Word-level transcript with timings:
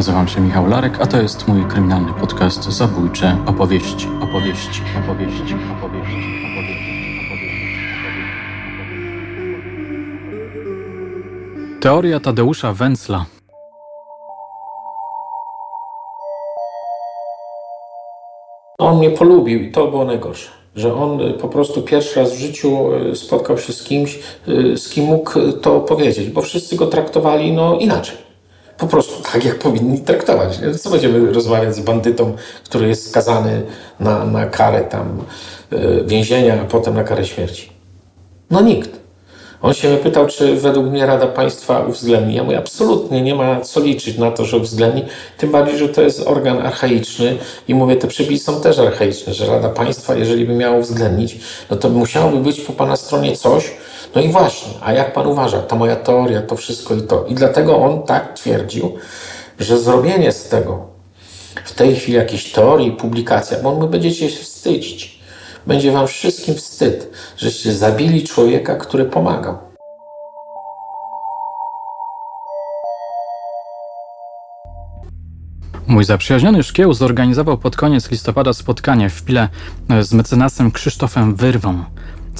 Nazywam 0.00 0.28
się 0.28 0.40
Michał 0.40 0.66
Larek, 0.66 1.00
a 1.00 1.06
to 1.06 1.22
jest 1.22 1.48
mój 1.48 1.64
kryminalny 1.64 2.12
podcast 2.12 2.64
Zabójcze 2.64 3.36
opowieści, 3.46 4.08
opowieści, 4.22 4.82
opowieści, 5.04 5.54
opowieści, 5.54 5.54
opowieści, 5.78 6.16
Teoria 11.80 12.20
Tadeusza 12.20 12.72
Węcla. 12.72 13.26
On 18.78 18.98
mnie 18.98 19.10
polubił 19.10 19.62
i 19.62 19.70
to 19.70 19.86
było 19.86 20.04
najgorsze. 20.04 20.50
Że 20.76 20.94
on 20.94 21.18
po 21.40 21.48
prostu 21.48 21.82
pierwszy 21.82 22.20
raz 22.20 22.32
w 22.32 22.38
życiu 22.38 22.78
spotkał 23.14 23.58
się 23.58 23.72
z 23.72 23.84
kimś, 23.84 24.18
z 24.76 24.88
kim 24.88 25.04
mógł 25.04 25.52
to 25.62 25.80
powiedzieć, 25.80 26.30
bo 26.30 26.42
wszyscy 26.42 26.76
go 26.76 26.86
traktowali 26.86 27.52
no, 27.52 27.78
inaczej 27.78 28.29
po 28.80 28.86
prostu 28.86 29.22
tak, 29.32 29.44
jak 29.44 29.58
powinni 29.58 30.00
traktować. 30.00 30.60
Co 30.80 30.90
będziemy 30.90 31.32
rozmawiać 31.32 31.76
z 31.76 31.80
bandytą, 31.80 32.36
który 32.64 32.88
jest 32.88 33.10
skazany 33.10 33.62
na, 34.00 34.24
na 34.24 34.46
karę 34.46 34.80
tam 34.80 35.24
e, 35.72 36.04
więzienia, 36.04 36.62
a 36.62 36.64
potem 36.64 36.94
na 36.94 37.04
karę 37.04 37.24
śmierci? 37.24 37.72
No 38.50 38.60
nikt. 38.60 39.00
On 39.62 39.74
się 39.74 39.96
pytał, 40.02 40.26
czy 40.26 40.54
według 40.54 40.86
mnie 40.86 41.06
Rada 41.06 41.26
Państwa 41.26 41.80
uwzględni. 41.80 42.34
Ja 42.34 42.44
mówię, 42.44 42.58
absolutnie 42.58 43.22
nie 43.22 43.34
ma 43.34 43.60
co 43.60 43.80
liczyć 43.80 44.18
na 44.18 44.30
to, 44.30 44.44
że 44.44 44.56
uwzględni. 44.56 45.04
Tym 45.38 45.50
bardziej, 45.50 45.78
że 45.78 45.88
to 45.88 46.02
jest 46.02 46.20
organ 46.26 46.58
archaiczny 46.58 47.36
i 47.68 47.74
mówię, 47.74 47.96
te 47.96 48.08
przepisy 48.08 48.44
są 48.44 48.60
też 48.60 48.78
archaiczne, 48.78 49.34
że 49.34 49.46
Rada 49.46 49.68
Państwa, 49.68 50.14
jeżeli 50.14 50.44
by 50.44 50.54
miała 50.54 50.76
uwzględnić, 50.76 51.38
no 51.70 51.76
to 51.76 51.88
musiałoby 51.88 52.36
być 52.36 52.60
po 52.60 52.72
Pana 52.72 52.96
stronie 52.96 53.36
coś, 53.36 53.70
no 54.14 54.20
i 54.20 54.28
właśnie, 54.28 54.72
a 54.82 54.92
jak 54.92 55.12
Pan 55.12 55.26
uważa, 55.26 55.62
ta 55.62 55.76
moja 55.76 55.96
teoria, 55.96 56.42
to 56.42 56.56
wszystko 56.56 56.94
i 56.94 57.02
to. 57.02 57.26
I 57.26 57.34
dlatego 57.34 57.78
on 57.78 58.02
tak 58.02 58.34
twierdził, 58.34 58.94
że 59.58 59.78
zrobienie 59.78 60.32
z 60.32 60.48
tego 60.48 60.86
w 61.64 61.72
tej 61.72 61.96
chwili 61.96 62.16
jakiejś 62.16 62.52
teorii, 62.52 62.92
publikacja, 62.92 63.58
bo 63.62 63.76
my 63.76 63.86
będziecie 63.86 64.30
się 64.30 64.42
wstydzić. 64.42 65.20
Będzie 65.66 65.92
Wam 65.92 66.06
wszystkim 66.06 66.54
wstyd, 66.54 67.10
żeście 67.36 67.72
zabili 67.72 68.24
człowieka, 68.24 68.76
który 68.76 69.04
pomagał. 69.04 69.58
Mój 75.86 76.04
zaprzyjaźniony 76.04 76.62
szkieł 76.62 76.94
zorganizował 76.94 77.58
pod 77.58 77.76
koniec 77.76 78.10
listopada 78.10 78.52
spotkanie 78.52 79.10
w 79.10 79.22
Pile 79.22 79.48
z 80.00 80.12
mecenasem 80.12 80.70
Krzysztofem 80.70 81.34
Wyrwą. 81.34 81.84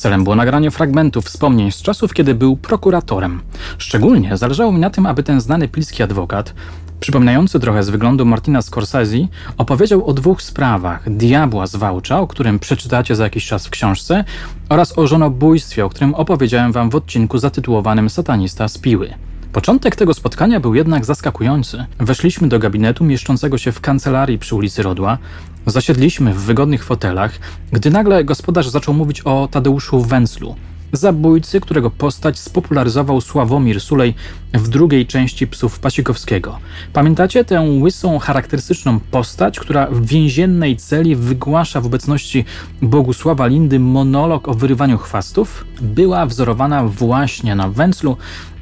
Celem 0.00 0.24
było 0.24 0.36
nagranie 0.36 0.70
fragmentów 0.70 1.24
wspomnień 1.24 1.72
z 1.72 1.82
czasów, 1.82 2.14
kiedy 2.14 2.34
był 2.34 2.56
prokuratorem. 2.56 3.40
Szczególnie 3.78 4.36
zależało 4.36 4.72
mi 4.72 4.78
na 4.78 4.90
tym, 4.90 5.06
aby 5.06 5.22
ten 5.22 5.40
znany 5.40 5.68
pilski 5.68 6.02
adwokat, 6.02 6.54
przypominający 7.00 7.60
trochę 7.60 7.82
z 7.82 7.90
wyglądu 7.90 8.26
Martina 8.26 8.62
Scorsese, 8.62 9.28
opowiedział 9.58 10.06
o 10.06 10.12
dwóch 10.12 10.42
sprawach: 10.42 11.10
diabła 11.10 11.66
z 11.66 11.76
Wałcza, 11.76 12.20
o 12.20 12.26
którym 12.26 12.58
przeczytacie 12.58 13.16
za 13.16 13.24
jakiś 13.24 13.46
czas 13.46 13.66
w 13.66 13.70
książce, 13.70 14.24
oraz 14.68 14.98
o 14.98 15.06
żonobójstwie, 15.06 15.84
o 15.84 15.90
którym 15.90 16.14
opowiedziałem 16.14 16.72
wam 16.72 16.90
w 16.90 16.94
odcinku 16.94 17.38
zatytułowanym 17.38 18.10
Satanista 18.10 18.68
z 18.68 18.78
Piły. 18.78 19.14
Początek 19.52 19.96
tego 19.96 20.14
spotkania 20.14 20.60
był 20.60 20.74
jednak 20.74 21.04
zaskakujący. 21.04 21.84
Weszliśmy 21.98 22.48
do 22.48 22.58
gabinetu 22.58 23.04
mieszczącego 23.04 23.58
się 23.58 23.72
w 23.72 23.80
kancelarii 23.80 24.38
przy 24.38 24.56
ulicy 24.56 24.82
Rodła, 24.82 25.18
zasiedliśmy 25.66 26.34
w 26.34 26.40
wygodnych 26.40 26.84
fotelach, 26.84 27.38
gdy 27.72 27.90
nagle 27.90 28.24
gospodarz 28.24 28.68
zaczął 28.68 28.94
mówić 28.94 29.20
o 29.20 29.48
Tadeuszu 29.50 30.00
Węclu, 30.00 30.56
zabójcy, 30.92 31.60
którego 31.60 31.90
postać 31.90 32.38
spopularyzował 32.38 33.20
Sławomir 33.20 33.80
Sulej 33.80 34.14
w 34.54 34.68
drugiej 34.68 35.06
części 35.06 35.46
Psów 35.46 35.78
Pasikowskiego. 35.78 36.58
Pamiętacie 36.92 37.44
tę 37.44 37.60
łysą, 37.60 38.18
charakterystyczną 38.18 39.00
postać, 39.10 39.60
która 39.60 39.86
w 39.86 40.06
więziennej 40.06 40.76
celi 40.76 41.16
wygłasza 41.16 41.80
w 41.80 41.86
obecności 41.86 42.44
Bogusława 42.82 43.46
Lindy 43.46 43.80
monolog 43.80 44.48
o 44.48 44.54
wyrywaniu 44.54 44.98
chwastów? 44.98 45.64
Była 45.80 46.26
wzorowana 46.26 46.84
właśnie 46.84 47.54
na 47.54 47.68
Węclu, 47.68 48.16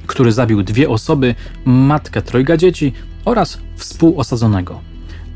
który 0.08 0.32
zabił 0.32 0.62
dwie 0.62 0.88
osoby, 0.88 1.34
matkę 1.64 2.22
trojga 2.22 2.56
dzieci 2.56 2.92
oraz 3.24 3.58
współosadzonego. 3.76 4.80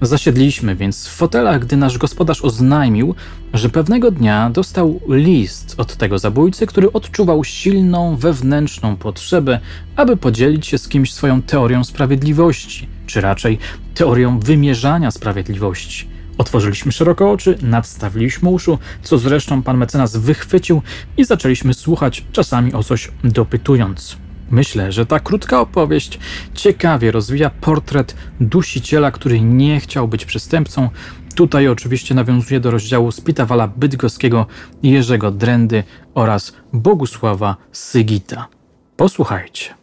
Zasiedliśmy 0.03 0.77
więc 0.77 1.09
w 1.09 1.11
fotelach, 1.11 1.61
gdy 1.61 1.77
nasz 1.77 1.99
gospodarz 1.99 2.43
oznajmił, 2.43 3.15
że 3.55 3.69
pewnego 3.69 4.11
dnia 4.11 4.51
dostał 4.51 5.01
list 5.09 5.75
od 5.79 5.97
tego 5.97 6.19
zabójcy, 6.19 6.67
który 6.67 6.93
odczuwał 6.93 7.45
silną 7.45 8.17
wewnętrzną 8.17 8.97
potrzebę, 8.97 9.61
aby 9.97 10.17
podzielić 10.17 10.67
się 10.67 10.79
z 10.79 10.89
kimś 10.89 11.15
swoją 11.15 11.43
teorią 11.43 11.85
sprawiedliwości, 11.85 12.89
czy 13.07 13.21
raczej 13.21 13.59
teorią 13.95 14.39
wymierzania 14.41 15.11
sprawiedliwości. 15.11 16.09
Otworzyliśmy 16.39 16.93
szeroko 16.93 17.31
oczy, 17.31 17.59
nadstawiliśmy 17.63 18.49
uszu, 18.49 18.79
co 19.03 19.19
zresztą 19.19 19.63
pan 19.63 19.79
mecenas 19.79 20.17
wychwycił 20.17 20.83
i 21.17 21.25
zaczęliśmy 21.25 21.75
słuchać, 21.75 22.25
czasami 22.33 22.73
o 22.73 22.83
coś 22.83 23.11
dopytując. 23.25 24.17
Myślę, 24.51 24.93
że 24.93 25.07
ta 25.07 25.21
krótka 25.21 25.61
opowieść 25.61 26.19
ciekawie 26.55 27.11
rozwija 27.11 27.51
portret 27.51 28.17
dusiciela, 28.41 29.11
który 29.11 29.41
nie 29.41 29.81
chciał 29.81 30.09
być 30.09 30.25
przestępcą. 30.25 30.89
Tutaj 31.35 31.69
oczywiście 31.69 32.15
nawiązuje 32.15 32.61
do 32.61 32.71
rozdziału 32.71 33.13
Spitawala 33.13 33.69
Bydgoskiego, 33.69 34.47
Jerzego 34.83 35.31
Drendy 35.31 35.85
oraz 36.15 36.53
Bogusława 36.73 37.57
Sygita. 37.73 38.49
Posłuchajcie. 38.97 39.82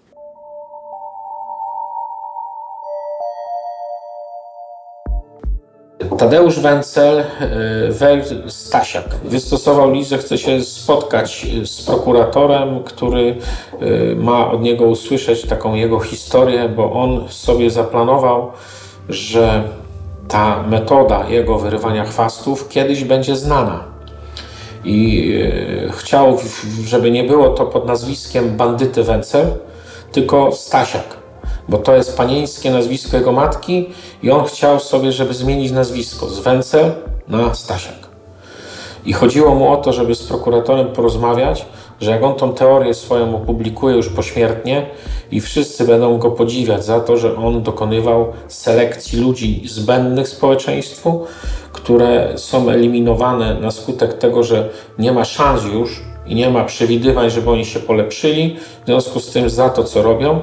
Tadeusz 5.99 6.59
Wencel, 6.59 7.25
Wel 7.89 8.23
Stasiak, 8.47 9.15
wystosował 9.23 9.91
list, 9.91 10.09
że 10.09 10.17
chce 10.17 10.37
się 10.37 10.61
spotkać 10.61 11.47
z 11.65 11.81
prokuratorem, 11.81 12.83
który 12.83 13.37
y, 13.81 14.15
ma 14.15 14.51
od 14.51 14.61
niego 14.61 14.85
usłyszeć 14.85 15.45
taką 15.45 15.75
jego 15.75 15.99
historię, 15.99 16.69
bo 16.69 16.93
on 16.93 17.25
sobie 17.29 17.71
zaplanował, 17.71 18.51
że 19.09 19.63
ta 20.27 20.63
metoda 20.63 21.29
jego 21.29 21.59
wyrywania 21.59 22.05
chwastów 22.05 22.69
kiedyś 22.69 23.03
będzie 23.03 23.35
znana. 23.35 23.83
I 24.85 25.29
y, 25.87 25.91
chciał, 25.91 26.37
żeby 26.85 27.11
nie 27.11 27.23
było 27.23 27.49
to 27.49 27.65
pod 27.65 27.87
nazwiskiem 27.87 28.57
bandyty 28.57 29.03
Wencel, 29.03 29.45
tylko 30.11 30.51
Stasiak 30.51 31.18
bo 31.69 31.77
to 31.77 31.95
jest 31.95 32.17
panieńskie 32.17 32.71
nazwisko 32.71 33.17
jego 33.17 33.31
matki 33.31 33.89
i 34.23 34.31
on 34.31 34.45
chciał 34.45 34.79
sobie, 34.79 35.11
żeby 35.11 35.33
zmienić 35.33 35.71
nazwisko 35.71 36.29
z 36.29 36.39
Wencel 36.39 36.91
na 37.27 37.53
Stasiak. 37.53 38.09
I 39.05 39.13
chodziło 39.13 39.55
mu 39.55 39.71
o 39.71 39.77
to, 39.77 39.93
żeby 39.93 40.15
z 40.15 40.23
prokuratorem 40.23 40.87
porozmawiać, 40.87 41.65
że 42.01 42.11
jak 42.11 42.23
on 42.23 42.35
tą 42.35 42.53
teorię 42.53 42.93
swoją 42.93 43.35
opublikuje 43.35 43.95
już 43.95 44.09
pośmiertnie 44.09 44.85
i 45.31 45.41
wszyscy 45.41 45.85
będą 45.85 46.17
go 46.17 46.31
podziwiać 46.31 46.85
za 46.85 46.99
to, 46.99 47.17
że 47.17 47.35
on 47.35 47.63
dokonywał 47.63 48.33
selekcji 48.47 49.19
ludzi 49.19 49.63
zbędnych 49.67 50.27
społeczeństwu, 50.27 51.25
które 51.71 52.33
są 52.35 52.69
eliminowane 52.69 53.59
na 53.59 53.71
skutek 53.71 54.13
tego, 54.13 54.43
że 54.43 54.69
nie 54.99 55.11
ma 55.11 55.25
szans 55.25 55.63
już 55.73 56.01
i 56.25 56.35
nie 56.35 56.49
ma 56.49 56.63
przewidywań, 56.63 57.29
żeby 57.29 57.49
oni 57.49 57.65
się 57.65 57.79
polepszyli, 57.79 58.57
w 58.83 58.85
związku 58.85 59.19
z 59.19 59.29
tym 59.29 59.49
za 59.49 59.69
to, 59.69 59.83
co 59.83 60.01
robią, 60.01 60.41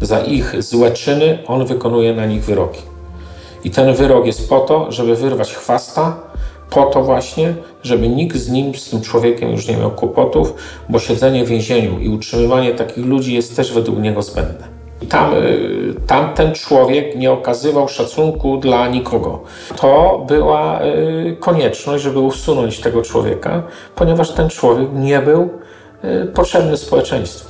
za 0.00 0.20
ich 0.20 0.62
złe 0.62 0.90
czyny 0.90 1.38
on 1.46 1.66
wykonuje 1.66 2.14
na 2.14 2.26
nich 2.26 2.44
wyroki. 2.44 2.82
I 3.64 3.70
ten 3.70 3.94
wyrok 3.94 4.26
jest 4.26 4.48
po 4.48 4.60
to, 4.60 4.92
żeby 4.92 5.16
wyrwać 5.16 5.54
chwasta, 5.54 6.16
po 6.70 6.82
to 6.84 7.02
właśnie, 7.02 7.54
żeby 7.82 8.08
nikt 8.08 8.36
z 8.36 8.50
nim, 8.50 8.74
z 8.74 8.90
tym 8.90 9.00
człowiekiem 9.00 9.50
już 9.50 9.68
nie 9.68 9.76
miał 9.76 9.90
kłopotów, 9.90 10.54
bo 10.88 10.98
siedzenie 10.98 11.44
w 11.44 11.48
więzieniu 11.48 12.00
i 12.00 12.08
utrzymywanie 12.08 12.74
takich 12.74 13.06
ludzi 13.06 13.34
jest 13.34 13.56
też 13.56 13.72
według 13.72 13.98
niego 13.98 14.22
zbędne. 14.22 14.80
I 15.02 15.06
tam, 15.06 15.34
y, 15.34 15.94
tam 16.06 16.34
ten 16.34 16.54
człowiek 16.54 17.16
nie 17.16 17.32
okazywał 17.32 17.88
szacunku 17.88 18.56
dla 18.56 18.88
nikogo. 18.88 19.42
To 19.76 20.24
była 20.28 20.82
y, 20.82 21.36
konieczność, 21.40 22.04
żeby 22.04 22.18
usunąć 22.18 22.80
tego 22.80 23.02
człowieka, 23.02 23.62
ponieważ 23.94 24.30
ten 24.30 24.48
człowiek 24.48 24.88
nie 24.94 25.18
był 25.18 25.48
y, 26.04 26.26
potrzebny 26.26 26.76
społeczeństwu. 26.76 27.49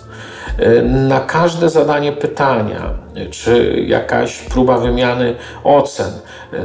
Na 0.85 1.21
każde 1.21 1.71
zadanie 1.71 2.13
pytania, 2.13 2.91
czy 3.31 3.85
jakaś 3.87 4.39
próba 4.39 4.79
wymiany 4.79 5.35
ocen 5.65 6.13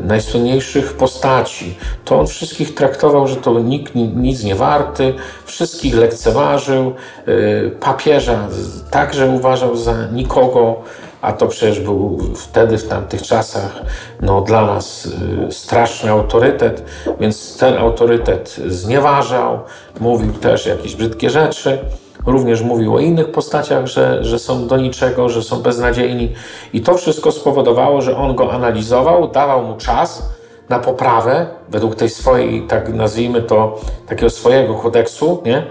najsłynniejszych 0.04 0.94
postaci, 0.94 1.77
to 2.06 2.19
on 2.19 2.27
wszystkich 2.27 2.75
traktował, 2.75 3.27
że 3.27 3.36
to 3.36 3.60
nikt 3.60 3.95
nic 3.95 4.44
nie 4.44 4.56
warty, 4.56 5.13
wszystkich 5.45 5.95
lekceważył, 5.95 6.94
y, 7.27 7.72
papieża 7.80 8.48
także 8.92 9.27
uważał 9.27 9.75
za 9.75 10.07
nikogo, 10.13 10.81
a 11.22 11.33
to 11.33 11.48
przecież 11.48 11.80
był 11.80 12.19
wtedy, 12.36 12.77
w 12.77 12.88
tamtych 12.88 13.22
czasach, 13.22 13.81
no, 14.22 14.42
dla 14.42 14.66
nas 14.66 15.06
y, 15.50 15.51
straszny 15.51 16.12
autorytet, 16.12 16.83
więc 17.19 17.57
ten 17.57 17.77
autorytet 17.77 18.56
znieważał, 18.68 19.60
mówił 20.00 20.33
też 20.33 20.66
jakieś 20.66 20.95
brzydkie 20.95 21.30
rzeczy 21.30 21.80
również 22.25 22.62
mówił 22.62 22.95
o 22.95 23.00
innych 23.00 23.31
postaciach, 23.31 23.88
że, 23.88 24.24
że 24.24 24.39
są 24.39 24.68
do 24.68 24.77
niczego, 24.77 25.30
że 25.30 25.44
są 25.44 25.62
beznadziejni. 25.62 26.33
I 26.74 26.81
to 26.81 26.98
wszystko 26.98 27.31
spowodowało, 27.31 28.01
że 28.01 28.18
on 28.18 28.36
go 28.36 28.51
analizował, 28.54 29.27
dawał 29.27 29.63
mu 29.63 29.77
czas 29.77 30.30
na 30.69 30.80
poprawę 30.80 31.48
według 31.69 31.95
tej 31.95 32.10
swojej, 32.10 32.68
tak 32.68 32.94
nazwijmy 32.94 33.42
to, 33.42 33.80
takiego 34.07 34.30
swojego 34.30 34.75
kodeksu, 34.75 35.42
nie? 35.45 35.63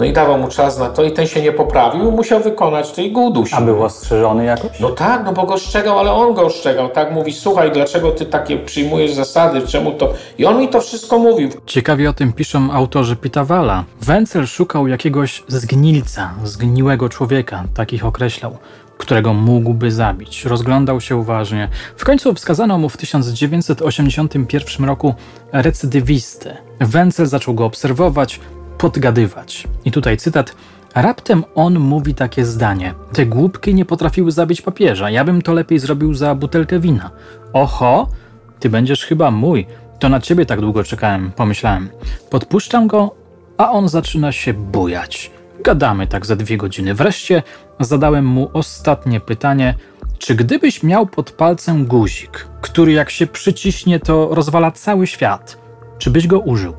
No 0.00 0.06
i 0.06 0.12
dawał 0.12 0.38
mu 0.38 0.48
czas 0.48 0.78
na 0.78 0.88
to 0.88 1.04
i 1.04 1.12
ten 1.12 1.26
się 1.26 1.42
nie 1.42 1.52
poprawił, 1.52 2.12
musiał 2.12 2.40
wykonać 2.40 2.92
to 2.92 3.00
i 3.00 3.12
go 3.12 3.20
udusił. 3.20 3.58
A 3.58 3.60
był 3.60 3.84
ostrzeżony 3.84 4.44
jakoś? 4.44 4.80
No 4.80 4.90
tak, 4.90 5.22
no 5.24 5.32
bo 5.32 5.46
go 5.46 5.54
ostrzegał, 5.54 5.98
ale 5.98 6.12
on 6.12 6.34
go 6.34 6.42
ostrzegał, 6.42 6.88
tak? 6.88 7.12
Mówi, 7.12 7.32
słuchaj, 7.32 7.72
dlaczego 7.72 8.10
ty 8.10 8.26
takie 8.26 8.58
przyjmujesz 8.58 9.14
zasady, 9.14 9.66
czemu 9.66 9.92
to... 9.92 10.12
I 10.38 10.44
on 10.44 10.58
mi 10.58 10.68
to 10.68 10.80
wszystko 10.80 11.18
mówił. 11.18 11.50
Ciekawie 11.66 12.10
o 12.10 12.12
tym 12.12 12.32
piszą 12.32 12.72
autorzy 12.72 13.16
Pitawala. 13.16 13.84
Wencel 14.00 14.46
szukał 14.46 14.88
jakiegoś 14.88 15.42
zgnilca, 15.48 16.30
zgniłego 16.44 17.08
człowieka, 17.08 17.64
takich 17.74 18.06
określał 18.06 18.56
którego 18.98 19.34
mógłby 19.34 19.90
zabić. 19.90 20.44
Rozglądał 20.44 21.00
się 21.00 21.16
uważnie. 21.16 21.68
W 21.96 22.04
końcu 22.04 22.34
wskazano 22.34 22.78
mu 22.78 22.88
w 22.88 22.96
1981 22.96 24.86
roku 24.86 25.14
recydywistę. 25.52 26.56
Wencel 26.80 27.26
zaczął 27.26 27.54
go 27.54 27.64
obserwować, 27.64 28.40
podgadywać. 28.80 29.68
I 29.84 29.90
tutaj 29.90 30.16
cytat. 30.16 30.56
Raptem 30.94 31.44
on 31.54 31.78
mówi 31.78 32.14
takie 32.14 32.44
zdanie. 32.44 32.94
Te 33.12 33.26
głupki 33.26 33.74
nie 33.74 33.84
potrafiły 33.84 34.32
zabić 34.32 34.62
papieża. 34.62 35.10
Ja 35.10 35.24
bym 35.24 35.42
to 35.42 35.52
lepiej 35.52 35.78
zrobił 35.78 36.14
za 36.14 36.34
butelkę 36.34 36.80
wina. 36.80 37.10
Oho, 37.52 38.08
ty 38.60 38.70
będziesz 38.70 39.04
chyba 39.04 39.30
mój. 39.30 39.66
To 39.98 40.08
na 40.08 40.20
ciebie 40.20 40.46
tak 40.46 40.60
długo 40.60 40.84
czekałem, 40.84 41.32
pomyślałem. 41.32 41.88
Podpuszczam 42.30 42.86
go, 42.86 43.14
a 43.58 43.70
on 43.70 43.88
zaczyna 43.88 44.32
się 44.32 44.54
bujać. 44.54 45.30
Gadamy 45.64 46.06
tak 46.06 46.26
za 46.26 46.36
dwie 46.36 46.56
godziny. 46.56 46.94
Wreszcie 46.94 47.42
zadałem 47.80 48.26
mu 48.26 48.50
ostatnie 48.52 49.20
pytanie: 49.20 49.74
czy 50.18 50.34
gdybyś 50.34 50.82
miał 50.82 51.06
pod 51.06 51.30
palcem 51.30 51.86
guzik, 51.86 52.48
który 52.60 52.92
jak 52.92 53.10
się 53.10 53.26
przyciśnie, 53.26 54.00
to 54.00 54.28
rozwala 54.34 54.70
cały 54.70 55.06
świat, 55.06 55.58
czy 55.98 56.10
byś 56.10 56.26
go 56.26 56.40
użył? 56.40 56.74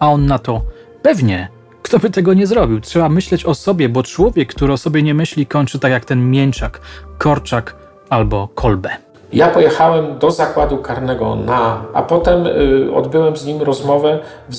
A 0.00 0.10
on 0.10 0.26
na 0.26 0.38
to: 0.38 0.62
pewnie. 1.04 1.48
Kto 1.82 1.98
by 1.98 2.10
tego 2.10 2.34
nie 2.34 2.46
zrobił? 2.46 2.80
Trzeba 2.80 3.08
myśleć 3.08 3.44
o 3.44 3.54
sobie, 3.54 3.88
bo 3.88 4.02
człowiek, 4.02 4.48
który 4.54 4.72
o 4.72 4.76
sobie 4.76 5.02
nie 5.02 5.14
myśli, 5.14 5.46
kończy 5.46 5.78
tak 5.78 5.92
jak 5.92 6.04
ten 6.04 6.30
mięczak, 6.30 6.80
korczak 7.18 7.76
albo 8.10 8.48
kolbę. 8.48 8.90
Ja 9.34 9.48
pojechałem 9.48 10.18
do 10.18 10.30
zakładu 10.30 10.76
karnego 10.76 11.36
na, 11.36 11.84
a 11.94 12.02
potem 12.02 12.46
y, 12.46 12.94
odbyłem 12.94 13.36
z 13.36 13.46
nim 13.46 13.62
rozmowę 13.62 14.18
w, 14.48 14.56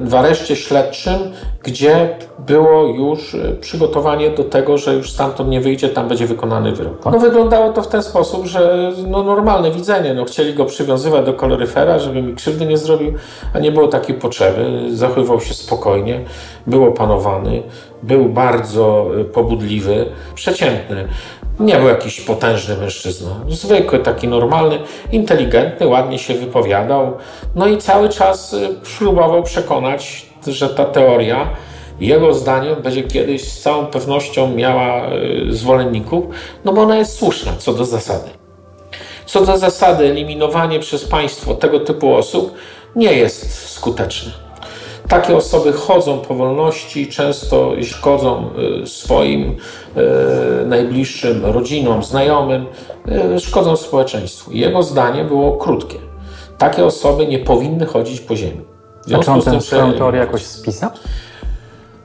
w 0.00 0.14
areszcie 0.14 0.56
śledczym, 0.56 1.18
gdzie 1.62 2.16
było 2.38 2.82
już 2.82 3.34
y, 3.34 3.56
przygotowanie 3.60 4.30
do 4.30 4.44
tego, 4.44 4.78
że 4.78 4.94
już 4.94 5.12
stamtąd 5.12 5.50
nie 5.50 5.60
wyjdzie, 5.60 5.88
tam 5.88 6.08
będzie 6.08 6.26
wykonany 6.26 6.72
wyrok. 6.72 7.04
No 7.04 7.18
wyglądało 7.18 7.72
to 7.72 7.82
w 7.82 7.88
ten 7.88 8.02
sposób, 8.02 8.46
że 8.46 8.92
no, 9.06 9.22
normalne 9.22 9.70
widzenie, 9.70 10.14
no, 10.14 10.24
chcieli 10.24 10.54
go 10.54 10.64
przywiązywać 10.64 11.26
do 11.26 11.34
koloryfera, 11.34 11.98
żeby 11.98 12.22
mi 12.22 12.34
krzywdy 12.34 12.66
nie 12.66 12.78
zrobił, 12.78 13.12
a 13.54 13.58
nie 13.58 13.72
było 13.72 13.88
takiej 13.88 14.14
potrzeby. 14.14 14.80
Zachowywał 14.90 15.40
się 15.40 15.54
spokojnie, 15.54 16.20
był 16.66 16.84
opanowany, 16.84 17.62
był 18.02 18.28
bardzo 18.28 19.10
y, 19.20 19.24
pobudliwy, 19.24 20.06
przeciętny. 20.34 21.08
Nie 21.60 21.76
był 21.76 21.88
jakiś 21.88 22.20
potężny 22.20 22.76
mężczyzna. 22.76 23.30
Zwykły, 23.48 23.98
taki 23.98 24.28
normalny, 24.28 24.78
inteligentny, 25.12 25.86
ładnie 25.86 26.18
się 26.18 26.34
wypowiadał. 26.34 27.16
No 27.54 27.66
i 27.66 27.78
cały 27.78 28.08
czas 28.08 28.52
y, 28.52 28.68
próbował 28.98 29.42
przekonać, 29.42 30.26
że 30.46 30.68
ta 30.68 30.84
teoria, 30.84 31.50
jego 32.00 32.34
zdaniem, 32.34 32.82
będzie 32.82 33.02
kiedyś 33.02 33.52
z 33.52 33.60
całą 33.60 33.86
pewnością 33.86 34.54
miała 34.54 35.12
y, 35.12 35.46
zwolenników, 35.50 36.24
no 36.64 36.72
bo 36.72 36.82
ona 36.82 36.96
jest 36.96 37.18
słuszna 37.18 37.52
co 37.58 37.72
do 37.72 37.84
zasady. 37.84 38.30
Co 39.26 39.44
do 39.44 39.58
zasady, 39.58 40.04
eliminowanie 40.04 40.80
przez 40.80 41.04
państwo 41.04 41.54
tego 41.54 41.80
typu 41.80 42.14
osób 42.14 42.54
nie 42.96 43.12
jest 43.12 43.70
skuteczne. 43.70 44.47
Takie 45.08 45.36
osoby 45.36 45.72
chodzą 45.72 46.18
po 46.18 46.34
wolności, 46.34 47.06
często 47.06 47.72
szkodzą 47.82 48.50
y, 48.82 48.86
swoim 48.86 49.56
y, 50.62 50.66
najbliższym, 50.66 51.46
rodzinom, 51.46 52.02
znajomym, 52.02 52.66
y, 53.36 53.40
szkodzą 53.40 53.76
społeczeństwu. 53.76 54.52
Jego 54.52 54.82
zdanie 54.82 55.24
było 55.24 55.56
krótkie. 55.56 55.98
Takie 56.58 56.84
osoby 56.84 57.26
nie 57.26 57.38
powinny 57.38 57.86
chodzić 57.86 58.20
po 58.20 58.36
ziemi. 58.36 58.60
A 59.14 59.18
czy 59.18 59.30
on 59.30 59.42
tę 59.42 59.60
swoją 59.60 59.92
teorię 59.92 60.20
jakoś 60.20 60.46
spisał? 60.46 60.90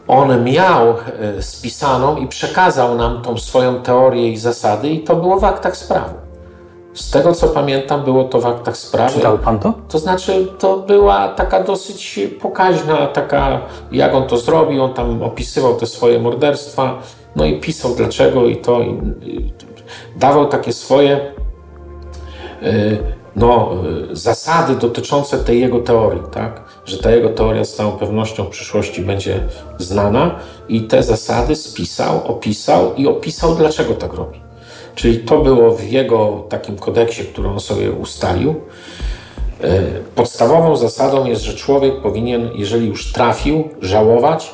On 0.08 0.44
miał 0.44 0.96
spisaną 1.40 2.18
i 2.18 2.28
przekazał 2.28 2.96
nam 2.96 3.22
tą 3.22 3.38
swoją 3.38 3.82
teorię 3.82 4.32
i 4.32 4.38
zasady 4.38 4.90
i 4.90 5.00
to 5.00 5.16
było 5.16 5.40
w 5.40 5.44
aktach 5.44 5.78
sprawy. 5.78 6.14
Z 6.94 7.12
tego 7.12 7.34
co 7.34 7.48
pamiętam, 7.48 8.04
było 8.04 8.24
to 8.24 8.42
w 8.42 8.46
aktach 8.46 8.78
sprawy. 8.78 9.14
Czytał 9.14 9.38
pan 9.38 9.60
to? 9.60 9.74
To 9.90 10.00
znaczy, 10.00 10.48
to 10.60 10.78
była 10.78 11.28
taka 11.28 11.64
dosyć 11.64 12.20
pokaźna, 12.42 13.08
taka, 13.08 13.62
jak 13.92 14.14
on 14.14 14.28
to 14.28 14.38
zrobił. 14.38 14.84
On 14.84 14.94
tam 14.94 15.24
opisywał 15.24 15.76
te 15.76 15.86
swoje 15.86 16.20
morderstwa, 16.20 17.00
no 17.36 17.46
i 17.46 17.60
pisał 17.60 17.96
dlaczego 17.96 18.46
i 18.46 18.58
to. 18.58 18.82
I, 18.82 18.90
i 19.22 19.54
dawał 20.16 20.46
takie 20.46 20.74
swoje 20.74 21.34
y, 22.64 22.98
no, 23.36 23.72
y, 24.12 24.16
zasady 24.16 24.76
dotyczące 24.76 25.38
tej 25.38 25.62
jego 25.62 25.80
teorii, 25.80 26.24
tak? 26.32 26.62
Że 26.86 26.98
ta 26.98 27.12
jego 27.12 27.30
teoria 27.30 27.66
z 27.66 27.74
całą 27.74 27.92
pewnością 27.92 28.44
w 28.44 28.50
przyszłości 28.50 29.02
będzie 29.02 29.48
znana 29.78 30.40
i 30.70 30.82
te 30.82 31.04
zasady 31.04 31.56
spisał, 31.56 32.28
opisał 32.28 32.96
i 32.96 33.08
opisał, 33.08 33.56
dlaczego 33.56 33.94
tak 33.94 34.14
robi. 34.14 34.43
Czyli 34.96 35.20
to 35.20 35.38
było 35.38 35.76
w 35.76 35.84
jego 35.84 36.46
takim 36.50 36.78
kodeksie, 36.78 37.24
który 37.24 37.50
on 37.50 37.60
sobie 37.60 37.92
ustalił. 37.92 38.56
E, 39.64 39.82
podstawową 40.16 40.76
zasadą 40.76 41.26
jest, 41.26 41.42
że 41.42 41.54
człowiek 41.54 42.02
powinien, 42.02 42.50
jeżeli 42.56 42.88
już 42.88 43.12
trafił, 43.12 43.70
żałować, 43.82 44.52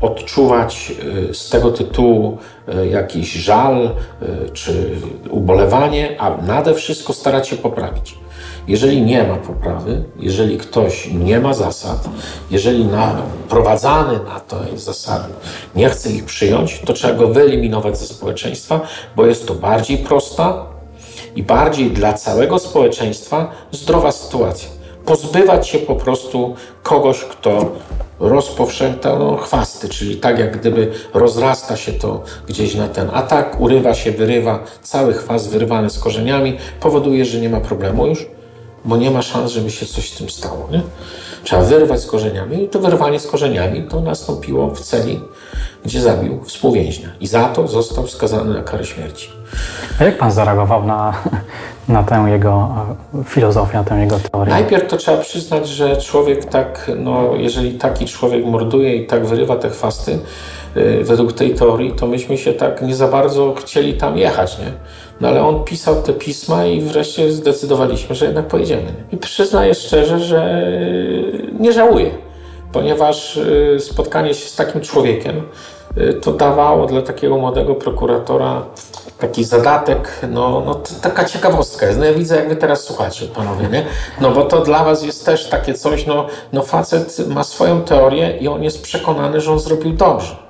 odczuwać 0.00 0.92
e, 1.30 1.34
z 1.34 1.48
tego 1.48 1.70
tytułu 1.70 2.38
e, 2.68 2.86
jakiś 2.86 3.32
żal 3.32 3.90
czy 4.52 4.90
ubolewanie, 5.30 6.16
a 6.18 6.36
nade 6.42 6.74
wszystko 6.74 7.12
starać 7.12 7.48
się 7.48 7.56
poprawić. 7.56 8.25
Jeżeli 8.68 9.02
nie 9.02 9.22
ma 9.22 9.36
poprawy, 9.36 10.04
jeżeli 10.18 10.58
ktoś 10.58 11.10
nie 11.12 11.40
ma 11.40 11.54
zasad, 11.54 12.08
jeżeli 12.50 12.84
naprowadzany 12.84 14.12
na 14.12 14.40
to 14.40 14.56
zasady 14.76 15.34
nie 15.76 15.88
chce 15.88 16.10
ich 16.10 16.24
przyjąć, 16.24 16.80
to 16.86 16.92
trzeba 16.92 17.14
go 17.14 17.28
wyeliminować 17.28 17.98
ze 17.98 18.06
społeczeństwa, 18.06 18.80
bo 19.16 19.26
jest 19.26 19.46
to 19.46 19.54
bardziej 19.54 19.98
prosta 19.98 20.66
i 21.36 21.42
bardziej 21.42 21.90
dla 21.90 22.12
całego 22.12 22.58
społeczeństwa 22.58 23.50
zdrowa 23.70 24.12
sytuacja. 24.12 24.68
Pozbywać 25.04 25.68
się 25.68 25.78
po 25.78 25.94
prostu 25.94 26.54
kogoś, 26.82 27.18
kto 27.20 27.72
rozpowszechnia 28.20 29.18
no, 29.18 29.36
chwasty, 29.36 29.88
czyli 29.88 30.16
tak 30.16 30.38
jak 30.38 30.60
gdyby 30.60 30.92
rozrasta 31.14 31.76
się 31.76 31.92
to 31.92 32.22
gdzieś 32.48 32.74
na 32.74 32.88
ten 32.88 33.10
atak, 33.12 33.60
urywa 33.60 33.94
się, 33.94 34.12
wyrywa, 34.12 34.64
cały 34.82 35.14
chwast 35.14 35.50
wyrwany 35.50 35.90
z 35.90 35.98
korzeniami, 35.98 36.56
powoduje, 36.80 37.24
że 37.24 37.40
nie 37.40 37.48
ma 37.48 37.60
problemu 37.60 38.06
już 38.06 38.26
bo 38.86 38.96
nie 38.96 39.10
ma 39.10 39.22
szans, 39.22 39.52
żeby 39.52 39.70
się 39.70 39.86
coś 39.86 40.12
z 40.12 40.16
tym 40.16 40.30
stało. 40.30 40.68
Nie? 40.72 40.82
Trzeba 41.44 41.62
wyrwać 41.62 42.00
z 42.00 42.06
korzeniami 42.06 42.64
i 42.64 42.68
to 42.68 42.78
wyrwanie 42.78 43.20
z 43.20 43.26
korzeniami 43.26 43.82
to 43.82 44.00
nastąpiło 44.00 44.70
w 44.70 44.80
celi, 44.80 45.20
gdzie 45.86 46.00
zabił 46.00 46.40
współwięźnia 46.44 47.08
i 47.20 47.26
za 47.26 47.44
to 47.44 47.68
został 47.68 48.06
skazany 48.06 48.54
na 48.54 48.62
karę 48.62 48.84
śmierci. 48.84 49.28
A 50.00 50.04
jak 50.04 50.18
pan 50.18 50.32
zareagował 50.32 50.86
na, 50.86 51.14
na 51.88 52.02
tę 52.02 52.26
jego 52.28 52.74
e, 53.20 53.24
filozofię, 53.24 53.78
na 53.78 53.84
tę 53.84 54.00
jego 54.00 54.18
teorię? 54.18 54.50
Najpierw 54.54 54.90
to 54.90 54.96
trzeba 54.96 55.18
przyznać, 55.18 55.68
że 55.68 55.96
człowiek 55.96 56.44
tak, 56.44 56.90
no, 56.96 57.30
jeżeli 57.36 57.74
taki 57.74 58.06
człowiek 58.06 58.44
morduje 58.44 58.96
i 58.96 59.06
tak 59.06 59.26
wyrywa 59.26 59.56
te 59.56 59.70
chwasty, 59.70 60.18
yy, 60.76 61.04
według 61.04 61.32
tej 61.32 61.54
teorii, 61.54 61.92
to 61.92 62.06
myśmy 62.06 62.38
się 62.38 62.52
tak 62.52 62.82
nie 62.82 62.94
za 62.94 63.08
bardzo 63.08 63.54
chcieli 63.54 63.94
tam 63.94 64.18
jechać, 64.18 64.58
nie? 64.58 64.72
No 65.20 65.28
ale 65.28 65.44
on 65.44 65.64
pisał 65.64 66.02
te 66.02 66.12
pisma 66.12 66.66
i 66.66 66.80
wreszcie 66.80 67.32
zdecydowaliśmy, 67.32 68.14
że 68.14 68.24
jednak 68.24 68.46
pojedziemy. 68.46 68.82
Nie? 68.82 68.92
I 69.12 69.16
przyznaję 69.16 69.74
szczerze, 69.74 70.20
że 70.20 70.72
nie 71.60 71.72
żałuję, 71.72 72.10
ponieważ 72.76 73.36
y, 73.36 73.76
spotkanie 73.80 74.34
się 74.34 74.48
z 74.48 74.56
takim 74.56 74.80
człowiekiem 74.80 75.42
y, 75.98 76.14
to 76.14 76.32
dawało 76.32 76.86
dla 76.86 77.02
takiego 77.02 77.36
młodego 77.36 77.74
prokuratora 77.74 78.62
taki 79.18 79.44
zadatek, 79.44 80.20
no, 80.28 80.62
no 80.66 80.80
taka 81.02 81.24
ciekawostka 81.24 81.86
jest. 81.86 81.98
No 81.98 82.04
ja 82.04 82.14
widzę, 82.14 82.36
jak 82.36 82.48
wy 82.48 82.56
teraz 82.56 82.84
słuchacie, 82.84 83.26
panowie, 83.26 83.68
nie? 83.68 83.84
No 84.20 84.30
bo 84.30 84.44
to 84.44 84.60
dla 84.60 84.84
was 84.84 85.02
jest 85.02 85.26
też 85.26 85.48
takie 85.48 85.74
coś, 85.74 86.06
no, 86.06 86.26
no 86.52 86.62
facet 86.62 87.28
ma 87.28 87.44
swoją 87.44 87.82
teorię 87.82 88.36
i 88.40 88.48
on 88.48 88.62
jest 88.62 88.82
przekonany, 88.82 89.40
że 89.40 89.52
on 89.52 89.58
zrobił 89.58 89.92
dobrze. 89.92 90.45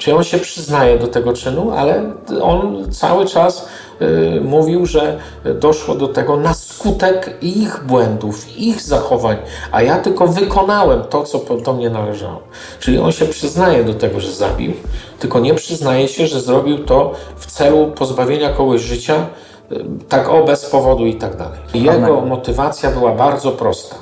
Czyli 0.00 0.16
on 0.16 0.24
się 0.24 0.38
przyznaje 0.38 0.98
do 0.98 1.06
tego 1.06 1.32
czynu, 1.32 1.70
ale 1.70 2.12
on 2.42 2.92
cały 2.92 3.26
czas 3.26 3.68
y, 4.02 4.40
mówił, 4.44 4.86
że 4.86 5.18
doszło 5.60 5.94
do 5.94 6.08
tego 6.08 6.36
na 6.36 6.54
skutek 6.54 7.38
ich 7.42 7.84
błędów, 7.86 8.56
ich 8.56 8.82
zachowań, 8.82 9.36
a 9.72 9.82
ja 9.82 9.98
tylko 9.98 10.26
wykonałem 10.26 11.02
to, 11.02 11.22
co 11.22 11.38
do 11.64 11.72
mnie 11.72 11.90
należało. 11.90 12.40
Czyli 12.80 12.98
on 12.98 13.12
się 13.12 13.26
przyznaje 13.26 13.84
do 13.84 13.94
tego, 13.94 14.20
że 14.20 14.32
zabił, 14.32 14.72
tylko 15.18 15.40
nie 15.40 15.54
przyznaje 15.54 16.08
się, 16.08 16.26
że 16.26 16.40
zrobił 16.40 16.78
to 16.84 17.12
w 17.36 17.46
celu 17.46 17.92
pozbawienia 17.94 18.52
kogoś 18.52 18.80
życia, 18.80 19.26
y, 19.72 19.84
tak 20.08 20.28
o, 20.28 20.44
bez 20.44 20.66
powodu 20.66 21.06
i 21.06 21.14
tak 21.14 21.36
dalej. 21.36 21.58
Jego 21.74 22.20
motywacja 22.20 22.90
była 22.90 23.14
bardzo 23.14 23.50
prosta. 23.52 23.96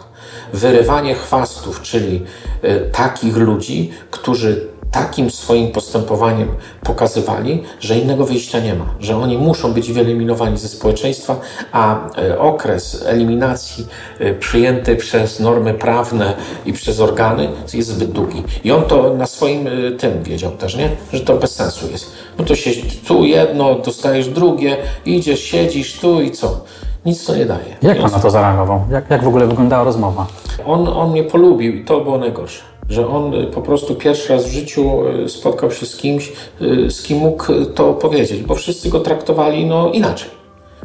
Wyrywanie 0.53 1.15
chwastów, 1.15 1.83
czyli 1.83 2.25
y, 2.65 2.91
takich 2.93 3.37
ludzi, 3.37 3.91
którzy 4.11 4.78
takim 4.91 5.31
swoim 5.31 5.73
postępowaniem 5.73 6.49
pokazywali, 6.83 7.63
że 7.81 7.99
innego 7.99 8.27
wyjścia 8.27 8.61
nie 8.61 8.75
ma, 8.75 8.87
że 9.01 9.17
oni 9.17 9.39
muszą 9.39 9.73
być 9.73 9.93
wyeliminowani 9.93 10.59
ze 10.59 10.69
społeczeństwa, 10.69 11.41
a 11.73 12.09
e, 12.19 12.39
okres 12.39 13.05
eliminacji 13.07 13.87
e, 14.19 14.35
przyjęty 14.35 14.97
przez 14.97 15.41
normy 15.41 15.75
prawne 15.75 16.35
i 16.67 16.73
przez 16.73 17.01
organy 17.01 17.49
jest 17.75 17.89
zbyt 17.89 18.11
długi. 18.11 18.43
I 18.65 18.73
on 18.73 18.83
to 18.83 19.15
na 19.15 19.27
swoim 19.27 19.67
e, 19.67 19.71
tym 19.91 20.23
wiedział 20.23 20.53
też, 20.53 20.77
nie? 20.77 20.91
że 21.13 21.21
to 21.21 21.37
bez 21.37 21.55
sensu 21.55 21.91
jest. 21.91 22.13
No 22.39 22.45
to 22.45 22.57
się 22.57 22.71
tu 23.09 23.25
jedno, 23.25 23.75
dostajesz 23.75 24.29
drugie, 24.29 24.77
idziesz, 25.07 25.41
siedzisz 25.41 26.01
tu 26.01 26.23
i 26.23 26.31
co? 26.31 26.61
Nic 27.07 27.25
to 27.25 27.37
nie 27.37 27.47
daje. 27.47 27.77
Jak 27.83 28.01
pan 28.01 28.11
na 28.13 28.19
to 28.19 28.31
zareagował? 28.31 28.85
Jak, 28.91 29.11
jak 29.11 29.25
w 29.25 29.29
ogóle 29.29 29.47
wyglądała 29.47 29.85
rozmowa? 29.85 30.27
On, 30.67 30.89
on 30.89 31.11
mnie 31.11 31.25
polubił 31.25 31.75
i 31.75 31.85
to 31.85 32.01
było 32.01 32.19
najgorsze 32.19 32.78
że 32.89 33.09
on 33.09 33.35
y, 33.35 33.47
po 33.47 33.63
prostu 33.63 33.95
pierwszy 33.95 34.33
raz 34.33 34.47
w 34.47 34.53
życiu 34.53 35.09
y, 35.25 35.29
spotkał 35.29 35.71
się 35.71 35.87
z 35.87 35.97
kimś, 35.97 36.33
y, 36.63 36.91
z 36.91 37.03
kim 37.03 37.19
mógł 37.19 37.45
to 37.75 37.95
powiedzieć, 37.95 38.43
bo 38.43 38.55
wszyscy 38.55 38.89
go 38.89 39.01
traktowali 39.01 39.67
no, 39.67 39.93
inaczej. 39.93 40.31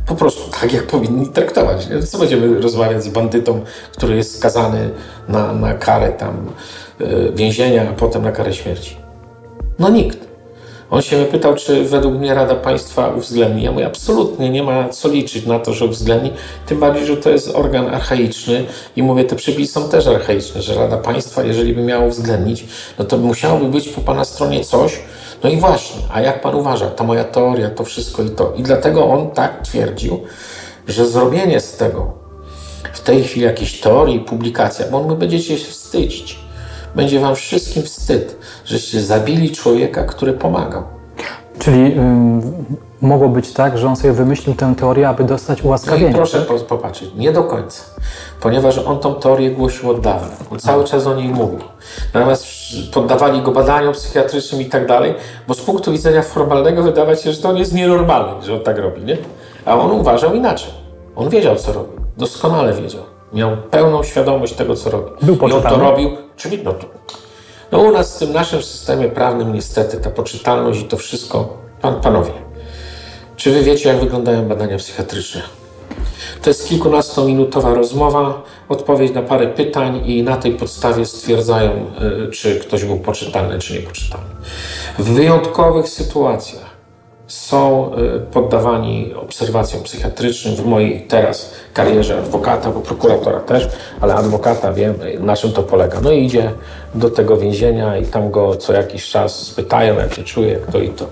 Po 0.08 0.16
prostu 0.16 0.52
tak, 0.62 0.74
jak 0.74 0.88
powinni 0.88 1.28
traktować. 1.28 1.88
Co 2.10 2.18
będziemy 2.18 2.62
rozmawiać 2.62 3.04
z 3.04 3.10
bandytą, 3.10 3.62
który 3.98 4.16
jest 4.16 4.38
skazany 4.38 4.90
na, 5.28 5.54
na 5.54 5.74
karę 5.74 6.10
tam 6.10 6.50
więzienia, 7.34 7.90
a 7.90 7.94
potem 7.94 8.24
na 8.24 8.32
karę 8.32 8.54
śmierci? 8.54 8.98
No 9.80 9.90
nikt. 9.90 10.33
On 10.94 11.02
się 11.02 11.18
mnie 11.18 11.26
pytał, 11.26 11.56
czy 11.56 11.84
według 11.84 12.14
mnie 12.14 12.34
Rada 12.34 12.56
Państwa 12.56 13.08
uwzględni. 13.08 13.64
Ja 13.64 13.72
mówię, 13.72 13.86
absolutnie 13.86 14.50
nie 14.50 14.64
ma 14.64 14.90
co 14.90 15.10
liczyć 15.10 15.46
na 15.46 15.60
to, 15.60 15.74
że 15.74 15.86
uwzględni, 15.86 16.32
tym 16.66 16.80
bardziej, 16.80 17.06
że 17.06 17.18
to 17.18 17.30
jest 17.30 17.56
organ 17.56 17.96
archaiczny 17.96 18.66
i 18.96 19.04
mówię, 19.04 19.24
te 19.24 19.36
przepisy 19.36 19.74
są 19.74 19.90
też 19.90 20.08
archaiczne, 20.08 20.62
że 20.62 20.76
Rada 20.76 20.98
Państwa, 20.98 21.44
jeżeli 21.44 21.74
by 21.74 21.82
miała 21.82 22.06
uwzględnić, 22.06 22.66
no 23.00 23.06
to 23.06 23.18
musiałoby 23.18 23.66
być 23.66 23.90
po 23.90 24.02
Pana 24.02 24.26
stronie 24.26 24.64
coś, 24.64 25.00
no 25.44 25.50
i 25.50 25.58
właśnie, 25.58 26.02
a 26.12 26.22
jak 26.22 26.42
Pan 26.42 26.56
uważa, 26.56 26.90
ta 26.90 27.04
moja 27.04 27.24
teoria, 27.24 27.70
to 27.70 27.84
wszystko 27.84 28.24
i 28.24 28.30
to. 28.30 28.54
I 28.58 28.64
dlatego 28.64 29.06
on 29.06 29.32
tak 29.32 29.62
twierdził, 29.62 30.20
że 30.88 31.08
zrobienie 31.08 31.60
z 31.60 31.78
tego 31.78 32.14
w 32.94 33.00
tej 33.00 33.24
chwili 33.24 33.46
jakiejś 33.46 33.82
teorii, 33.82 34.20
publikacja, 34.20 34.86
bo 34.92 34.98
on 34.98 35.08
my 35.08 35.16
będziecie 35.16 35.60
się 35.60 35.72
wstydzić 35.72 36.43
będzie 36.96 37.20
wam 37.20 37.36
wszystkim 37.36 37.84
wstyd, 37.84 38.38
żeście 38.66 39.02
zabili 39.02 39.52
człowieka, 39.52 40.04
który 40.04 40.34
pomagał. 40.34 40.84
Czyli 41.60 41.96
mogło 43.02 43.30
być 43.30 43.54
tak, 43.54 43.78
że 43.78 43.88
on 43.88 43.96
sobie 43.96 44.14
wymyślił 44.14 44.56
tę 44.56 44.74
teorię, 44.78 45.10
aby 45.10 45.24
dostać 45.24 45.64
ułaskawienie. 45.64 46.10
No 46.10 46.16
proszę 46.16 46.42
tak? 46.42 46.66
popatrzeć, 46.66 47.10
nie 47.16 47.32
do 47.32 47.44
końca, 47.44 47.84
ponieważ 48.42 48.78
on 48.78 49.00
tą 49.00 49.16
teorię 49.16 49.52
głosił 49.52 49.90
od 49.90 50.02
dawna. 50.02 50.28
On 50.52 50.60
cały 50.60 50.84
czas 50.84 51.08
o 51.08 51.16
niej 51.16 51.28
mówił. 51.28 51.60
Natomiast 52.14 52.46
poddawali 52.94 53.42
go 53.42 53.52
badaniom 53.52 53.94
psychiatrycznym 53.94 54.62
i 54.62 54.66
tak 54.66 54.88
dalej, 54.88 55.14
bo 55.48 55.54
z 55.54 55.62
punktu 55.62 55.92
widzenia 55.92 56.22
formalnego 56.22 56.84
wydawać 56.84 57.22
się, 57.22 57.32
że 57.32 57.42
to 57.42 57.50
on 57.50 57.58
jest 57.58 57.74
nienormalny, 57.74 58.46
że 58.46 58.54
on 58.54 58.60
tak 58.60 58.78
robi, 58.78 59.02
nie? 59.02 59.18
A 59.66 59.80
on 59.80 59.92
uważał 59.92 60.34
inaczej. 60.34 60.72
On 61.16 61.30
wiedział, 61.30 61.56
co 61.56 61.74
robi. 61.74 61.90
Doskonale 62.18 62.74
wiedział. 62.74 63.13
Miał 63.34 63.58
pełną 63.58 64.04
świadomość 64.04 64.54
tego, 64.54 64.76
co 64.76 64.90
robi. 64.90 65.12
Był 65.22 65.36
I 65.36 65.52
on 65.52 65.62
to 65.62 65.78
robił, 65.78 66.10
czyli 66.38 66.64
no, 66.64 66.74
to, 66.74 66.88
no 67.72 67.80
u 67.80 67.92
nas 67.92 68.16
w 68.16 68.20
tym 68.20 68.34
naszym 68.34 68.64
systemie 68.64 69.10
prawnym 69.10 69.54
niestety 69.54 69.98
ta 69.98 70.10
poczytalność 70.10 70.82
i 70.82 70.86
to 70.86 70.98
wszystko, 70.98 71.58
pan, 71.82 72.02
panowie, 72.02 72.32
czy 73.36 73.52
wy 73.52 73.64
wiecie, 73.64 73.90
jak 73.90 74.00
wyglądają 74.00 74.48
badania 74.48 74.78
psychiatryczne? 74.78 75.42
To 76.42 76.50
jest 76.50 76.70
kilkunastominutowa 76.70 77.74
rozmowa, 77.74 78.42
odpowiedź 78.70 79.14
na 79.14 79.22
parę 79.22 79.48
pytań 79.48 80.02
i 80.06 80.24
na 80.24 80.38
tej 80.38 80.52
podstawie 80.52 81.06
stwierdzają, 81.06 81.86
y, 82.28 82.32
czy 82.32 82.60
ktoś 82.60 82.86
był 82.86 83.00
poczytalny, 83.00 83.60
czy 83.60 83.74
niepoczytalny. 83.74 84.28
W 85.00 85.10
wyjątkowych 85.10 85.90
sytuacjach 85.90 86.73
są 87.34 87.92
y, 87.96 88.20
poddawani 88.20 89.14
obserwacjom 89.14 89.84
psychiatrycznym 89.84 90.56
w 90.56 90.66
mojej 90.66 91.02
teraz 91.02 91.52
karierze 91.74 92.18
adwokata, 92.18 92.72
bo 92.72 92.80
prokuratora 92.80 93.40
też, 93.40 93.70
ale 94.02 94.16
adwokata 94.16 94.74
wiem, 94.74 94.96
na 95.20 95.36
czym 95.36 95.52
to 95.52 95.64
polega. 95.64 96.02
No 96.02 96.12
i 96.12 96.26
idzie 96.26 96.52
do 96.96 97.10
tego 97.10 97.38
więzienia 97.38 97.98
i 97.98 98.06
tam 98.06 98.32
go 98.32 98.56
co 98.56 98.74
jakiś 98.74 99.10
czas 99.10 99.40
spytają, 99.40 99.96
jak 99.96 100.14
się 100.14 100.24
czuje, 100.24 100.56
kto 100.56 100.80
i 100.80 100.90
to. 100.90 101.06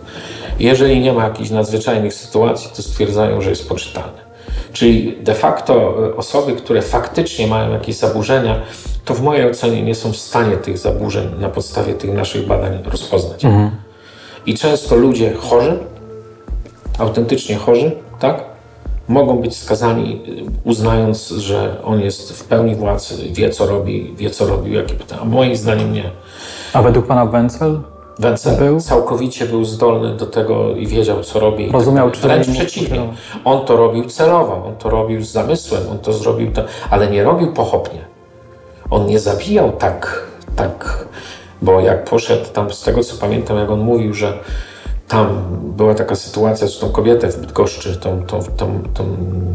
Jeżeli 0.59 0.99
nie 0.99 1.13
ma 1.13 1.23
jakichś 1.23 1.49
nadzwyczajnych 1.49 2.13
sytuacji, 2.13 2.71
to 2.75 2.81
stwierdzają, 2.81 3.41
że 3.41 3.49
jest 3.49 3.69
poczytalny. 3.69 4.21
Czyli 4.73 5.17
de 5.23 5.35
facto 5.35 6.05
y, 6.07 6.15
osoby, 6.15 6.53
które 6.53 6.81
faktycznie 6.81 7.47
mają 7.47 7.71
jakieś 7.71 7.95
zaburzenia, 7.95 8.61
to 9.05 9.13
w 9.13 9.21
mojej 9.21 9.49
ocenie 9.49 9.81
nie 9.81 9.95
są 9.95 10.11
w 10.11 10.17
stanie 10.17 10.57
tych 10.57 10.77
zaburzeń 10.77 11.29
na 11.39 11.49
podstawie 11.49 11.93
tych 11.93 12.13
naszych 12.13 12.47
badań 12.47 12.79
rozpoznać. 12.85 13.45
Mhm. 13.45 13.71
I 14.45 14.57
często 14.57 14.95
ludzie 14.95 15.33
chorzy, 15.33 15.79
autentycznie 16.98 17.55
chorzy, 17.55 17.91
tak? 18.19 18.43
Mogą 19.07 19.38
być 19.38 19.57
skazani, 19.57 20.21
uznając, 20.63 21.27
że 21.27 21.75
on 21.83 22.00
jest 22.00 22.33
w 22.33 22.43
pełni 22.43 22.75
władzy, 22.75 23.15
wie 23.31 23.50
co 23.50 23.65
robi, 23.65 24.13
wie 24.17 24.29
co 24.29 24.48
robił, 24.48 24.74
jakie 24.74 24.93
pytania. 24.93 25.25
Moim 25.25 25.55
zdaniem 25.55 25.93
nie. 25.93 26.12
A 26.74 26.81
według 26.81 27.07
pana 27.07 27.25
Wencel? 27.25 27.79
Wencel 28.19 28.57
był? 28.57 28.79
całkowicie 28.79 29.45
był 29.45 29.65
zdolny 29.65 30.15
do 30.15 30.25
tego 30.25 30.75
i 30.75 30.88
wiedział, 30.88 31.24
co 31.24 31.39
robi. 31.39 31.71
Rozumiał, 31.71 32.12
czy 32.12 32.21
Wręcz 32.21 32.50
przeciwnie. 32.50 33.01
On 33.45 33.65
to 33.65 33.77
robił 33.77 34.05
celowo, 34.05 34.65
on 34.65 34.75
to 34.75 34.89
robił 34.89 35.24
z 35.24 35.31
zamysłem, 35.31 35.83
on 35.91 36.00
to 36.00 36.13
zrobił, 36.13 36.51
to, 36.51 36.63
ale 36.89 37.07
nie 37.07 37.24
robił 37.24 37.53
pochopnie. 37.53 38.00
On 38.89 39.05
nie 39.05 39.19
zabijał 39.19 39.71
tak, 39.71 40.27
tak, 40.55 41.07
bo 41.62 41.79
jak 41.79 42.05
poszedł 42.05 42.45
tam, 42.53 42.74
z 42.74 42.83
tego 42.83 43.03
co 43.03 43.17
pamiętam, 43.17 43.57
jak 43.57 43.69
on 43.69 43.79
mówił, 43.79 44.13
że 44.13 44.39
tam 45.11 45.41
była 45.77 45.95
taka 45.95 46.15
sytuacja, 46.15 46.67
że 46.67 46.79
tą 46.79 46.89
kobietę 46.89 47.27
w 47.27 47.37
Bydgoszczy, 47.37 47.97
tą, 47.97 48.25
tą, 48.25 48.43
tą, 48.43 48.83
tą, 48.93 49.05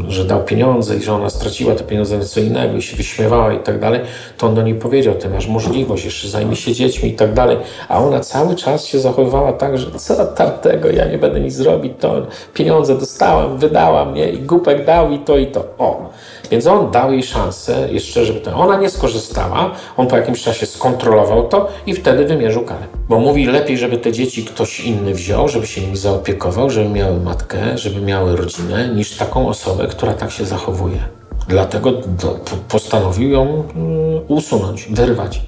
że 0.07 0.25
dał 0.25 0.43
pieniądze 0.43 0.97
i 0.97 1.03
że 1.03 1.13
ona 1.13 1.29
straciła 1.29 1.75
te 1.75 1.83
pieniądze 1.83 2.17
na 2.17 2.25
co 2.25 2.39
innego 2.39 2.77
i 2.77 2.81
się 2.81 2.97
wyśmiewała 2.97 3.53
i 3.53 3.59
tak 3.59 3.79
dalej, 3.79 4.01
to 4.37 4.47
on 4.47 4.55
do 4.55 4.61
niej 4.61 4.75
powiedział, 4.75 5.13
ty 5.13 5.29
masz 5.29 5.47
możliwość, 5.47 6.05
jeszcze 6.05 6.27
zajmij 6.27 6.55
się 6.55 6.73
dziećmi 6.73 7.09
i 7.09 7.13
tak 7.13 7.33
dalej, 7.33 7.57
a 7.89 7.99
ona 7.99 8.19
cały 8.19 8.55
czas 8.55 8.85
się 8.85 8.99
zachowywała 8.99 9.53
tak, 9.53 9.77
że 9.77 9.91
co 9.91 10.25
tamtego, 10.25 10.89
ja 10.89 11.05
nie 11.05 11.17
będę 11.17 11.39
nic 11.39 11.53
zrobić, 11.53 11.93
to 11.99 12.27
pieniądze 12.53 12.97
dostałam, 12.97 13.57
wydałam, 13.57 14.13
nie, 14.13 14.29
i 14.29 14.39
głupek 14.39 14.85
dał 14.85 15.11
i 15.11 15.19
to 15.19 15.37
i 15.37 15.47
to. 15.47 15.63
O, 15.77 16.09
więc 16.51 16.67
on 16.67 16.91
dał 16.91 17.13
jej 17.13 17.23
szansę, 17.23 17.87
jeszcze 17.91 18.25
żeby 18.25 18.39
to. 18.39 18.55
Ona 18.55 18.77
nie 18.77 18.89
skorzystała, 18.89 19.71
on 19.97 20.07
po 20.07 20.17
jakimś 20.17 20.43
czasie 20.43 20.65
skontrolował 20.65 21.47
to 21.47 21.67
i 21.85 21.93
wtedy 21.93 22.25
wymierzył 22.25 22.63
karę. 22.63 22.85
Bo 23.09 23.19
mówi, 23.19 23.45
lepiej, 23.45 23.77
żeby 23.77 23.97
te 23.97 24.11
dzieci 24.11 24.45
ktoś 24.45 24.79
inny 24.79 25.13
wziął, 25.13 25.49
żeby 25.49 25.67
się 25.67 25.81
nimi 25.81 25.97
zaopiekował, 25.97 26.69
żeby 26.69 26.89
miały 26.89 27.19
matkę, 27.19 27.77
żeby 27.77 28.01
miały 28.01 28.35
rodzinę, 28.35 28.87
niż 28.87 29.17
taką 29.17 29.47
osobę, 29.47 29.87
która 29.87 30.13
tak 30.13 30.31
się 30.31 30.45
zachowuje. 30.45 30.99
Dlatego 31.47 31.91
do, 31.91 32.39
postanowił 32.69 33.29
ją 33.29 33.43
mm, 33.43 34.21
usunąć, 34.27 34.87
wyrwać. 34.89 35.41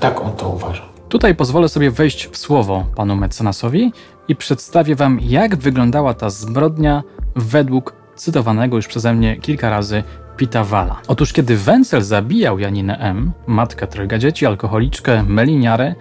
Tak 0.00 0.20
on 0.20 0.32
to 0.32 0.48
uważa. 0.48 0.82
Tutaj 1.08 1.34
pozwolę 1.34 1.68
sobie 1.68 1.90
wejść 1.90 2.28
w 2.28 2.36
słowo 2.36 2.84
panu 2.96 3.16
mecenasowi 3.16 3.92
i 4.28 4.36
przedstawię 4.36 4.96
wam, 4.96 5.18
jak 5.22 5.56
wyglądała 5.56 6.14
ta 6.14 6.30
zbrodnia 6.30 7.02
według 7.36 7.92
cytowanego 8.16 8.76
już 8.76 8.86
przeze 8.86 9.14
mnie 9.14 9.36
kilka 9.36 9.70
razy 9.70 10.02
Pitawala. 10.36 11.00
Otóż 11.08 11.32
kiedy 11.32 11.56
Wenzel 11.56 12.02
zabijał 12.02 12.58
Janinę 12.58 12.98
M., 12.98 13.32
matkę 13.46 13.86
trojga 13.86 14.18
dzieci, 14.18 14.46
alkoholiczkę, 14.46 15.22
meliniarę, 15.22 15.94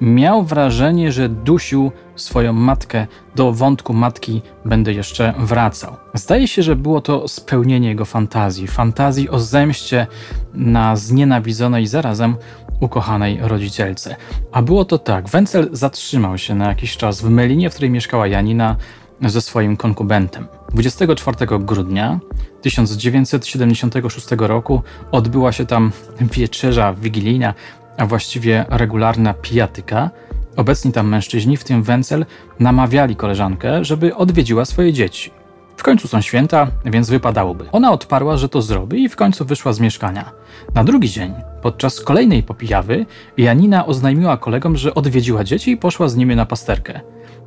miał 0.00 0.42
wrażenie, 0.42 1.12
że 1.12 1.28
dusił 1.28 1.92
swoją 2.16 2.52
matkę. 2.52 3.06
Do 3.36 3.52
wątku 3.52 3.94
matki 3.94 4.42
będę 4.64 4.92
jeszcze 4.92 5.34
wracał. 5.38 5.96
Zdaje 6.14 6.48
się, 6.48 6.62
że 6.62 6.76
było 6.76 7.00
to 7.00 7.28
spełnienie 7.28 7.88
jego 7.88 8.04
fantazji. 8.04 8.66
Fantazji 8.66 9.30
o 9.30 9.38
zemście 9.38 10.06
na 10.54 10.96
znienawidzonej 10.96 11.86
zarazem 11.86 12.36
ukochanej 12.80 13.38
rodzicielce. 13.42 14.16
A 14.52 14.62
było 14.62 14.84
to 14.84 14.98
tak. 14.98 15.28
Wenzel 15.28 15.68
zatrzymał 15.72 16.38
się 16.38 16.54
na 16.54 16.68
jakiś 16.68 16.96
czas 16.96 17.22
w 17.22 17.30
Melinie, 17.30 17.70
w 17.70 17.74
której 17.74 17.90
mieszkała 17.90 18.26
Janina 18.26 18.76
ze 19.20 19.40
swoim 19.40 19.76
konkubentem. 19.76 20.46
24 20.74 21.36
grudnia 21.58 22.20
1976 22.62 24.26
roku 24.38 24.82
odbyła 25.12 25.52
się 25.52 25.66
tam 25.66 25.92
wieczerza 26.20 26.94
wigilijna, 26.94 27.54
a 27.96 28.06
właściwie 28.06 28.64
regularna 28.68 29.34
pijatyka 29.34 30.10
Obecni 30.56 30.92
tam 30.92 31.08
mężczyźni, 31.08 31.56
w 31.56 31.64
tym 31.64 31.82
Wencel, 31.82 32.26
namawiali 32.60 33.16
koleżankę, 33.16 33.84
żeby 33.84 34.14
odwiedziła 34.14 34.64
swoje 34.64 34.92
dzieci. 34.92 35.30
W 35.76 35.82
końcu 35.82 36.08
są 36.08 36.20
święta, 36.20 36.66
więc 36.84 37.10
wypadałoby. 37.10 37.66
Ona 37.72 37.92
odparła, 37.92 38.36
że 38.36 38.48
to 38.48 38.62
zrobi 38.62 39.02
i 39.02 39.08
w 39.08 39.16
końcu 39.16 39.44
wyszła 39.44 39.72
z 39.72 39.80
mieszkania. 39.80 40.32
Na 40.74 40.84
drugi 40.84 41.10
dzień, 41.10 41.32
podczas 41.62 42.00
kolejnej 42.00 42.42
popijawy, 42.42 43.06
Janina 43.36 43.86
oznajmiła 43.86 44.36
kolegom, 44.36 44.76
że 44.76 44.94
odwiedziła 44.94 45.44
dzieci 45.44 45.70
i 45.70 45.76
poszła 45.76 46.08
z 46.08 46.16
nimi 46.16 46.36
na 46.36 46.46
pasterkę. 46.46 47.00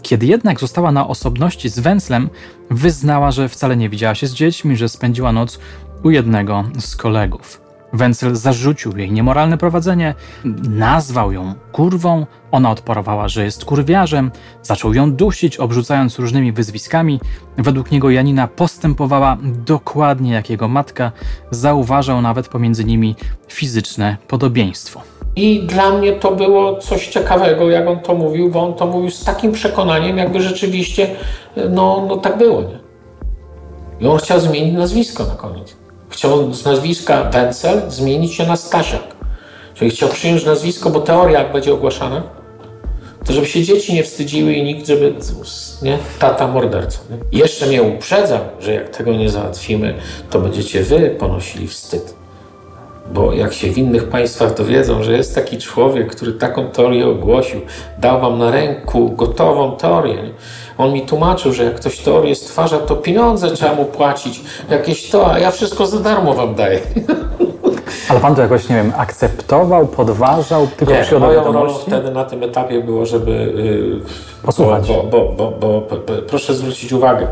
Kiedy 0.07 0.25
jednak 0.25 0.59
została 0.59 0.91
na 0.91 1.07
osobności 1.07 1.69
z 1.69 1.79
Wenclem, 1.79 2.29
wyznała, 2.69 3.31
że 3.31 3.49
wcale 3.49 3.77
nie 3.77 3.89
widziała 3.89 4.15
się 4.15 4.27
z 4.27 4.33
dziećmi, 4.33 4.77
że 4.77 4.89
spędziła 4.89 5.31
noc 5.31 5.59
u 6.03 6.09
jednego 6.09 6.63
z 6.79 6.95
kolegów. 6.95 7.61
Wencel 7.93 8.35
zarzucił 8.35 8.97
jej 8.97 9.11
niemoralne 9.11 9.57
prowadzenie, 9.57 10.15
nazwał 10.69 11.31
ją 11.31 11.53
kurwą, 11.71 12.25
ona 12.51 12.71
odparowała, 12.71 13.27
że 13.27 13.43
jest 13.43 13.65
kurwiarzem, 13.65 14.31
zaczął 14.63 14.93
ją 14.93 15.11
dusić, 15.11 15.57
obrzucając 15.57 16.19
różnymi 16.19 16.51
wyzwiskami. 16.51 17.19
Według 17.57 17.91
niego 17.91 18.09
Janina 18.09 18.47
postępowała 18.47 19.37
dokładnie 19.43 20.33
jak 20.33 20.49
jego 20.49 20.67
matka, 20.67 21.11
zauważał 21.51 22.21
nawet 22.21 22.47
pomiędzy 22.47 22.85
nimi 22.85 23.15
fizyczne 23.47 24.17
podobieństwo. 24.27 25.16
I 25.38 25.60
dla 25.60 25.91
mnie 25.91 26.13
to 26.13 26.32
było 26.32 26.77
coś 26.77 27.08
ciekawego, 27.08 27.70
jak 27.70 27.88
on 27.88 28.00
to 28.00 28.13
mówił, 28.13 28.50
bo 28.50 28.63
on 28.63 28.74
to 28.74 28.86
mówił 28.86 29.12
z 29.12 29.24
takim 29.24 29.51
przekonaniem, 29.51 30.17
jakby 30.17 30.41
rzeczywiście 30.41 31.08
no, 31.70 32.06
no 32.08 32.17
tak 32.17 32.38
było. 32.38 32.62
Nie? 32.62 32.79
I 34.00 34.08
on 34.08 34.17
chciał 34.17 34.39
zmienić 34.39 34.74
nazwisko 34.74 35.24
na 35.24 35.36
koniec. 35.36 35.75
Chciał 36.10 36.53
z 36.53 36.65
nazwiska 36.65 37.24
Wencel 37.24 37.82
zmienić 37.88 38.34
się 38.34 38.46
na 38.46 38.56
Stasiak. 38.56 39.15
Czyli 39.74 39.91
chciał 39.91 40.10
przyjąć 40.10 40.46
nazwisko, 40.46 40.89
bo 40.89 41.00
teoria 41.00 41.39
jak 41.39 41.51
będzie 41.51 41.74
ogłaszana, 41.74 42.24
to 43.25 43.34
żeby 43.34 43.48
się 43.48 43.63
dzieci 43.63 43.94
nie 43.94 44.03
wstydziły 44.03 44.53
i 44.53 44.63
nikt, 44.63 44.88
żeby 44.88 45.13
nie, 45.82 45.98
tata 46.20 46.48
morderca. 46.48 47.00
Nie? 47.10 47.39
Jeszcze 47.39 47.65
mnie 47.65 47.84
uprzedzał, 47.84 48.39
że 48.60 48.74
jak 48.74 48.89
tego 48.89 49.13
nie 49.13 49.29
załatwimy, 49.29 49.96
to 50.29 50.39
będziecie 50.39 50.84
wy 50.84 51.15
ponosili 51.20 51.67
wstyd. 51.67 52.16
Bo 53.13 53.33
jak 53.33 53.53
się 53.53 53.71
w 53.71 53.77
innych 53.77 54.09
państwach 54.09 54.53
dowiedzą, 54.53 55.03
że 55.03 55.17
jest 55.17 55.35
taki 55.35 55.57
człowiek, 55.57 56.15
który 56.15 56.33
taką 56.33 56.69
teorię 56.69 57.07
ogłosił, 57.07 57.61
dał 57.97 58.21
wam 58.21 58.37
na 58.37 58.51
ręku 58.51 59.09
gotową 59.09 59.77
teorię. 59.77 60.23
On 60.77 60.93
mi 60.93 61.05
tłumaczył, 61.05 61.53
że 61.53 61.63
jak 61.63 61.75
ktoś 61.75 61.99
teorię 61.99 62.35
stwarza, 62.35 62.77
to 62.77 62.95
pieniądze 62.95 63.51
trzeba 63.51 63.75
mu 63.75 63.85
płacić, 63.85 64.41
jakieś 64.69 65.09
to, 65.09 65.33
a 65.33 65.39
ja 65.39 65.51
wszystko 65.51 65.85
za 65.85 65.99
darmo 65.99 66.33
wam 66.33 66.55
daję. 66.55 66.79
Ale 68.09 68.19
pan 68.19 68.35
to 68.35 68.41
jakoś, 68.41 68.69
nie 68.69 68.75
wiem, 68.75 68.93
akceptował, 68.97 69.87
podważał, 69.87 70.67
tylko 70.77 70.93
nie, 70.93 71.01
przyjął 71.01 71.21
moją 71.21 71.43
rolą 71.43 71.73
wtedy 71.73 72.11
na 72.11 72.25
tym 72.25 72.43
etapie 72.43 72.83
było, 72.83 73.05
żeby... 73.05 73.31
Yy, 73.31 74.27
Posłuchać. 74.43 74.87
Bo, 74.87 75.03
bo, 75.03 75.33
bo, 75.37 75.51
bo, 75.59 75.97
proszę 76.27 76.53
zwrócić 76.53 76.93
uwagę, 76.93 77.27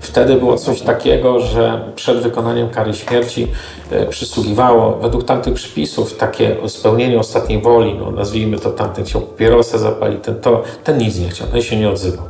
wtedy 0.00 0.34
było 0.34 0.56
coś 0.56 0.80
takiego, 0.80 1.40
że 1.40 1.80
przed 1.96 2.18
wykonaniem 2.18 2.68
kary 2.68 2.94
śmierci 2.94 3.48
yy, 3.90 4.06
przysługiwało 4.06 4.96
według 4.96 5.24
tamtych 5.24 5.54
przepisów 5.54 6.16
takie 6.16 6.56
spełnienie 6.68 7.18
ostatniej 7.18 7.62
woli, 7.62 7.94
no 7.94 8.10
nazwijmy 8.10 8.58
to 8.58 8.70
tamten 8.70 9.04
chciał 9.04 9.20
papierosa 9.20 9.78
zapalić, 9.78 10.24
ten, 10.24 10.40
to, 10.40 10.62
ten 10.84 10.98
nic 10.98 11.18
nie 11.18 11.28
chciał, 11.28 11.46
ten 11.46 11.62
się 11.62 11.76
nie 11.76 11.90
odzywał 11.90 12.24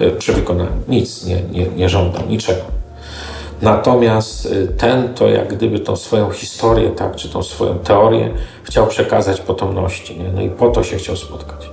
yy, 0.00 0.10
przy 0.10 0.32
wykonaniu, 0.32 0.70
nic 0.88 1.26
nie, 1.26 1.42
nie, 1.42 1.66
nie 1.66 1.88
żądał, 1.88 2.22
niczego. 2.28 2.83
Natomiast 3.64 4.46
y, 4.46 4.66
ten 4.66 5.14
to 5.14 5.28
jak 5.28 5.54
gdyby 5.54 5.80
tą 5.80 5.96
swoją 5.96 6.30
historię, 6.30 6.90
tak, 6.90 7.16
czy 7.16 7.28
tą 7.28 7.42
swoją 7.42 7.78
teorię 7.78 8.30
chciał 8.62 8.86
przekazać 8.86 9.40
potomności. 9.40 10.18
Nie? 10.18 10.28
No 10.28 10.42
i 10.42 10.50
po 10.50 10.68
to 10.68 10.82
się 10.82 10.96
chciał 10.96 11.16
spotkać. 11.16 11.70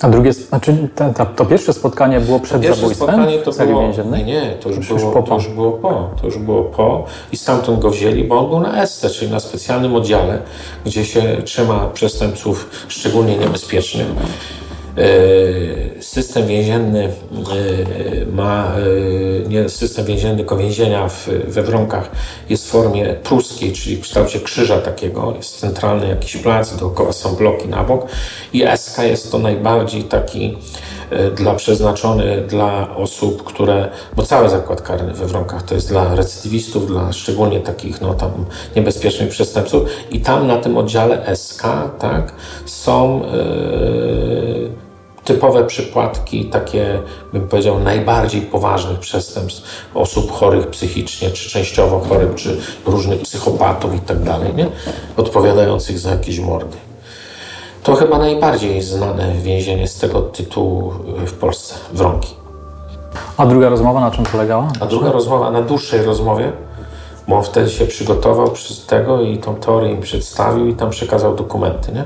A 0.00 0.08
drugie, 0.08 0.32
znaczy 0.32 0.88
to, 1.36 1.46
pierwsze 1.46 1.72
spotkanie 1.72 2.20
było 2.20 2.40
przed 2.40 2.62
pierwsze 2.62 2.80
zabójstwem 2.80 3.08
spotkanie 3.08 3.38
to 3.38 3.52
w 3.52 3.56
celi 3.56 3.70
było, 3.70 3.82
więziennej? 3.82 4.24
Nie, 4.24 4.32
nie, 4.32 4.50
to 4.60 4.68
już, 4.68 4.88
było, 4.88 5.00
już 5.00 5.14
po, 5.14 5.22
to 5.22 5.34
już 5.34 5.48
było 5.48 5.72
po. 5.72 6.10
To 6.20 6.26
już 6.26 6.38
było 6.38 6.62
po 6.62 7.04
i 7.32 7.36
stamtąd 7.36 7.80
go 7.80 7.90
wzięli, 7.90 8.24
bo 8.24 8.38
on 8.38 8.48
był 8.48 8.60
na 8.60 8.86
SC, 8.86 9.06
czyli 9.12 9.30
na 9.30 9.40
specjalnym 9.40 9.94
oddziale, 9.94 10.42
gdzie 10.84 11.04
się 11.04 11.22
trzyma 11.44 11.90
przestępców 11.94 12.70
szczególnie 12.88 13.36
niebezpiecznych. 13.36 14.06
E, 14.98 16.02
system 16.02 16.46
więzienny 16.46 17.04
e, 17.04 17.10
ma, 18.32 18.72
e, 19.44 19.48
nie 19.48 19.68
system 19.68 20.06
więzienny, 20.06 20.36
tylko 20.36 20.56
więzienia 20.56 21.08
w, 21.08 21.28
we 21.28 21.62
Wronkach 21.62 22.10
jest 22.50 22.66
w 22.66 22.70
formie 22.70 23.14
pruskiej, 23.14 23.72
czyli 23.72 23.96
w 23.96 24.00
kształcie 24.00 24.40
krzyża 24.40 24.78
takiego. 24.78 25.34
Jest 25.36 25.60
centralny 25.60 26.08
jakiś 26.08 26.36
plac, 26.36 26.76
dookoła 26.76 27.12
są 27.12 27.34
bloki 27.34 27.68
na 27.68 27.84
bok 27.84 28.06
i 28.52 28.64
SK 28.76 28.98
jest 28.98 29.32
to 29.32 29.38
najbardziej 29.38 30.04
taki 30.04 30.56
dla 31.36 31.54
przeznaczony 31.54 32.40
dla 32.48 32.96
osób, 32.96 33.44
które, 33.44 33.88
bo 34.16 34.22
cały 34.22 34.48
zakład 34.48 34.82
karny 34.82 35.14
we 35.14 35.26
Wronkach 35.26 35.62
to 35.62 35.74
jest 35.74 35.88
dla 35.88 36.14
recydywistów, 36.14 36.86
dla 36.86 37.12
szczególnie 37.12 37.60
takich 37.60 38.00
no, 38.00 38.14
tam 38.14 38.30
niebezpiecznych 38.76 39.28
przestępców 39.28 39.88
i 40.10 40.20
tam 40.20 40.46
na 40.46 40.56
tym 40.56 40.76
oddziale 40.76 41.36
SK 41.36 41.62
tak, 41.98 42.32
są 42.64 43.22
yy, 43.22 44.87
typowe 45.28 45.64
przypadki, 45.64 46.44
takie 46.44 47.02
bym 47.32 47.48
powiedział 47.48 47.80
najbardziej 47.80 48.42
poważnych 48.42 48.98
przestępstw 48.98 49.86
osób 49.94 50.32
chorych 50.32 50.66
psychicznie, 50.66 51.30
czy 51.30 51.50
częściowo 51.50 52.00
chorych, 52.00 52.34
czy 52.34 52.60
różnych 52.86 53.20
psychopatów 53.20 53.94
i 53.94 54.00
tak 54.00 54.22
dalej, 54.22 54.54
nie? 54.54 54.66
odpowiadających 55.16 55.98
za 55.98 56.10
jakieś 56.10 56.40
mordy. 56.40 56.76
To 57.82 57.94
chyba 57.94 58.18
najbardziej 58.18 58.82
znane 58.82 59.32
więzienie 59.32 59.88
z 59.88 59.98
tego 59.98 60.22
tytułu 60.22 60.92
w 61.26 61.32
Polsce, 61.32 61.74
Wronki. 61.92 62.34
A 63.36 63.46
druga 63.46 63.68
rozmowa 63.68 64.00
na 64.00 64.10
czym 64.10 64.24
polegała? 64.24 64.68
A 64.80 64.86
druga 64.86 65.12
rozmowa 65.12 65.50
na 65.50 65.62
dłuższej 65.62 66.02
rozmowie, 66.02 66.52
bo 67.28 67.36
on 67.36 67.42
wtedy 67.42 67.70
się 67.70 67.86
przygotował 67.86 68.50
przez 68.50 68.86
tego 68.86 69.22
i 69.22 69.38
tą 69.38 69.54
teorię 69.54 69.90
im 69.90 70.00
przedstawił 70.00 70.66
i 70.66 70.74
tam 70.74 70.90
przekazał 70.90 71.34
dokumenty, 71.36 71.92
nie? 71.92 72.04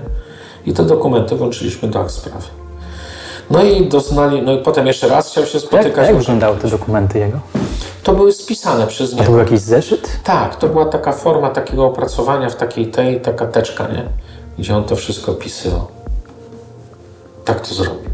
I 0.66 0.72
te 0.72 0.84
dokumenty 0.84 1.36
włączyliśmy 1.36 1.88
do 1.88 2.00
akt 2.00 2.10
sprawy. 2.10 2.61
No 3.50 3.62
i 3.62 3.86
doznali, 3.86 4.42
no 4.42 4.52
i 4.52 4.58
potem 4.58 4.86
jeszcze 4.86 5.08
raz 5.08 5.30
chciał 5.30 5.46
się 5.46 5.60
spotykać. 5.60 5.96
Jak, 5.96 6.06
jak 6.06 6.16
wyglądały 6.16 6.56
te 6.56 6.68
dokumenty 6.68 7.18
jego? 7.18 7.38
To 8.02 8.12
były 8.12 8.32
spisane 8.32 8.86
przez 8.86 9.10
niego. 9.10 9.22
A 9.22 9.26
to 9.26 9.30
był 9.30 9.40
jakiś 9.40 9.60
zeszyt? 9.60 10.20
Tak, 10.24 10.56
to 10.56 10.68
była 10.68 10.84
taka 10.84 11.12
forma 11.12 11.50
takiego 11.50 11.86
opracowania 11.86 12.50
w 12.50 12.56
takiej 12.56 12.86
tej, 12.86 13.20
taka 13.20 13.46
teczka, 13.46 13.88
nie? 13.88 14.04
Gdzie 14.58 14.76
on 14.76 14.84
to 14.84 14.96
wszystko 14.96 15.32
pisywał. 15.32 15.86
Tak 17.44 17.60
to 17.60 17.74
zrobił. 17.74 18.10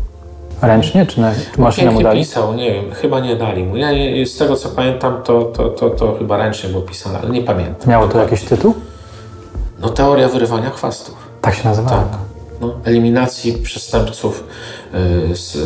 Ręcznie, 0.63 1.07
czy, 1.07 1.21
na, 1.21 1.33
czy 1.55 1.61
maszyna 1.61 1.91
mu 1.91 2.03
dali? 2.03 2.21
pisał, 2.21 2.55
nie 2.55 2.73
wiem, 2.73 2.93
chyba 2.93 3.21
nie 3.21 3.37
dali 3.37 3.65
mu. 3.65 3.77
Ja 3.77 3.93
nie, 3.93 4.27
z 4.27 4.37
tego 4.37 4.57
co 4.57 4.69
pamiętam, 4.69 5.23
to, 5.25 5.43
to, 5.43 5.69
to, 5.69 5.91
to 5.91 6.15
chyba 6.19 6.37
ręcznie 6.37 6.71
było 6.71 6.83
pisane, 6.83 7.19
ale 7.19 7.31
nie 7.31 7.43
pamiętam. 7.43 7.91
Miało 7.91 8.09
to 8.09 8.19
jakiś 8.19 8.43
tytuł? 8.43 8.75
No 9.81 9.89
teoria 9.89 10.29
wyrywania 10.29 10.71
chwastów. 10.71 11.15
Tak 11.41 11.55
się 11.55 11.69
nazywa? 11.69 11.91
Tak. 11.91 12.28
No, 12.61 12.75
eliminacji 12.85 13.53
przestępców 13.53 14.45
y, 15.31 15.37
z, 15.37 15.59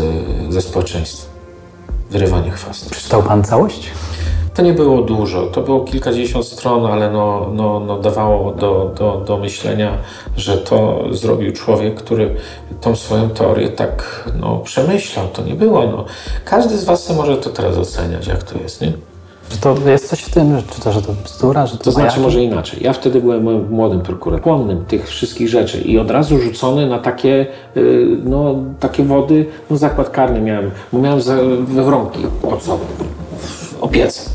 ze 0.48 0.62
społeczeństwa. 0.62 1.33
Wyrywanie 2.11 2.50
chwastów. 2.50 2.92
Przeczytał 2.92 3.22
Pan 3.22 3.44
całość? 3.44 3.90
To 4.55 4.62
nie 4.62 4.72
było 4.72 5.02
dużo, 5.02 5.46
to 5.46 5.62
było 5.62 5.85
kilkadziesiąt 5.85 6.46
stron, 6.46 6.87
ale 6.87 7.11
no, 7.11 7.50
no, 7.55 7.81
no 7.81 7.98
dawało 7.98 8.52
do, 8.52 8.94
do, 8.98 9.24
do 9.26 9.38
myślenia, 9.38 9.98
że 10.37 10.59
to 10.59 11.05
zrobił 11.11 11.52
człowiek, 11.52 11.94
który 11.94 12.37
tą 12.81 12.96
swoją 12.96 13.31
teorię 13.31 13.68
tak 13.68 14.28
no, 14.40 14.59
przemyślał. 14.59 15.28
To 15.28 15.42
nie 15.42 15.55
było. 15.55 15.87
No. 15.87 16.05
Każdy 16.44 16.78
z 16.78 16.85
Was 16.85 17.16
może 17.16 17.37
to 17.37 17.50
teraz 17.50 17.76
oceniać, 17.76 18.26
jak 18.26 18.42
to 18.42 18.59
jest, 18.59 18.81
nie? 18.81 18.92
Czy 19.52 19.60
to 19.60 19.76
jest 19.86 20.08
coś 20.08 20.20
w 20.20 20.30
tym, 20.30 20.56
że, 20.56 20.62
czy 20.62 20.80
to, 20.80 20.92
że 20.92 21.02
to 21.02 21.12
bzdura, 21.24 21.66
że 21.66 21.78
to 21.78 21.84
To 21.84 21.92
znaczy 21.92 22.20
może 22.20 22.42
inaczej. 22.42 22.80
Ja 22.82 22.92
wtedy 22.92 23.20
byłem 23.20 23.68
młodym 23.70 24.00
prokuratorem, 24.00 24.84
tych 24.84 25.08
wszystkich 25.08 25.48
rzeczy 25.48 25.80
i 25.80 25.98
od 25.98 26.10
razu 26.10 26.38
rzucony 26.38 26.86
na 26.86 26.98
takie, 26.98 27.46
y, 27.76 28.06
no, 28.24 28.54
takie 28.80 29.04
wody, 29.04 29.46
no 29.70 29.76
zakład 29.76 30.10
karny 30.10 30.40
miałem, 30.40 30.70
bo 30.92 30.98
miałem 30.98 31.20
we 31.64 31.84
wrąki 31.84 32.20
pod 32.42 32.62
sobą, 32.62 32.84
w 33.38 33.82
opiece. 33.82 34.30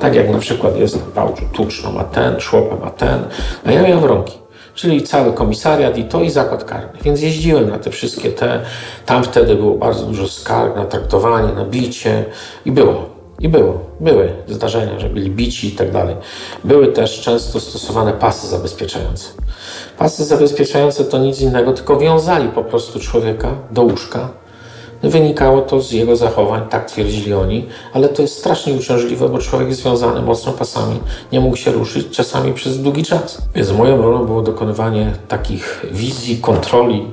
Tak 0.00 0.14
jak 0.14 0.30
na 0.30 0.38
przykład 0.38 0.76
jest 0.76 0.98
w 0.98 1.14
Bałczu, 1.14 1.44
Tuczno 1.52 1.92
ma 1.92 2.04
ten, 2.04 2.40
Szłopa 2.40 2.84
ma 2.84 2.90
ten, 2.90 3.18
a 3.64 3.72
ja 3.72 3.82
miałem 3.82 4.00
wrąki. 4.00 4.38
Czyli 4.74 5.02
cały 5.02 5.32
komisariat 5.32 5.98
i 5.98 6.04
to 6.04 6.22
i 6.22 6.30
zakład 6.30 6.64
karny. 6.64 6.98
Więc 7.02 7.22
jeździłem 7.22 7.70
na 7.70 7.78
te 7.78 7.90
wszystkie 7.90 8.30
te, 8.30 8.60
tam 9.06 9.24
wtedy 9.24 9.54
było 9.54 9.74
bardzo 9.74 10.06
dużo 10.06 10.28
skarg 10.28 10.76
na 10.76 10.84
traktowanie, 10.84 11.52
na 11.54 11.64
bicie 11.64 12.24
i 12.64 12.72
było. 12.72 13.13
I 13.40 13.48
było, 13.48 13.80
były 14.00 14.32
zdarzenia, 14.48 15.00
że 15.00 15.08
byli 15.08 15.30
bici 15.30 15.68
i 15.68 15.72
tak 15.72 15.90
dalej. 15.90 16.16
Były 16.64 16.88
też 16.88 17.20
często 17.20 17.60
stosowane 17.60 18.12
pasy 18.12 18.46
zabezpieczające. 18.48 19.28
Pasy 19.98 20.24
zabezpieczające 20.24 21.04
to 21.04 21.18
nic 21.18 21.40
innego, 21.40 21.72
tylko 21.72 21.96
wiązali 21.96 22.48
po 22.48 22.64
prostu 22.64 23.00
człowieka 23.00 23.54
do 23.70 23.82
łóżka. 23.82 24.28
Wynikało 25.02 25.62
to 25.62 25.80
z 25.80 25.92
jego 25.92 26.16
zachowań, 26.16 26.62
tak 26.70 26.90
twierdzili 26.90 27.34
oni, 27.34 27.66
ale 27.92 28.08
to 28.08 28.22
jest 28.22 28.38
strasznie 28.38 28.74
uciążliwe, 28.74 29.28
bo 29.28 29.38
człowiek 29.38 29.68
jest 29.68 29.80
związany 29.80 30.22
mocno 30.22 30.52
pasami, 30.52 31.00
nie 31.32 31.40
mógł 31.40 31.56
się 31.56 31.72
ruszyć 31.72 32.10
czasami 32.10 32.52
przez 32.52 32.82
długi 32.82 33.04
czas. 33.04 33.38
Więc 33.54 33.72
moją 33.72 34.02
rolą 34.02 34.26
było 34.26 34.42
dokonywanie 34.42 35.12
takich 35.28 35.86
wizji, 35.92 36.38
kontroli, 36.38 37.06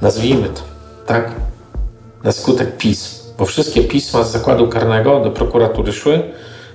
nazwijmy 0.00 0.48
to 0.48 0.60
tak? 1.10 1.32
Na 2.24 2.32
skutek 2.32 2.76
pism. 2.76 3.19
Bo 3.40 3.46
wszystkie 3.46 3.84
pisma 3.84 4.22
z 4.24 4.32
zakładu 4.32 4.68
karnego 4.68 5.20
do 5.20 5.30
prokuratury 5.30 5.92
szły. 5.92 6.22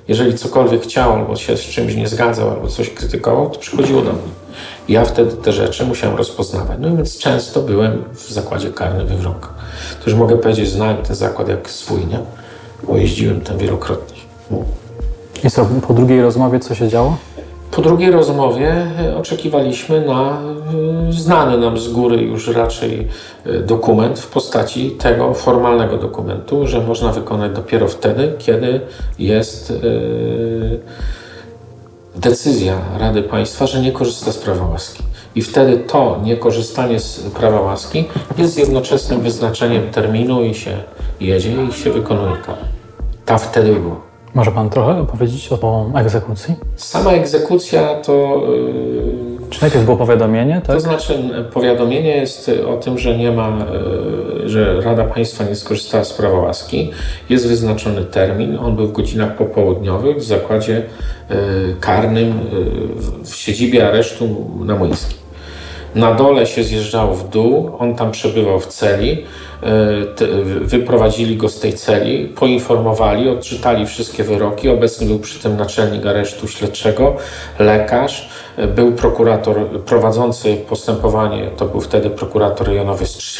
Jeżeli 0.08 0.38
cokolwiek 0.38 0.82
chciał, 0.82 1.14
albo 1.14 1.36
się 1.36 1.58
z 1.58 1.62
czymś 1.62 1.96
nie 1.96 2.08
zgadzał, 2.08 2.50
albo 2.50 2.68
coś 2.68 2.90
krytykował, 2.90 3.50
to 3.50 3.60
przychodziło 3.60 4.02
do 4.02 4.14
mnie. 4.14 4.22
Ja 4.90 5.06
wtedy 5.06 5.32
te 5.32 5.52
rzeczy 5.52 5.86
musiałem 5.86 6.18
rozpoznawać. 6.18 6.78
No 6.82 6.96
więc 6.96 7.18
często 7.18 7.62
byłem 7.62 8.04
w 8.14 8.32
zakładzie 8.32 8.72
karnym 8.72 9.08
we 9.08 9.16
Wronka. 9.16 9.50
To 10.04 10.10
już 10.10 10.20
mogę 10.20 10.38
powiedzieć, 10.38 10.70
znałem 10.70 10.98
ten 10.98 11.16
zakład 11.16 11.48
jak 11.48 11.70
swój, 11.70 12.00
nie? 12.08 12.20
Bo 12.84 12.98
jeździłem 12.98 13.42
tam 13.42 13.58
wielokrotnie. 13.58 14.18
I 15.44 15.50
co, 15.50 15.66
po 15.88 15.94
drugiej 15.94 16.22
rozmowie 16.22 16.60
co 16.60 16.76
się 16.76 16.88
działo? 16.88 17.18
Po 17.72 17.82
drugiej 17.82 18.12
rozmowie 18.12 18.88
e, 19.00 19.18
oczekiwaliśmy 19.18 20.06
na 20.06 20.42
e, 21.10 21.14
znany 21.14 21.58
nam 21.58 21.78
z 21.78 21.88
góry 21.88 22.22
już 22.22 22.48
raczej 22.48 23.08
e, 23.46 23.60
dokument 23.60 24.20
w 24.20 24.28
postaci 24.28 24.92
tego 24.92 25.34
formalnego 25.34 25.98
dokumentu, 25.98 26.68
że 26.68 26.82
można 26.82 27.12
wykonać 27.12 27.52
dopiero 27.52 27.88
wtedy, 27.88 28.34
kiedy 28.38 28.82
jest 29.20 29.74
decyzja 32.16 32.82
Rady 33.00 33.24
Państwa, 33.24 33.68
że 33.68 33.82
nie 33.82 33.92
korzysta 33.92 34.32
z 34.32 34.38
prawa 34.38 34.68
łaski. 34.68 35.04
I 35.36 35.42
wtedy 35.42 35.78
to 35.78 36.20
niekorzystanie 36.24 37.00
z 37.00 37.20
prawa 37.20 37.62
łaski 37.62 38.06
jest 38.38 38.58
jednoczesnym 38.58 39.22
wyznaczeniem 39.22 39.90
terminu 39.92 40.44
i 40.44 40.54
się 40.54 40.78
jedzie 41.20 41.54
i 41.70 41.74
się 41.74 41.92
wykonuje 41.92 42.38
karę. 42.46 42.62
Ta 43.26 43.38
wtedy 43.38 43.74
było. 43.74 44.05
Może 44.36 44.52
Pan 44.52 44.70
trochę 44.70 44.98
opowiedzieć 45.00 45.50
o 45.52 45.92
egzekucji? 45.96 46.56
Sama 46.76 47.12
egzekucja 47.12 47.96
to. 47.96 48.42
Yy, 48.50 49.50
Czy 49.50 49.62
najpierw 49.62 49.86
było 49.86 49.98
powiadomienie? 49.98 50.62
Tak? 50.68 50.76
To 50.76 50.80
znaczy, 50.80 51.20
powiadomienie 51.54 52.18
jest 52.18 52.52
o 52.68 52.78
tym, 52.78 53.00
że 53.00 53.18
nie 53.18 53.32
ma, 53.32 53.58
yy, 54.44 54.50
że 54.50 54.82
Rada 54.82 55.04
Państwa 55.04 55.44
nie 55.44 55.56
skorzystała 55.56 56.04
z 56.04 56.14
prawa 56.14 56.40
łaski. 56.40 56.92
Jest 57.30 57.48
wyznaczony 57.48 58.06
termin. 58.06 58.58
On 58.58 58.76
był 58.76 58.88
w 58.88 58.92
godzinach 58.92 59.36
popołudniowych 59.36 60.18
w 60.18 60.24
zakładzie 60.24 60.84
karnym 61.80 62.40
w 63.24 63.36
siedzibie 63.36 63.88
aresztu 63.88 64.28
na 64.66 64.76
Młyńskim. 64.76 65.25
Na 65.96 66.14
dole 66.14 66.48
się 66.48 66.64
zjeżdżało 66.64 67.14
w 67.14 67.30
dół, 67.30 67.72
on 67.80 67.96
tam 67.96 68.12
przebywał 68.12 68.60
w 68.60 68.68
celi. 68.68 69.26
E, 69.64 70.26
wyprowadzili 70.62 71.38
go 71.38 71.50
z 71.50 71.60
tej 71.60 71.74
celi, 71.74 72.28
poinformowali, 72.28 73.30
odczytali 73.30 73.86
wszystkie 73.86 74.24
wyroki. 74.24 74.70
Obecny 74.70 75.08
był 75.08 75.20
przy 75.20 75.40
tym 75.40 75.58
naczelnik 75.58 76.06
aresztu 76.06 76.48
śledczego, 76.48 77.16
lekarz, 77.60 78.30
e, 78.58 78.68
był 78.68 78.92
prokurator 78.92 79.70
prowadzący 79.86 80.56
postępowanie, 80.70 81.50
to 81.58 81.66
był 81.66 81.82
wtedy 81.82 82.10
prokurator 82.10 82.68
rejonowy 82.68 83.06
z 83.06 83.38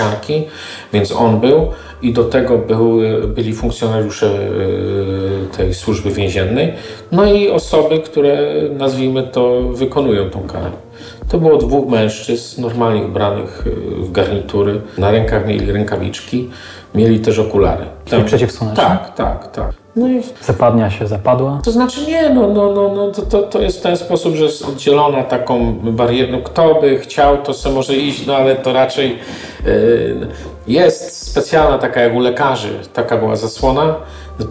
więc 0.94 1.12
on 1.12 1.40
był 1.40 1.72
i 2.02 2.14
do 2.14 2.24
tego 2.24 2.58
był, 2.58 3.00
byli 3.28 3.54
funkcjonariusze 3.54 4.28
e, 4.28 5.58
tej 5.58 5.74
służby 5.74 6.12
więziennej, 6.12 6.74
no 7.12 7.26
i 7.26 7.50
osoby, 7.50 8.00
które 8.00 8.38
nazwijmy 8.78 9.24
to 9.24 9.62
wykonują 9.62 10.30
tą 10.30 10.48
karę. 10.48 10.85
To 11.30 11.38
było 11.38 11.58
dwóch 11.58 11.90
mężczyzn, 11.90 12.62
normalnie 12.62 13.06
ubranych 13.06 13.64
w 13.98 14.12
garnitury. 14.12 14.82
Na 14.98 15.12
rękach 15.12 15.48
mieli 15.48 15.72
rękawiczki, 15.72 16.50
mieli 16.96 17.20
też 17.20 17.40
okulary. 17.40 17.86
Tam, 18.10 18.26
przeciwsłoneczne? 18.26 18.84
Tak, 18.84 19.16
tak, 19.16 19.52
tak. 19.52 19.74
No 19.96 20.08
i... 20.08 20.22
Zapadnia 20.42 20.90
się 20.90 21.08
zapadła? 21.08 21.60
To 21.64 21.72
znaczy 21.72 22.08
nie, 22.08 22.30
no, 22.30 22.48
no, 22.48 22.74
no, 22.74 22.94
no 22.96 23.12
to, 23.12 23.22
to, 23.22 23.42
to 23.42 23.62
jest 23.62 23.80
w 23.80 23.82
ten 23.82 23.98
sposób, 23.98 24.36
że 24.36 24.44
jest 24.44 24.66
oddzielona 24.66 25.24
taką 25.24 25.74
barierą. 25.74 26.42
Kto 26.42 26.76
by 26.82 27.00
chciał, 27.00 27.38
to 27.38 27.54
sobie 27.54 27.76
może 27.76 27.96
iść, 27.96 28.26
no 28.26 28.36
ale 28.36 28.56
to 28.56 28.74
raczej 28.74 29.18
yy, 29.66 30.28
jest 30.68 31.30
specjalna 31.32 31.78
taka 31.78 32.02
jak 32.02 32.16
u 32.16 32.20
lekarzy, 32.20 32.80
taka 32.94 33.18
była 33.18 33.36
zasłona. 33.36 33.96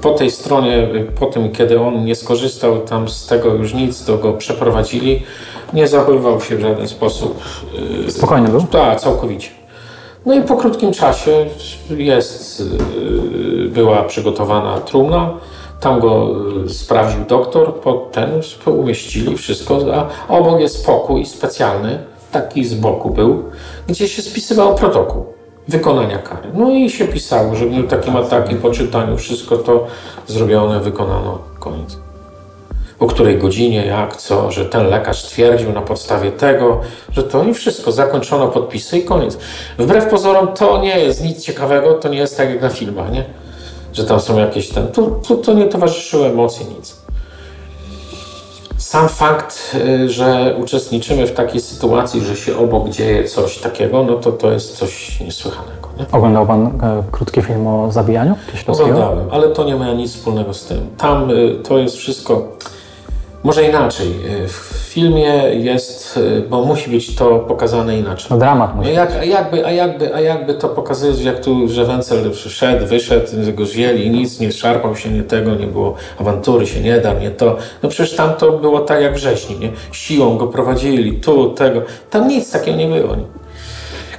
Po 0.02 0.10
tej 0.10 0.30
stronie, 0.30 0.88
po 1.20 1.26
tym, 1.26 1.52
kiedy 1.52 1.80
on 1.80 2.04
nie 2.04 2.14
skorzystał 2.14 2.80
tam 2.80 3.08
z 3.08 3.26
tego 3.26 3.54
już 3.54 3.74
nic, 3.74 4.04
to 4.04 4.18
go 4.18 4.32
przeprowadzili 4.32 5.22
nie 5.74 5.88
zachowywał 5.88 6.40
się 6.40 6.56
w 6.56 6.60
żaden 6.60 6.88
sposób. 6.88 7.42
Y, 8.06 8.10
Spokojny 8.10 8.48
był? 8.48 8.62
Tak, 8.62 9.00
całkowicie. 9.00 9.48
No 10.26 10.34
i 10.34 10.42
po 10.42 10.56
krótkim 10.56 10.92
czasie 10.92 11.46
jest, 11.90 12.60
y, 12.60 13.68
była 13.68 14.02
przygotowana 14.02 14.80
trumna, 14.80 15.34
tam 15.80 16.00
go 16.00 16.30
y, 16.66 16.68
sprawdził 16.68 17.24
doktor, 17.24 17.74
potem 17.74 18.30
umieścili 18.66 19.36
wszystko, 19.36 19.78
a 19.94 20.08
obok 20.28 20.60
jest 20.60 20.86
pokój 20.86 21.26
specjalny, 21.26 21.98
taki 22.32 22.64
z 22.64 22.74
boku 22.74 23.10
był, 23.10 23.42
gdzie 23.86 24.08
się 24.08 24.22
spisywał 24.22 24.74
protokół 24.74 25.24
wykonania 25.68 26.18
kary. 26.18 26.48
No 26.54 26.70
i 26.70 26.90
się 26.90 27.04
pisało, 27.04 27.54
że 27.54 27.66
był 27.66 27.82
takim 27.82 28.16
atakiem 28.16 28.58
po 28.58 28.70
czytaniu, 28.70 29.16
wszystko 29.16 29.56
to 29.56 29.86
zrobione, 30.26 30.80
wykonano, 30.80 31.38
koniec 31.58 31.98
o 33.04 33.06
której 33.06 33.38
godzinie, 33.38 33.86
jak, 33.86 34.16
co, 34.16 34.50
że 34.50 34.64
ten 34.64 34.86
lekarz 34.86 35.22
twierdził 35.22 35.72
na 35.72 35.82
podstawie 35.82 36.32
tego, 36.32 36.80
że 37.12 37.22
to 37.22 37.44
i 37.44 37.54
wszystko, 37.54 37.92
zakończono 37.92 38.48
podpisy 38.48 38.98
i 38.98 39.04
koniec. 39.04 39.38
Wbrew 39.78 40.06
pozorom 40.06 40.48
to 40.48 40.78
nie 40.78 41.00
jest 41.00 41.24
nic 41.24 41.42
ciekawego, 41.42 41.94
to 41.94 42.08
nie 42.08 42.18
jest 42.18 42.36
tak 42.36 42.50
jak 42.50 42.62
na 42.62 42.68
filmach, 42.68 43.12
nie? 43.12 43.24
Że 43.92 44.04
tam 44.04 44.20
są 44.20 44.38
jakieś 44.38 44.68
ten, 44.68 44.88
tu, 44.88 45.20
tu 45.28 45.36
to 45.36 45.52
nie 45.52 45.64
towarzyszyły 45.64 46.26
emocje, 46.26 46.66
nic. 46.78 46.96
Sam 48.76 49.08
fakt, 49.08 49.76
y, 50.04 50.08
że 50.08 50.56
uczestniczymy 50.62 51.26
w 51.26 51.32
takiej 51.32 51.60
sytuacji, 51.60 52.20
że 52.20 52.36
się 52.36 52.58
obok 52.58 52.88
dzieje 52.88 53.24
coś 53.24 53.58
takiego, 53.58 54.04
no 54.04 54.14
to 54.14 54.32
to 54.32 54.50
jest 54.50 54.76
coś 54.76 55.20
niesłychanego. 55.20 55.88
Nie? 55.98 56.06
Oglądał 56.12 56.46
Pan 56.46 56.66
e, 56.66 57.02
krótki 57.12 57.42
film 57.42 57.66
o 57.66 57.92
zabijaniu? 57.92 58.34
Oglądałem, 58.66 59.28
ale 59.30 59.48
to 59.48 59.64
nie 59.64 59.76
ma 59.76 59.92
nic 59.92 60.12
wspólnego 60.12 60.54
z 60.54 60.64
tym. 60.64 60.88
Tam 60.98 61.30
y, 61.30 61.58
to 61.68 61.78
jest 61.78 61.96
wszystko 61.96 62.48
może 63.44 63.64
inaczej. 63.64 64.06
Y, 64.44 64.48
w 64.48 64.84
filmie 64.88 65.32
jest, 65.54 66.16
y, 66.16 66.42
bo 66.50 66.64
musi 66.64 66.90
być 66.90 67.14
to 67.14 67.38
pokazane 67.38 67.98
inaczej. 67.98 68.26
No 68.30 68.38
dramat 68.38 68.76
musi 68.76 68.92
jak, 68.92 69.12
a, 69.12 69.24
jakby, 69.24 69.66
a, 69.66 69.70
jakby, 69.70 70.14
a 70.14 70.20
jakby 70.20 70.54
to 70.54 70.68
pokazywać, 70.68 71.20
jak 71.20 71.40
tu, 71.40 71.68
że 71.68 71.84
Wencel 71.84 72.32
wszedł, 72.32 72.86
wyszedł, 72.86 73.26
go 73.54 73.66
zwieli, 73.66 74.10
nic, 74.10 74.40
nie 74.40 74.52
szarpał 74.52 74.96
się, 74.96 75.10
nie 75.10 75.22
tego, 75.22 75.54
nie 75.54 75.66
było 75.66 75.94
awantury, 76.20 76.66
się 76.66 76.80
nie 76.80 77.00
da, 77.00 77.14
nie 77.14 77.30
to. 77.30 77.56
No 77.82 77.88
przecież 77.88 78.16
tam 78.16 78.34
to 78.34 78.52
było 78.52 78.80
tak 78.80 79.02
jak 79.02 79.14
wrześni, 79.14 79.58
nie? 79.58 79.72
Siłą 79.92 80.36
go 80.36 80.46
prowadzili, 80.46 81.20
tu, 81.20 81.50
tego. 81.50 81.82
Tam 82.10 82.28
nic 82.28 82.50
takiego 82.50 82.76
nie 82.76 82.86
było. 82.86 83.16
Nie? 83.16 83.24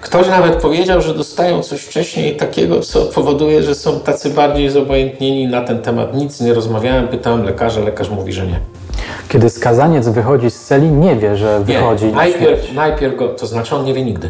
Ktoś 0.01 0.27
nawet 0.27 0.55
powiedział, 0.55 1.01
że 1.01 1.13
dostają 1.13 1.63
coś 1.63 1.81
wcześniej 1.81 2.35
takiego, 2.35 2.79
co 2.79 3.01
powoduje, 3.01 3.63
że 3.63 3.75
są 3.75 3.99
tacy 3.99 4.29
bardziej 4.29 4.69
zobojętnieni 4.69 5.47
na 5.47 5.61
ten 5.61 5.81
temat. 5.81 6.13
Nic 6.13 6.41
nie 6.41 6.53
rozmawiałem, 6.53 7.07
pytałem 7.07 7.43
lekarza, 7.43 7.81
lekarz 7.81 8.09
mówi, 8.09 8.33
że 8.33 8.47
nie. 8.47 8.59
Kiedy 9.29 9.49
skazaniec 9.49 10.07
wychodzi 10.07 10.51
z 10.51 10.59
celi, 10.63 10.87
nie 10.87 11.15
wie, 11.15 11.37
że 11.37 11.59
wychodzi. 11.59 12.05
Nie. 12.05 12.11
Najpierw, 12.11 12.73
najpierw 12.73 13.15
go, 13.15 13.27
to 13.29 13.47
znaczy 13.47 13.75
on 13.75 13.85
nie 13.85 13.93
wie 13.93 14.03
nigdy. 14.03 14.29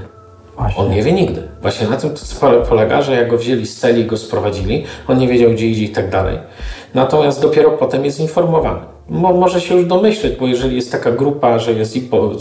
Właśnie. 0.58 0.84
On 0.84 0.92
nie 0.92 1.04
wie 1.04 1.14
nigdy. 1.14 1.44
Właśnie 1.62 1.88
na 1.88 1.98
tym 1.98 2.10
to 2.40 2.52
polega, 2.70 3.02
że 3.02 3.16
jak 3.16 3.30
go 3.30 3.38
wzięli 3.38 3.66
z 3.66 3.80
celi 3.80 4.02
i 4.02 4.06
go 4.06 4.18
sprowadzili, 4.18 4.86
on 5.08 5.18
nie 5.18 5.28
wiedział 5.28 5.52
gdzie 5.52 5.68
idzie 5.68 5.84
i 5.84 5.90
tak 5.90 6.10
dalej. 6.10 6.40
Natomiast 6.94 7.42
dopiero 7.42 7.72
potem 7.72 8.06
jest 8.06 8.20
informowany. 8.20 8.80
Mo, 9.10 9.34
może 9.34 9.62
się 9.62 9.76
już 9.76 9.86
domyśleć, 9.86 10.36
bo 10.40 10.48
jeżeli 10.48 10.76
jest 10.76 10.92
taka 10.92 11.12
grupa, 11.12 11.60
że 11.60 11.74
jest 11.74 11.96
i 11.96 12.02
po, 12.02 12.32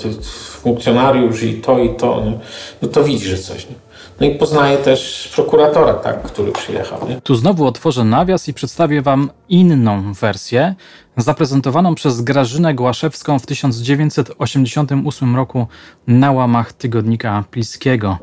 funkcjonariusz 0.62 1.42
i 1.42 1.54
to 1.54 1.78
i 1.78 1.94
to, 1.94 2.20
nie? 2.24 2.38
no 2.82 2.88
to 2.88 3.04
widzi, 3.04 3.28
że 3.28 3.38
coś. 3.38 3.68
Nie? 3.68 3.74
No 4.20 4.26
i 4.26 4.34
poznaje 4.34 4.78
też 4.78 5.30
prokuratora, 5.34 5.94
tak, 5.94 6.22
który 6.22 6.52
przyjechał. 6.52 7.08
Nie? 7.08 7.20
Tu 7.20 7.34
znowu 7.34 7.66
otworzę 7.66 8.04
nawias 8.04 8.48
i 8.48 8.54
przedstawię 8.54 9.02
Wam 9.02 9.30
inną 9.48 10.12
wersję, 10.12 10.74
zaprezentowaną 11.16 11.94
przez 11.94 12.20
Grażynę 12.20 12.74
Głaszewską 12.74 13.38
w 13.38 13.46
1988 13.46 15.36
roku 15.36 15.66
na 16.06 16.32
łamach 16.32 16.72
tygodnika 16.72 17.44
Pilskiego. 17.50 18.18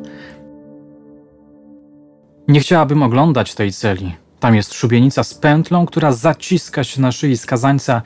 Nie 2.47 2.60
chciałabym 2.60 3.04
oglądać 3.04 3.56
tej 3.56 3.73
celi. 3.73 4.15
Tam 4.39 4.56
jest 4.56 4.73
szubienica 4.73 5.23
z 5.23 5.34
pętlą, 5.34 5.86
która 5.86 6.12
zaciska 6.12 6.84
się 6.84 7.01
na 7.01 7.12
szyi 7.12 7.38
skazańca 7.38 8.01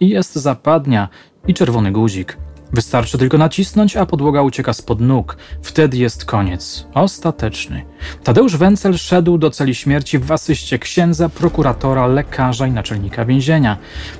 i 0.00 0.08
jest 0.08 0.34
zapadnia 0.34 1.08
i 1.46 1.54
czerwony 1.54 1.92
guzik. 1.92 2.36
Wystarczy 2.72 3.18
tylko 3.18 3.38
nacisnąć, 3.38 3.96
a 3.96 4.06
podłoga 4.06 4.42
ucieka 4.42 4.72
spod 4.72 5.00
nóg. 5.00 5.36
Wtedy 5.62 5.96
jest 5.96 6.24
koniec. 6.24 6.86
Ostateczny. 6.94 7.84
Tadeusz 8.24 8.56
Wencel 8.56 8.98
szedł 8.98 9.38
do 9.38 9.50
celi 9.50 9.74
śmierci 9.74 10.18
w 10.18 10.32
asyście 10.32 10.78
księdza, 10.78 11.28
prokuratora, 11.28 12.06
lekarza 12.06 12.66
i 12.66 12.72
naczelnika 12.72 13.24
więzienia. 13.24 13.76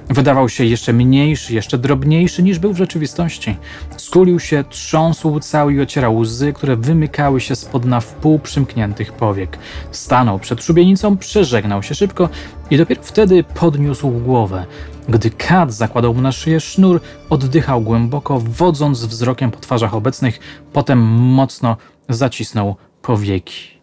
Wydawał 0.08 0.48
się 0.48 0.64
jeszcze 0.64 0.92
mniejszy, 0.92 1.54
jeszcze 1.54 1.78
drobniejszy 1.78 2.42
niż 2.42 2.58
był 2.58 2.72
w 2.72 2.76
rzeczywistości. 2.76 3.56
Skulił 3.96 4.40
się, 4.40 4.64
trząsł 4.70 5.40
cały 5.40 5.74
i 5.74 5.80
ocierał 5.80 6.18
łzy, 6.18 6.52
które 6.52 6.76
wymykały 6.76 7.40
się 7.40 7.56
spod 7.56 7.84
na 7.84 8.00
wpół 8.00 8.38
przymkniętych 8.38 9.12
powiek. 9.12 9.58
Stanął 9.90 10.38
przed 10.38 10.62
szubienicą, 10.62 11.16
przeżegnał 11.16 11.82
się 11.82 11.94
szybko 11.94 12.28
i 12.70 12.76
dopiero 12.76 13.02
wtedy 13.02 13.44
podniósł 13.44 14.10
głowę. 14.10 14.66
Gdy 15.08 15.30
kat 15.30 15.72
zakładał 15.72 16.14
mu 16.14 16.20
na 16.20 16.32
szyję 16.32 16.60
sznur, 16.60 17.00
oddychał 17.30 17.80
głęboko, 17.80 18.40
wodząc 18.40 19.04
wzrokiem 19.04 19.50
po 19.50 19.60
twarzach 19.60 19.94
obecnych, 19.94 20.38
potem 20.72 20.98
mocno 21.08 21.76
zacisnął 22.08 22.76
powieki. 23.02 23.78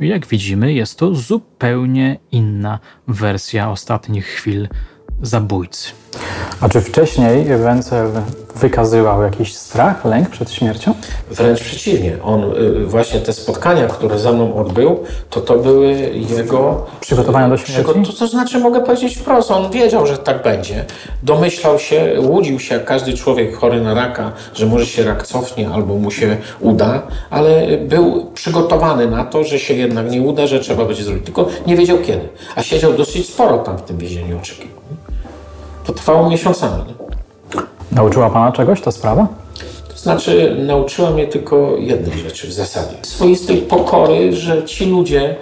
Jak 0.00 0.26
widzimy, 0.26 0.72
jest 0.72 0.98
to 0.98 1.14
zupełnie 1.14 2.18
inna 2.32 2.78
wersja 3.08 3.70
ostatnich 3.70 4.26
chwil 4.26 4.68
zabójcy. 5.22 5.92
A 6.60 6.68
czy 6.68 6.80
wcześniej 6.80 7.44
Wencel 7.44 8.10
wykazywał 8.56 9.22
jakiś 9.22 9.54
strach, 9.54 10.04
lęk 10.04 10.28
przed 10.28 10.52
śmiercią? 10.52 10.94
Wręcz 11.30 11.60
przeciwnie. 11.60 12.16
On 12.22 12.44
y, 12.56 12.86
właśnie 12.86 13.20
te 13.20 13.32
spotkania, 13.32 13.86
które 13.86 14.18
ze 14.18 14.32
mną 14.32 14.54
odbył, 14.54 15.04
to 15.30 15.40
to 15.40 15.56
były 15.56 15.92
jego... 16.30 16.86
Przygotowania 17.00 17.48
do 17.48 17.56
śmierci? 17.56 18.02
To, 18.06 18.12
to 18.12 18.26
znaczy 18.26 18.58
mogę 18.58 18.80
powiedzieć 18.80 19.16
wprost, 19.16 19.50
on 19.50 19.70
wiedział, 19.70 20.06
że 20.06 20.18
tak 20.18 20.42
będzie. 20.42 20.84
Domyślał 21.22 21.78
się, 21.78 22.16
łudził 22.20 22.60
się 22.60 22.74
jak 22.74 22.84
każdy 22.84 23.12
człowiek 23.12 23.56
chory 23.56 23.80
na 23.80 23.94
raka, 23.94 24.32
że 24.54 24.66
może 24.66 24.86
się 24.86 25.04
rak 25.04 25.26
cofnie 25.26 25.68
albo 25.68 25.94
mu 25.94 26.10
się 26.10 26.36
uda, 26.60 27.02
ale 27.30 27.78
był 27.78 28.30
przygotowany 28.34 29.06
na 29.10 29.24
to, 29.24 29.44
że 29.44 29.58
się 29.58 29.74
jednak 29.74 30.10
nie 30.10 30.22
uda, 30.22 30.46
że 30.46 30.60
trzeba 30.60 30.84
będzie 30.84 31.04
zrobić. 31.04 31.24
Tylko 31.24 31.48
nie 31.66 31.76
wiedział 31.76 31.98
kiedy. 31.98 32.28
A 32.56 32.62
siedział 32.62 32.92
dosyć 32.92 33.28
sporo 33.28 33.58
tam 33.58 33.78
w 33.78 33.82
tym 33.82 33.98
więzieniu 33.98 34.38
oczekiwał. 34.38 34.80
To 35.84 35.92
trwało 35.92 36.30
miesiącami. 36.30 36.84
Nauczyła 37.92 38.30
Pana 38.30 38.52
czegoś 38.52 38.80
ta 38.80 38.90
sprawa? 38.90 39.26
To 39.88 39.98
znaczy, 39.98 40.56
nauczyła 40.66 41.10
mnie 41.10 41.26
tylko 41.26 41.76
jednej 41.76 42.18
rzeczy 42.18 42.46
w 42.46 42.52
zasadzie. 42.52 42.96
Swoistej 43.02 43.56
pokory, 43.56 44.32
że 44.32 44.64
ci 44.64 44.86
ludzie, 44.86 45.36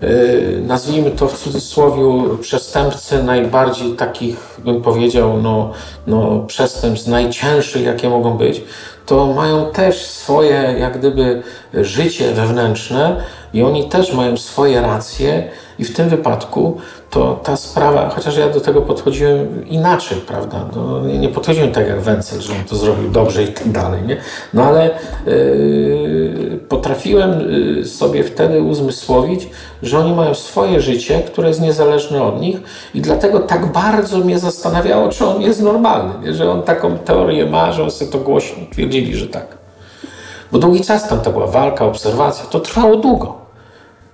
yy, 0.00 0.62
nazwijmy 0.66 1.10
to 1.10 1.28
w 1.28 1.38
cudzysłowie, 1.38 2.02
przestępcy 2.40 3.22
najbardziej 3.22 3.92
takich, 3.92 4.60
bym 4.64 4.82
powiedział, 4.82 5.42
no, 5.42 5.72
no, 6.06 6.44
przestępstw 6.46 7.08
najcięższych, 7.08 7.82
jakie 7.82 8.08
mogą 8.08 8.36
być, 8.36 8.62
to 9.06 9.26
mają 9.26 9.66
też 9.66 10.06
swoje, 10.06 10.74
jak 10.78 10.98
gdyby, 10.98 11.42
życie 11.80 12.32
wewnętrzne 12.32 13.16
i 13.54 13.62
oni 13.62 13.88
też 13.88 14.12
mają 14.12 14.36
swoje 14.36 14.80
racje 14.80 15.48
i 15.78 15.84
w 15.84 15.94
tym 15.94 16.08
wypadku 16.08 16.80
to 17.10 17.40
ta 17.44 17.56
sprawa, 17.56 18.08
chociaż 18.08 18.36
ja 18.36 18.48
do 18.48 18.60
tego 18.60 18.82
podchodziłem 18.82 19.68
inaczej, 19.68 20.18
prawda? 20.18 20.68
No, 20.76 21.06
nie 21.06 21.28
podchodziłem 21.28 21.72
tak 21.72 21.88
jak 21.88 22.00
Wencel, 22.00 22.40
że 22.40 22.52
on 22.52 22.64
to 22.64 22.76
zrobił 22.76 23.10
dobrze 23.10 23.42
i 23.42 23.48
tak 23.48 23.68
dalej, 23.68 24.02
nie? 24.06 24.16
No 24.54 24.64
ale 24.64 24.90
yy, 25.26 26.60
potrafiłem 26.68 27.40
yy, 27.40 27.84
sobie 27.84 28.24
wtedy 28.24 28.62
uzmysłowić, 28.62 29.48
że 29.82 29.98
oni 29.98 30.12
mają 30.12 30.34
swoje 30.34 30.80
życie, 30.80 31.22
które 31.26 31.48
jest 31.48 31.60
niezależne 31.60 32.22
od 32.22 32.40
nich 32.40 32.60
i 32.94 33.00
dlatego 33.00 33.40
tak 33.40 33.72
bardzo 33.72 34.18
mnie 34.18 34.38
zastanawiało, 34.38 35.08
czy 35.08 35.26
on 35.26 35.42
jest 35.42 35.62
normalny, 35.62 36.26
nie? 36.26 36.34
że 36.34 36.50
on 36.50 36.62
taką 36.62 36.98
teorię 36.98 37.46
ma, 37.46 37.72
że 37.72 37.82
on 37.82 37.90
sobie 37.90 38.10
to 38.10 38.18
głośno 38.18 38.58
twierdzili, 38.72 39.16
że 39.16 39.26
tak. 39.26 39.63
Bo 40.54 40.60
długi 40.60 40.80
czas 40.80 41.08
tam 41.08 41.20
to 41.20 41.30
była 41.30 41.46
walka, 41.46 41.84
obserwacja, 41.84 42.44
to 42.44 42.60
trwało 42.60 42.96
długo. 42.96 43.34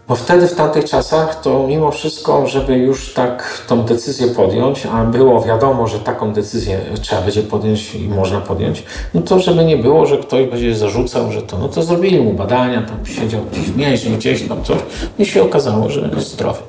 Bo 0.09 0.17
wtedy, 0.17 0.49
w 0.49 0.55
tamtych 0.55 0.85
czasach, 0.85 1.41
to 1.41 1.67
mimo 1.69 1.91
wszystko, 1.91 2.47
żeby 2.47 2.77
już 2.77 3.15
tak 3.15 3.65
tą 3.67 3.83
decyzję 3.83 4.27
podjąć, 4.27 4.87
a 4.87 5.05
było 5.05 5.43
wiadomo, 5.43 5.87
że 5.87 5.99
taką 5.99 6.33
decyzję 6.33 6.81
trzeba 7.01 7.23
będzie 7.23 7.43
podjąć 7.43 7.95
i 7.95 8.09
można 8.09 8.41
podjąć, 8.41 8.83
no 9.15 9.23
to 9.23 9.41
żeby 9.41 9.65
nie 9.65 9.77
było, 9.77 10.07
że 10.07 10.19
ktoś 10.19 10.47
będzie 10.47 10.75
zarzucał, 10.75 11.33
że 11.33 11.43
to, 11.43 11.59
no 11.59 11.69
to 11.69 11.83
zrobili 11.83 12.21
mu 12.21 12.33
badania, 12.33 12.83
tam 12.83 13.07
siedział 13.07 13.41
gdzieś 13.53 13.65
w 13.65 13.77
mieście, 13.77 14.11
gdzieś 14.11 14.49
tam 14.49 14.65
coś 14.65 14.79
i 15.19 15.27
się 15.27 15.43
okazało, 15.43 15.91
że 15.91 16.11
jest 16.17 16.33
zdrowy. 16.33 16.63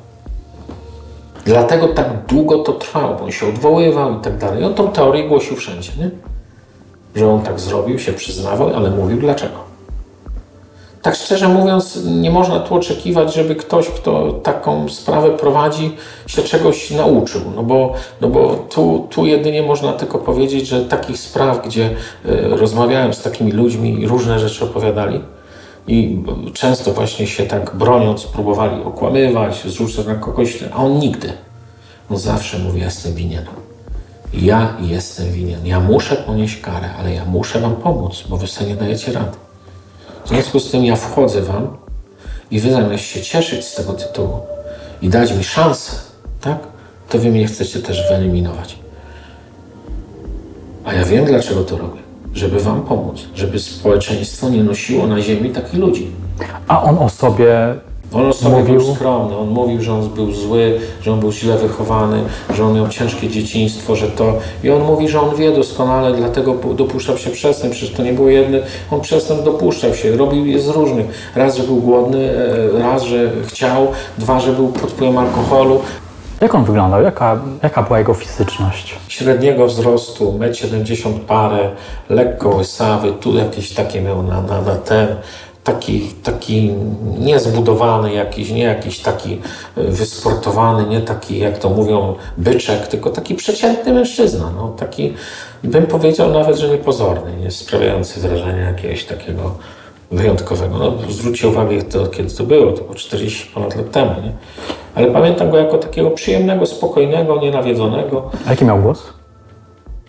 Dlatego 1.45 1.87
tak 1.87 2.25
długo 2.25 2.59
to 2.59 2.73
trwało, 2.73 3.15
bo 3.15 3.23
on 3.23 3.31
się 3.31 3.47
odwoływał 3.47 4.19
i 4.19 4.21
tak 4.21 4.37
dalej. 4.37 4.63
On 4.63 4.73
tą 4.73 4.87
teorię 4.87 5.27
głosił 5.27 5.55
wszędzie, 5.55 5.91
nie? 5.99 6.11
Że 7.15 7.29
on 7.29 7.41
tak 7.41 7.59
zrobił, 7.59 7.99
się 7.99 8.13
przyznawał, 8.13 8.75
ale 8.75 8.91
mówił 8.91 9.17
dlaczego 9.17 9.71
tak 11.01 11.15
szczerze 11.15 11.47
mówiąc, 11.47 11.99
nie 12.05 12.31
można 12.31 12.59
tu 12.59 12.75
oczekiwać, 12.75 13.33
żeby 13.33 13.55
ktoś, 13.55 13.87
kto 13.87 14.31
taką 14.31 14.89
sprawę 14.89 15.29
prowadzi, 15.29 15.95
się 16.27 16.41
czegoś 16.41 16.91
nauczył. 16.91 17.41
No 17.55 17.63
bo, 17.63 17.93
no 18.21 18.27
bo 18.27 18.55
tu, 18.55 19.07
tu 19.09 19.25
jedynie 19.25 19.63
można 19.63 19.93
tylko 19.93 20.17
powiedzieć, 20.17 20.67
że 20.67 20.85
takich 20.85 21.17
spraw, 21.17 21.65
gdzie 21.65 21.89
y, 21.89 22.47
rozmawiałem 22.49 23.13
z 23.13 23.21
takimi 23.21 23.51
ludźmi 23.51 24.01
i 24.01 24.07
różne 24.07 24.39
rzeczy 24.39 24.65
opowiadali, 24.65 25.21
i 25.87 26.23
często 26.53 26.93
właśnie 26.93 27.27
się 27.27 27.43
tak 27.43 27.75
broniąc 27.75 28.25
próbowali 28.25 28.83
okłamywać, 28.83 29.63
zrzucać 29.65 30.05
na 30.05 30.15
kogoś, 30.15 30.63
a 30.73 30.75
on 30.75 30.99
nigdy. 30.99 31.33
On 32.11 32.17
zawsze 32.17 32.59
mówi, 32.59 32.79
ja 32.79 32.85
jestem 32.85 33.13
winien. 33.13 33.45
Ja 34.33 34.77
jestem 34.81 35.31
winien. 35.31 35.65
Ja 35.65 35.79
muszę 35.79 36.15
ponieść 36.15 36.61
karę, 36.61 36.89
ale 36.99 37.13
ja 37.13 37.25
muszę 37.25 37.59
wam 37.59 37.75
pomóc, 37.75 38.23
bo 38.29 38.37
wy 38.37 38.47
sobie 38.47 38.69
nie 38.69 38.75
dajecie 38.75 39.11
rady. 39.11 39.37
W 40.25 40.29
związku 40.29 40.59
z 40.59 40.71
tym 40.71 40.85
ja 40.85 40.95
wchodzę 40.95 41.41
Wam 41.41 41.77
i 42.51 42.59
Wy 42.59 42.71
zamiast 42.71 43.03
się 43.03 43.21
cieszyć 43.21 43.65
z 43.65 43.75
tego 43.75 43.93
tytułu 43.93 44.39
i 45.01 45.09
dać 45.09 45.33
mi 45.33 45.43
szansę, 45.43 45.95
tak, 46.41 46.57
to 47.09 47.19
Wy 47.19 47.29
mnie 47.29 47.47
chcecie 47.47 47.79
też 47.79 48.07
wyeliminować. 48.09 48.79
A 50.85 50.93
ja 50.93 51.05
wiem, 51.05 51.25
dlaczego 51.25 51.63
to 51.63 51.77
robię. 51.77 52.01
Żeby 52.33 52.59
Wam 52.59 52.81
pomóc, 52.81 53.27
żeby 53.35 53.59
społeczeństwo 53.59 54.49
nie 54.49 54.63
nosiło 54.63 55.07
na 55.07 55.21
ziemi 55.21 55.49
takich 55.49 55.73
ludzi. 55.73 56.11
A 56.67 56.83
on 56.83 56.97
o 56.97 57.09
sobie 57.09 57.75
on 58.13 58.25
o 58.25 58.33
sobie 58.33 58.55
mówił... 58.55 58.75
był 58.75 58.95
skromny, 58.95 59.37
on 59.37 59.49
mówił, 59.49 59.81
że 59.81 59.93
on 59.93 60.09
był 60.09 60.31
zły, 60.31 60.79
że 61.01 61.13
on 61.13 61.19
był 61.19 61.31
źle 61.31 61.57
wychowany, 61.57 62.23
że 62.55 62.65
on 62.65 62.75
miał 62.75 62.87
ciężkie 62.87 63.29
dzieciństwo, 63.29 63.95
że 63.95 64.07
to... 64.07 64.33
I 64.63 64.69
on 64.69 64.83
mówi, 64.83 65.09
że 65.09 65.21
on 65.21 65.35
wie 65.35 65.51
doskonale, 65.51 66.13
dlatego 66.13 66.55
dopuszczał 66.73 67.17
się 67.17 67.29
przestępstw. 67.29 67.77
Przecież 67.77 67.97
to 67.97 68.03
nie 68.03 68.13
było 68.13 68.29
jedny, 68.29 68.61
on 68.91 69.01
przestępstw 69.01 69.45
dopuszczał 69.45 69.93
się, 69.93 70.17
robił 70.17 70.45
je 70.45 70.59
z 70.59 70.67
różnych. 70.67 71.31
Raz, 71.35 71.57
że 71.57 71.63
był 71.63 71.75
głodny, 71.75 72.31
e, 72.75 72.79
raz, 72.79 73.03
że 73.03 73.31
chciał, 73.47 73.87
dwa, 74.17 74.39
że 74.39 74.53
był 74.53 74.67
pod 74.67 74.91
wpływem 74.91 75.17
alkoholu. 75.17 75.81
Jak 76.41 76.55
on 76.55 76.63
wyglądał? 76.63 77.03
Jaka, 77.03 77.39
jaka 77.63 77.83
była 77.83 77.99
jego 77.99 78.13
fizyczność? 78.13 78.95
Średniego 79.07 79.67
wzrostu, 79.67 80.31
1,70 80.39 81.07
m 81.07 81.19
parę, 81.19 81.69
lekko 82.09 82.49
łysawy, 82.49 83.11
tu 83.11 83.37
jakieś 83.37 83.73
takie 83.73 84.01
miał 84.01 84.23
na, 84.23 84.41
na, 84.41 84.61
na 84.61 84.75
ten 84.75 85.07
taki, 85.63 86.01
taki 86.23 86.73
niezbudowany 87.19 88.13
jakiś, 88.13 88.51
nie 88.51 88.63
jakiś 88.63 88.99
taki 88.99 89.39
e, 89.77 89.83
wysportowany, 89.83 90.87
nie 90.89 91.01
taki, 91.01 91.39
jak 91.39 91.57
to 91.57 91.69
mówią, 91.69 92.15
byczek, 92.37 92.87
tylko 92.87 93.09
taki 93.09 93.35
przeciętny 93.35 93.93
mężczyzna. 93.93 94.51
No, 94.55 94.73
taki, 94.77 95.13
bym 95.63 95.87
powiedział 95.87 96.31
nawet, 96.31 96.57
że 96.57 96.69
niepozorny, 96.69 97.37
nie 97.37 97.51
sprawiający 97.51 98.19
wrażenia 98.19 98.61
jakiegoś 98.61 99.05
takiego 99.05 99.55
wyjątkowego. 100.11 100.77
No, 100.77 100.93
zwróćcie 101.09 101.47
uwagę, 101.47 101.81
to, 101.81 102.07
kiedy 102.07 102.35
to 102.35 102.43
było, 102.43 102.71
to 102.71 102.83
było 102.83 102.95
40 102.95 103.51
ponad 103.53 103.75
lat 103.75 103.91
temu, 103.91 104.11
nie? 104.23 104.31
Ale 104.95 105.07
pamiętam 105.07 105.51
go 105.51 105.57
jako 105.57 105.77
takiego 105.77 106.11
przyjemnego, 106.11 106.65
spokojnego, 106.65 107.41
nienawiedzonego. 107.41 108.29
A 108.47 108.49
jaki 108.49 108.65
miał 108.65 108.81
głos? 108.81 109.20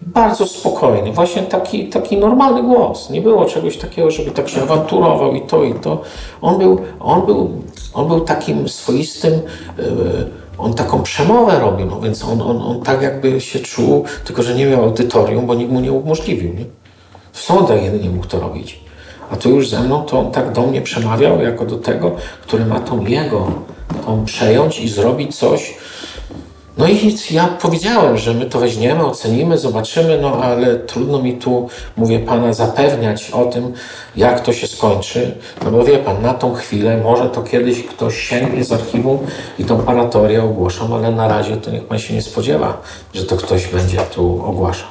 Bardzo 0.07 0.47
spokojny, 0.47 1.13
właśnie 1.13 1.43
taki, 1.43 1.89
taki 1.89 2.17
normalny 2.17 2.63
głos. 2.63 3.11
Nie 3.11 3.21
było 3.21 3.45
czegoś 3.45 3.77
takiego, 3.77 4.11
żeby 4.11 4.31
tak 4.31 4.49
się 4.49 4.63
awanturował 4.63 5.35
i 5.35 5.41
to, 5.41 5.65
i 5.65 5.75
to. 5.75 6.03
On 6.41 6.59
był, 6.59 6.81
on 7.01 7.27
był, 7.27 7.51
on 7.95 8.09
był 8.09 8.21
takim 8.21 8.69
swoistym, 8.69 9.33
yy, 9.79 9.85
on 10.59 10.75
taką 10.75 11.03
przemowę 11.03 11.59
robił, 11.59 11.87
no 11.87 12.01
więc 12.01 12.25
on, 12.25 12.43
on, 12.43 12.63
on 12.63 12.81
tak 12.81 13.03
jakby 13.03 13.41
się 13.41 13.61
czuł, 13.61 14.05
tylko 14.25 14.43
że 14.43 14.55
nie 14.55 14.67
miał 14.67 14.83
audytorium, 14.83 15.47
bo 15.47 15.55
nikt 15.55 15.73
mu 15.73 15.81
nie 15.81 15.93
umożliwił. 15.93 16.55
Nie? 16.55 16.65
W 17.33 17.41
sądach 17.41 17.83
jedynie 17.83 18.11
mógł 18.11 18.27
to 18.27 18.41
robić. 18.41 18.81
A 19.31 19.37
tu 19.37 19.51
już 19.51 19.69
ze 19.69 19.81
mną 19.81 20.05
to 20.05 20.19
on 20.19 20.31
tak 20.31 20.53
do 20.53 20.63
mnie 20.63 20.83
przemawiał, 20.83 21.41
jako 21.41 21.67
do 21.67 21.77
tego, 21.77 22.17
który 22.43 22.67
ma 22.67 22.81
tą 22.81 23.07
jego, 23.07 23.47
tą 24.07 24.25
przejąć 24.25 24.81
i 24.81 24.89
zrobić 24.89 25.37
coś, 25.39 25.75
no 26.79 26.89
i 26.89 27.17
ja 27.31 27.47
powiedziałem, 27.47 28.19
że 28.19 28.35
my 28.35 28.47
to 28.47 28.59
weźmiemy, 28.59 29.07
ocenimy, 29.07 29.59
zobaczymy, 29.59 30.19
no 30.23 30.43
ale 30.43 30.77
trudno 30.77 31.23
mi 31.23 31.37
tu, 31.37 31.69
mówię 31.97 32.19
pana, 32.19 32.53
zapewniać 32.53 33.31
o 33.31 33.45
tym, 33.45 33.73
jak 34.17 34.41
to 34.41 34.53
się 34.53 34.67
skończy. 34.67 35.35
No 35.65 35.71
bo 35.71 35.85
wie 35.85 35.99
pan, 35.99 36.23
na 36.23 36.35
tą 36.35 36.55
chwilę 36.55 36.97
może 36.97 37.31
to 37.31 37.43
kiedyś 37.43 37.83
ktoś 37.87 38.19
sięgnie 38.19 38.65
z 38.65 38.73
archiwum 38.73 39.19
i 39.59 39.65
tą 39.65 39.79
paratorię 39.79 40.43
ogłoszą, 40.43 40.95
ale 40.95 41.11
na 41.11 41.29
razie 41.29 41.57
to 41.57 41.71
niech 41.71 41.85
pan 41.85 41.99
się 41.99 42.15
nie 42.15 42.23
spodziewa, 42.23 42.81
że 43.15 43.25
to 43.25 43.37
ktoś 43.37 43.67
będzie 43.67 43.99
tu 43.99 44.45
ogłaszał. 44.45 44.89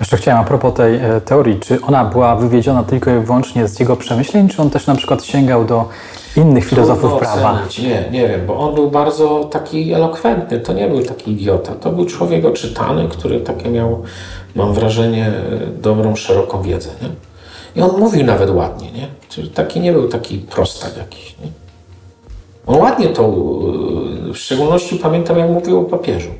Jeszcze 0.00 0.16
chciałem 0.16 0.40
a 0.40 0.44
propos 0.44 0.74
tej 0.74 0.96
e, 0.96 1.20
teorii, 1.20 1.60
czy 1.60 1.78
ona 1.82 2.04
była 2.04 2.36
wywiedziona 2.36 2.82
tylko 2.82 3.10
i 3.10 3.20
wyłącznie 3.20 3.68
z 3.68 3.80
jego 3.80 3.96
przemyśleń, 3.96 4.48
czy 4.48 4.62
on 4.62 4.70
też 4.70 4.86
na 4.86 4.94
przykład 4.94 5.24
sięgał 5.24 5.64
do 5.64 5.88
innych 6.36 6.64
filozofów 6.64 7.18
prawa? 7.18 7.52
Ocenić. 7.52 7.78
Nie, 7.78 8.04
nie 8.10 8.28
wiem, 8.28 8.46
bo 8.46 8.58
on 8.58 8.74
był 8.74 8.90
bardzo 8.90 9.44
taki 9.44 9.92
elokwentny, 9.92 10.60
to 10.60 10.72
nie 10.72 10.88
był 10.88 11.02
taki 11.02 11.30
idiota, 11.32 11.74
to 11.74 11.92
był 11.92 12.06
człowiek 12.06 12.44
oczytany, 12.44 13.08
który 13.08 13.40
takie 13.40 13.68
miał, 13.68 14.02
mam 14.54 14.74
wrażenie, 14.74 15.32
dobrą, 15.82 16.16
szeroką 16.16 16.62
wiedzę. 16.62 16.90
Nie? 17.02 17.08
I 17.76 17.82
on 17.82 18.00
mówił 18.00 18.24
nawet 18.24 18.50
ładnie, 18.50 18.92
nie? 18.92 19.08
Czyli 19.28 19.48
taki 19.48 19.80
nie 19.80 19.92
był 19.92 20.08
taki 20.08 20.38
prostak 20.38 20.96
jakiś, 20.96 21.36
nie? 21.44 21.48
On 22.66 22.80
ładnie 22.80 23.08
to, 23.08 23.32
w 24.32 24.36
szczególności 24.36 24.96
pamiętam, 24.96 25.38
jak 25.38 25.50
mówił 25.50 25.80
o 25.80 25.84
papieżu. 25.84 26.30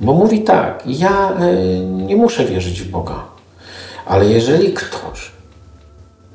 Bo 0.00 0.12
mówi 0.12 0.40
tak, 0.40 0.82
ja 0.86 1.32
e, 1.32 1.54
nie 1.80 2.16
muszę 2.16 2.44
wierzyć 2.44 2.82
w 2.82 2.90
Boga, 2.90 3.24
ale 4.06 4.26
jeżeli 4.26 4.72
ktoś 4.72 5.30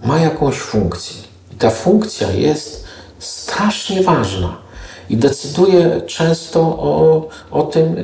ma 0.03 0.19
jakąś 0.19 0.55
funkcję 0.55 1.24
i 1.56 1.58
ta 1.58 1.70
funkcja 1.70 2.32
jest 2.32 2.86
strasznie 3.20 4.04
ważna 4.04 4.58
i 5.10 5.18
decyduje 5.18 6.02
często 6.08 6.60
o, 6.62 7.28
o 7.52 7.63
tym 7.63 7.98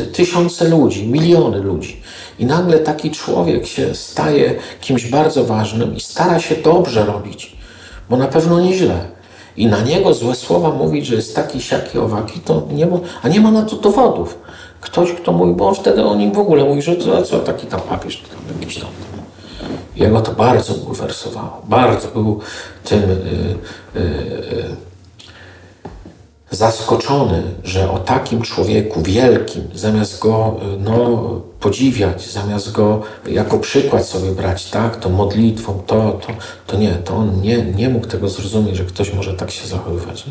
y, 0.00 0.06
tysiące 0.12 0.68
ludzi, 0.68 1.08
miliony 1.08 1.58
ludzi. 1.58 2.02
I 2.38 2.46
nagle 2.46 2.78
taki 2.78 3.10
człowiek 3.10 3.66
się 3.66 3.94
staje 3.94 4.54
kimś 4.80 5.06
bardzo 5.06 5.44
ważnym 5.44 5.96
i 5.96 6.00
stara 6.00 6.40
się 6.40 6.54
dobrze 6.54 7.06
robić, 7.06 7.56
bo 8.10 8.16
na 8.16 8.26
pewno 8.26 8.60
nieźle. 8.60 9.04
I 9.56 9.66
na 9.66 9.80
niego 9.80 10.14
złe 10.14 10.34
słowa 10.34 10.70
mówić, 10.70 11.06
że 11.06 11.14
jest 11.14 11.36
taki, 11.36 11.60
siaki, 11.60 11.98
owaki, 11.98 12.40
to 12.40 12.62
nie 12.70 12.86
ma, 12.86 12.98
a 13.22 13.28
nie 13.28 13.40
ma 13.40 13.50
na 13.50 13.62
to 13.62 13.76
dowodów. 13.76 14.38
Ktoś, 14.80 15.12
kto 15.12 15.32
mówi, 15.32 15.52
bo 15.54 15.68
on 15.68 15.74
wtedy 15.74 16.04
o 16.04 16.14
nim 16.14 16.32
w 16.32 16.38
ogóle 16.38 16.64
mówi, 16.64 16.82
że 16.82 16.96
co, 16.96 17.22
co 17.22 17.38
taki 17.38 17.66
tam 17.66 17.80
papież, 17.80 18.22
tam 18.30 18.60
jakiś 18.60 18.78
tam. 18.78 19.11
Jego 20.02 20.20
to 20.20 20.32
bardzo 20.32 20.74
bulwersowało. 20.74 21.62
Bardzo 21.68 22.08
był 22.08 22.40
tym 22.84 23.00
yy, 23.00 24.00
yy, 24.02 24.76
zaskoczony, 26.50 27.42
że 27.64 27.90
o 27.90 27.98
takim 27.98 28.42
człowieku 28.42 29.02
wielkim, 29.02 29.62
zamiast 29.74 30.18
go 30.18 30.56
no, 30.78 31.18
podziwiać, 31.60 32.30
zamiast 32.30 32.72
go 32.72 33.02
jako 33.26 33.58
przykład 33.58 34.06
sobie 34.06 34.32
brać, 34.32 34.70
tak, 34.70 34.96
to 34.96 35.08
modlitwą, 35.10 35.82
to, 35.86 36.18
to, 36.26 36.32
to 36.66 36.76
nie, 36.76 36.90
to 36.90 37.14
on 37.16 37.40
nie, 37.40 37.62
nie 37.62 37.88
mógł 37.88 38.06
tego 38.06 38.28
zrozumieć, 38.28 38.76
że 38.76 38.84
ktoś 38.84 39.14
może 39.14 39.34
tak 39.34 39.50
się 39.50 39.66
zachowywać. 39.66 40.24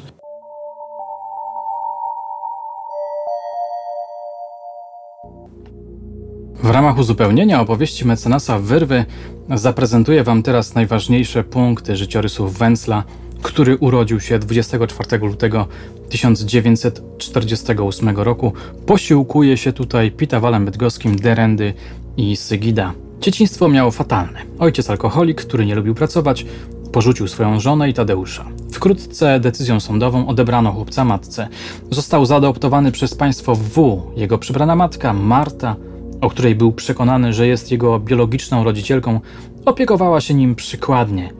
W 6.63 6.69
ramach 6.69 6.97
uzupełnienia 6.97 7.61
opowieści 7.61 8.07
mecenasa 8.07 8.59
Wyrwy 8.59 9.05
zaprezentuję 9.49 10.23
Wam 10.23 10.43
teraz 10.43 10.75
najważniejsze 10.75 11.43
punkty 11.43 11.95
życiorysów 11.95 12.57
Węcla, 12.57 13.03
który 13.41 13.77
urodził 13.77 14.19
się 14.19 14.39
24 14.39 15.17
lutego 15.17 15.67
1948 16.09 18.17
roku. 18.17 18.53
Posiłkuje 18.85 19.57
się 19.57 19.73
tutaj 19.73 20.11
Pitawalem 20.11 20.65
Bydgoskim, 20.65 21.15
Derendy 21.15 21.73
i 22.17 22.35
Sygida. 22.35 22.93
Dzieciństwo 23.21 23.67
miało 23.67 23.91
fatalne. 23.91 24.39
Ojciec 24.59 24.89
alkoholik, 24.89 25.41
który 25.41 25.65
nie 25.65 25.75
lubił 25.75 25.95
pracować, 25.95 26.45
porzucił 26.91 27.27
swoją 27.27 27.59
żonę 27.59 27.89
i 27.89 27.93
Tadeusza. 27.93 28.45
Wkrótce 28.71 29.39
decyzją 29.39 29.79
sądową 29.79 30.27
odebrano 30.27 30.71
chłopca 30.71 31.05
matce. 31.05 31.47
Został 31.91 32.25
zaadoptowany 32.25 32.91
przez 32.91 33.15
państwo 33.15 33.55
W. 33.55 34.01
Jego 34.15 34.37
przybrana 34.37 34.75
matka, 34.75 35.13
Marta, 35.13 35.75
o 36.21 36.29
której 36.29 36.55
był 36.55 36.71
przekonany, 36.71 37.33
że 37.33 37.47
jest 37.47 37.71
jego 37.71 37.99
biologiczną 37.99 38.63
rodzicielką, 38.63 39.19
opiekowała 39.65 40.21
się 40.21 40.33
nim 40.33 40.55
przykładnie. 40.55 41.33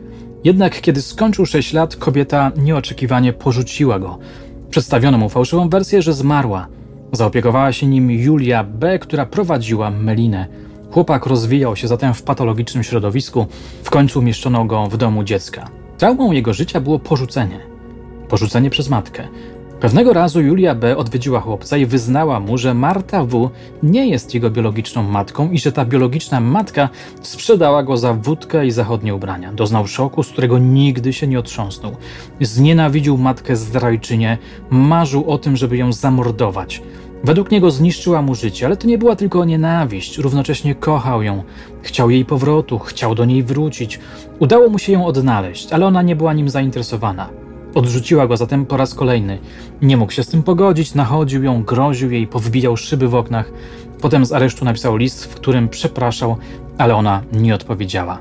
Jednak 0.44 0.82
kiedy 0.82 1.02
skończył 1.02 1.46
6 1.46 1.74
lat, 1.74 1.96
kobieta 1.96 2.52
nieoczekiwanie 2.58 3.34
porzuciła 3.34 4.00
go. 4.00 4.17
Przedstawiono 4.70 5.17
mu 5.17 5.30
fałszywą 5.30 5.70
wersję, 5.70 6.02
że 6.02 6.13
zmarła. 6.13 6.67
Zaopiekowała 7.12 7.72
się 7.72 7.88
nim 7.88 8.12
Julia 8.12 8.63
B., 8.63 9.00
która 9.00 9.26
prowadziła 9.26 9.91
Melinę. 9.91 10.48
Chłopak 10.91 11.26
rozwijał 11.26 11.76
się 11.76 11.88
zatem 11.88 12.13
w 12.13 12.24
patologicznym 12.24 12.84
środowisku, 12.84 13.46
w 13.84 13.89
końcu 13.89 14.20
umieszczono 14.20 14.65
go 14.65 14.88
w 14.88 14.98
domu 14.98 15.24
dziecka. 15.24 15.70
Traumą 15.98 16.32
jego 16.32 16.54
życia 16.54 16.82
było 16.82 17.00
porzucenie. 17.00 17.60
Porzucenie 18.30 18.70
przez 18.70 18.89
matkę. 18.89 19.28
Pewnego 19.82 20.13
razu 20.13 20.41
Julia 20.41 20.76
B. 20.76 20.98
odwiedziła 20.98 21.39
chłopca 21.39 21.78
i 21.78 21.86
wyznała 21.86 22.39
mu, 22.39 22.58
że 22.58 22.74
Marta 22.74 23.24
W. 23.24 23.50
nie 23.84 24.08
jest 24.08 24.34
jego 24.34 24.50
biologiczną 24.50 25.04
matką 25.04 25.52
i 25.52 25.60
że 25.60 25.72
ta 25.72 25.86
biologiczna 25.86 26.39
matka 26.39 26.89
sprzedała 27.22 27.84
go 27.84 27.98
za 27.98 28.13
wódkę 28.13 28.65
i 28.65 28.72
zachodnie 28.72 29.15
ubrania. 29.15 29.54
Doznał 29.54 29.88
szoku, 29.88 30.24
z 30.24 30.30
którego 30.30 30.60
nigdy 30.60 31.13
się 31.13 31.28
nie 31.28 31.39
otrząsnął. 31.39 31.96
Znienawidził 32.41 33.17
matkę 33.17 33.56
zdrajczynię, 33.56 34.38
marzył 34.70 35.32
o 35.32 35.38
tym, 35.38 35.58
żeby 35.58 35.78
ją 35.78 35.94
zamordować. 35.94 36.82
Według 37.24 37.52
niego 37.52 37.72
zniszczyła 37.72 38.22
mu 38.22 38.36
życie, 38.36 38.65
ale 38.65 38.78
to 38.78 38.88
nie 38.88 38.98
była 38.98 39.15
tylko 39.15 39.46
nienawiść, 39.46 40.17
równocześnie 40.17 40.76
kochał 40.76 41.24
ją. 41.24 41.44
Chciał 41.82 42.10
jej 42.10 42.26
powrotu, 42.26 42.80
chciał 42.80 43.15
do 43.15 43.26
niej 43.26 43.44
wrócić. 43.44 44.00
Udało 44.39 44.70
mu 44.70 44.80
się 44.80 44.91
ją 44.94 45.06
odnaleźć, 45.06 45.74
ale 45.74 45.86
ona 45.86 46.02
nie 46.02 46.15
była 46.15 46.34
nim 46.34 46.50
zainteresowana. 46.50 47.30
Odrzuciła 47.75 48.27
go 48.27 48.38
zatem 48.38 48.65
po 48.65 48.77
raz 48.77 48.95
kolejny. 48.95 49.39
Nie 49.81 49.97
mógł 49.97 50.12
się 50.12 50.23
z 50.23 50.27
tym 50.27 50.43
pogodzić, 50.43 50.95
nachodził 50.95 51.43
ją, 51.43 51.63
groził 51.63 52.12
jej, 52.12 52.27
powbijał 52.27 52.77
szyby 52.77 53.07
w 53.07 53.15
oknach. 53.15 53.51
Potem 54.01 54.25
z 54.25 54.31
aresztu 54.31 54.65
napisał 54.65 54.97
list, 54.97 55.25
w 55.25 55.36
którym 55.36 55.69
przepraszał, 55.69 56.38
ale 56.77 56.95
ona 56.95 57.21
nie 57.34 57.55
odpowiedziała. 57.55 58.19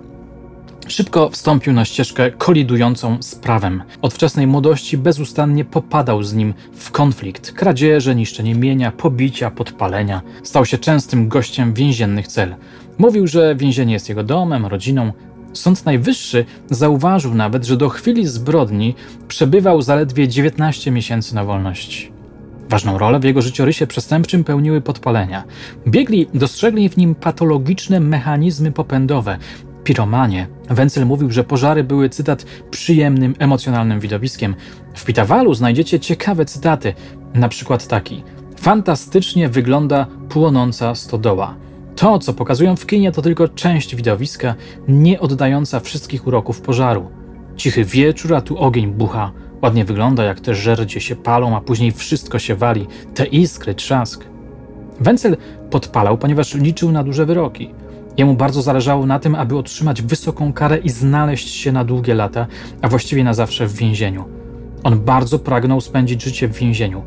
Szybko 0.89 1.31
wstąpił 1.31 1.73
na 1.73 1.85
ścieżkę 1.85 2.31
kolidującą 2.31 3.17
z 3.21 3.35
prawem. 3.35 3.83
Od 4.03 4.15
wczesnej 4.15 4.47
młodości 4.47 4.99
bezustannie 4.99 5.65
popadał 5.65 6.23
z 6.23 6.35
nim 6.35 6.55
w 6.73 6.91
konflikt. 6.91 7.53
Kradzieże, 7.53 8.15
niszczenie 8.15 8.55
mienia, 8.55 8.93
pobicia, 8.93 9.51
podpalenia. 9.51 10.23
Stał 10.43 10.67
się 10.67 10.79
częstym 10.79 11.29
gościem 11.29 11.75
więziennych 11.75 12.29
cel. 12.29 12.55
Mówił, 12.99 13.27
że 13.27 13.55
więzienie 13.55 13.93
jest 13.93 14.09
jego 14.09 14.25
domem, 14.25 14.67
rodziną, 14.67 15.13
Sąd 15.53 15.85
Najwyższy 15.85 16.45
zauważył 16.71 17.35
nawet, 17.35 17.65
że 17.65 17.77
do 17.77 17.89
chwili 17.89 18.27
zbrodni 18.27 18.95
przebywał 19.29 19.83
zaledwie 19.83 20.29
19 20.29 20.91
miesięcy 20.91 21.35
na 21.35 21.45
wolności. 21.45 22.13
Ważną 22.69 22.99
rolę 22.99 23.21
w 23.21 23.25
jego 23.25 23.43
życiorysie 23.43 23.87
przestępczym 23.87 24.45
pełniły 24.45 24.81
podpalenia. 24.81 25.45
Biegli 25.89 26.27
dostrzegli 26.35 26.89
w 26.89 26.97
nim 26.97 27.15
patologiczne 27.15 28.01
mechanizmy 28.01 28.73
popędowe, 28.73 29.39
piromanie. 29.85 30.47
Wencel 30.69 31.07
mówił, 31.07 31.31
że 31.31 31.45
pożary 31.45 31.85
były, 31.85 32.09
cytat, 32.09 32.47
przyjemnym, 32.71 33.35
emocjonalnym 33.39 34.01
widowiskiem. 34.01 34.55
W 34.95 35.05
Pitawalu 35.05 35.55
znajdziecie 35.55 36.01
ciekawe 36.01 36.45
cytaty, 36.45 36.95
na 37.35 37.49
przykład 37.49 37.87
taki. 37.87 38.23
Fantastycznie 38.57 39.49
wygląda 39.49 40.07
płonąca 40.29 40.95
stodoła. 40.95 41.55
To, 41.97 42.19
co 42.19 42.33
pokazują 42.33 42.77
w 42.77 42.87
kinie, 42.87 43.13
to 43.13 43.23
tylko 43.23 43.49
część 43.49 43.97
widowiska, 43.97 44.55
nie 44.89 45.21
oddająca 45.21 45.81
wszystkich 45.81 46.27
uroków 46.27 46.61
pożaru. 46.61 47.11
Cichy 47.57 47.85
wieczór, 47.85 48.35
a 48.35 48.41
tu 48.41 48.59
ogień 48.59 48.87
bucha. 48.87 49.33
Ładnie 49.63 49.85
wygląda, 49.85 50.25
jak 50.25 50.41
te 50.41 50.55
żerdzie 50.55 51.01
się 51.01 51.17
palą, 51.17 51.57
a 51.57 51.61
później 51.61 51.93
wszystko 51.93 52.39
się 52.39 52.55
wali. 52.55 52.87
Te 53.15 53.27
iskry, 53.27 53.75
trzask. 53.75 54.25
Wencel 55.01 55.37
podpalał, 55.71 56.19
ponieważ 56.19 56.55
liczył 56.55 56.93
na 56.93 57.05
duże 57.05 57.27
wyroki. 57.27 57.75
Jemu 58.17 58.35
bardzo 58.35 58.63
zależało 58.63 59.07
na 59.07 59.19
tym, 59.19 59.35
aby 59.35 59.59
otrzymać 59.59 60.03
wysoką 60.03 60.53
karę 60.53 60.79
i 60.79 60.89
znaleźć 60.91 61.49
się 61.49 61.73
na 61.73 61.85
długie 61.85 62.15
lata, 62.15 62.47
a 62.83 62.89
właściwie 62.89 63.25
na 63.25 63.35
zawsze 63.35 63.67
w 63.67 63.75
więzieniu. 63.75 64.40
On 64.85 65.01
bardzo 65.01 65.39
pragnął 65.39 65.81
spędzić 65.81 66.23
życie 66.23 66.49
w 66.49 66.59
więzieniu. 66.59 67.03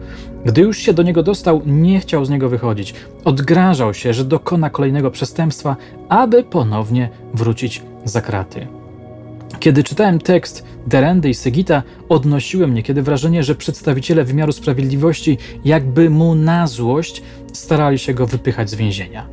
Gdy 0.46 0.62
już 0.62 0.78
się 0.78 0.94
do 0.94 1.04
niego 1.04 1.24
dostał, 1.24 1.62
nie 1.66 2.00
chciał 2.00 2.26
z 2.26 2.30
niego 2.30 2.50
wychodzić. 2.50 2.94
Odgrażał 3.26 3.94
się, 3.94 4.14
że 4.14 4.26
dokona 4.26 4.70
kolejnego 4.70 5.12
przestępstwa, 5.12 5.76
aby 6.10 6.44
ponownie 6.44 7.10
wrócić 7.34 7.82
za 8.06 8.22
kraty. 8.22 8.68
Kiedy 9.60 9.84
czytałem 9.84 10.20
tekst 10.20 10.66
Derendy 10.88 11.30
i 11.30 11.34
Segita, 11.34 11.84
odnosiłem 12.10 12.74
niekiedy 12.74 13.02
wrażenie, 13.02 13.44
że 13.44 13.56
przedstawiciele 13.56 14.24
wymiaru 14.24 14.52
sprawiedliwości, 14.52 15.38
jakby 15.66 16.10
mu 16.10 16.36
na 16.36 16.68
złość, 16.68 17.24
starali 17.54 18.00
się 18.00 18.14
go 18.14 18.28
wypychać 18.28 18.70
z 18.70 18.76
więzienia. 18.76 19.28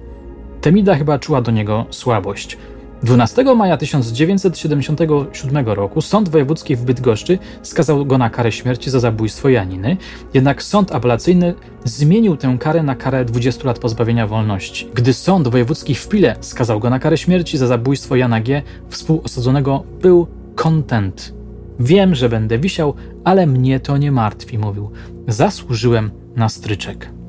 Temida 0.60 0.94
chyba 0.94 1.18
czuła 1.18 1.42
do 1.42 1.50
niego 1.50 1.86
słabość. 1.90 2.58
12 3.02 3.54
maja 3.54 3.76
1977 3.76 5.66
roku 5.66 6.00
Sąd 6.00 6.28
Wojewódzki 6.28 6.76
w 6.76 6.84
Bydgoszczy 6.84 7.38
skazał 7.62 8.06
go 8.06 8.18
na 8.18 8.30
karę 8.30 8.52
śmierci 8.52 8.90
za 8.90 9.00
zabójstwo 9.00 9.48
Janiny, 9.48 9.96
jednak 10.34 10.62
sąd 10.62 10.92
apelacyjny 10.92 11.54
zmienił 11.84 12.36
tę 12.36 12.56
karę 12.60 12.82
na 12.82 12.96
karę 12.96 13.24
20 13.24 13.66
lat 13.66 13.78
pozbawienia 13.78 14.26
wolności. 14.26 14.88
Gdy 14.94 15.12
Sąd 15.12 15.48
Wojewódzki 15.48 15.94
w 15.94 16.08
Pile 16.08 16.36
skazał 16.40 16.80
go 16.80 16.90
na 16.90 16.98
karę 16.98 17.18
śmierci 17.18 17.58
za 17.58 17.66
zabójstwo 17.66 18.16
Jana 18.16 18.40
G., 18.40 18.62
współosadzonego 18.88 19.84
był 20.02 20.26
kontent. 20.54 21.34
Wiem, 21.80 22.14
że 22.14 22.28
będę 22.28 22.58
wisiał, 22.58 22.94
ale 23.24 23.46
mnie 23.46 23.80
to 23.80 23.96
nie 23.96 24.12
martwi, 24.12 24.58
mówił. 24.58 24.90
Zasłużyłem 25.28 26.10
na 26.36 26.48
stryczek. 26.48 27.19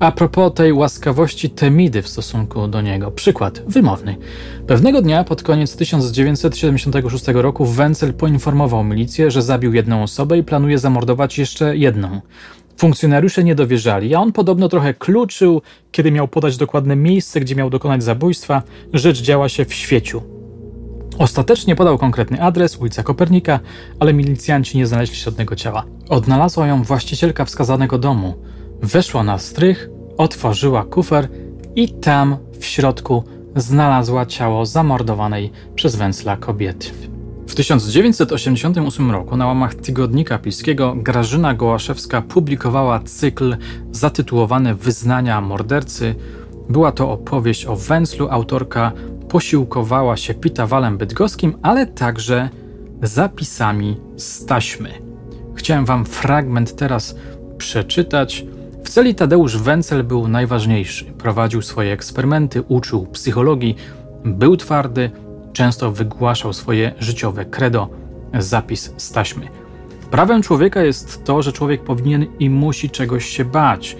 A 0.00 0.12
propos 0.12 0.54
tej 0.54 0.72
łaskawości 0.72 1.50
Temidy 1.50 2.02
w 2.02 2.08
stosunku 2.08 2.68
do 2.68 2.80
niego, 2.80 3.10
przykład 3.10 3.62
wymowny. 3.66 4.16
Pewnego 4.66 5.02
dnia 5.02 5.24
pod 5.24 5.42
koniec 5.42 5.76
1976 5.76 7.24
roku 7.28 7.64
Wenzel 7.64 8.14
poinformował 8.14 8.84
milicję, 8.84 9.30
że 9.30 9.42
zabił 9.42 9.74
jedną 9.74 10.02
osobę 10.02 10.38
i 10.38 10.42
planuje 10.42 10.78
zamordować 10.78 11.38
jeszcze 11.38 11.76
jedną. 11.76 12.20
Funkcjonariusze 12.76 13.44
nie 13.44 13.54
dowierzali, 13.54 14.14
a 14.14 14.20
on 14.20 14.32
podobno 14.32 14.68
trochę 14.68 14.94
kluczył, 14.94 15.62
kiedy 15.92 16.10
miał 16.10 16.28
podać 16.28 16.56
dokładne 16.56 16.96
miejsce, 16.96 17.40
gdzie 17.40 17.56
miał 17.56 17.70
dokonać 17.70 18.02
zabójstwa. 18.02 18.62
Rzecz 18.92 19.22
działa 19.22 19.48
się 19.48 19.64
w 19.64 19.74
świeciu. 19.74 20.22
Ostatecznie 21.18 21.76
podał 21.76 21.98
konkretny 21.98 22.42
adres, 22.42 22.76
ulica 22.76 23.02
Kopernika, 23.02 23.60
ale 24.00 24.14
milicjanci 24.14 24.78
nie 24.78 24.86
znaleźli 24.86 25.16
żadnego 25.16 25.56
ciała. 25.56 25.84
Odnalazła 26.08 26.66
ją 26.66 26.82
właścicielka 26.82 27.44
wskazanego 27.44 27.98
domu. 27.98 28.34
Weszła 28.84 29.22
na 29.22 29.38
strych, 29.38 29.88
otworzyła 30.18 30.84
kufer 30.84 31.28
i 31.76 31.88
tam 31.88 32.36
w 32.58 32.64
środku 32.64 33.24
znalazła 33.56 34.26
ciało 34.26 34.66
zamordowanej 34.66 35.52
przez 35.74 35.96
węsla 35.96 36.36
kobiety. 36.36 36.90
W 37.46 37.54
1988 37.54 39.10
roku 39.10 39.36
na 39.36 39.46
łamach 39.46 39.74
Tygodnika 39.74 40.38
Pilskiego 40.38 40.94
Grażyna 40.96 41.54
Gołaszewska 41.54 42.22
publikowała 42.22 43.00
cykl 43.00 43.56
zatytułowany 43.92 44.74
Wyznania 44.74 45.40
mordercy. 45.40 46.14
Była 46.68 46.92
to 46.92 47.10
opowieść 47.10 47.66
o 47.66 47.76
Węclu. 47.76 48.28
Autorka 48.30 48.92
posiłkowała 49.28 50.16
się 50.16 50.34
pitawalem 50.34 50.98
bydgoskim, 50.98 51.54
ale 51.62 51.86
także 51.86 52.48
zapisami 53.02 53.96
z 54.16 54.46
taśmy. 54.46 54.90
Chciałem 55.54 55.84
wam 55.84 56.04
fragment 56.04 56.76
teraz 56.76 57.16
przeczytać. 57.58 58.44
W 58.84 58.88
celi 58.88 59.14
Tadeusz 59.14 59.58
Wencel 59.58 60.04
był 60.04 60.28
najważniejszy. 60.28 61.04
Prowadził 61.04 61.62
swoje 61.62 61.92
eksperymenty, 61.92 62.62
uczył 62.62 63.06
psychologii, 63.06 63.76
był 64.24 64.56
twardy, 64.56 65.10
często 65.52 65.92
wygłaszał 65.92 66.52
swoje 66.52 66.94
życiowe 66.98 67.44
credo, 67.44 67.88
zapis 68.38 68.94
z 68.96 69.12
taśmy. 69.12 69.48
Prawem 70.10 70.42
człowieka 70.42 70.82
jest 70.82 71.24
to, 71.24 71.42
że 71.42 71.52
człowiek 71.52 71.84
powinien 71.84 72.26
i 72.38 72.50
musi 72.50 72.90
czegoś 72.90 73.24
się 73.24 73.44
bać. 73.44 73.96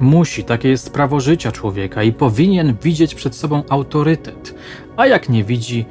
Musi, 0.00 0.44
takie 0.44 0.68
jest 0.68 0.92
prawo 0.92 1.20
życia 1.20 1.52
człowieka 1.52 2.02
i 2.02 2.12
powinien 2.12 2.76
widzieć 2.82 3.14
przed 3.14 3.34
sobą 3.34 3.62
autorytet, 3.68 4.54
a 4.96 5.06
jak 5.06 5.28
nie 5.28 5.44
widzi, 5.44 5.86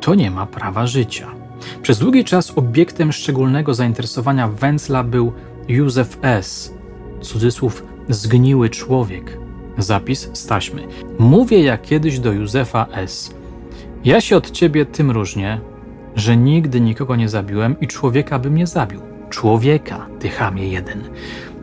to 0.00 0.14
nie 0.14 0.30
ma 0.30 0.46
prawa 0.46 0.86
życia. 0.86 1.30
Przez 1.82 1.98
długi 1.98 2.24
czas 2.24 2.52
obiektem 2.58 3.12
szczególnego 3.12 3.74
zainteresowania 3.74 4.48
Węcla 4.48 5.04
był 5.04 5.32
Józef 5.68 6.18
S., 6.22 6.74
cudzysłów 7.20 7.91
zgniły 8.08 8.70
człowiek. 8.70 9.38
Zapis 9.78 10.30
z 10.32 10.46
taśmy. 10.46 10.82
Mówię 11.18 11.62
jak 11.62 11.82
kiedyś 11.82 12.18
do 12.18 12.32
Józefa 12.32 12.86
S. 12.92 13.34
Ja 14.04 14.20
się 14.20 14.36
od 14.36 14.50
ciebie 14.50 14.86
tym 14.86 15.10
różnię, 15.10 15.60
że 16.16 16.36
nigdy 16.36 16.80
nikogo 16.80 17.16
nie 17.16 17.28
zabiłem 17.28 17.80
i 17.80 17.86
człowieka 17.86 18.38
bym 18.38 18.56
nie 18.56 18.66
zabił. 18.66 19.00
Człowieka, 19.30 20.06
ty 20.18 20.28
chamie 20.28 20.68
jeden. 20.68 21.02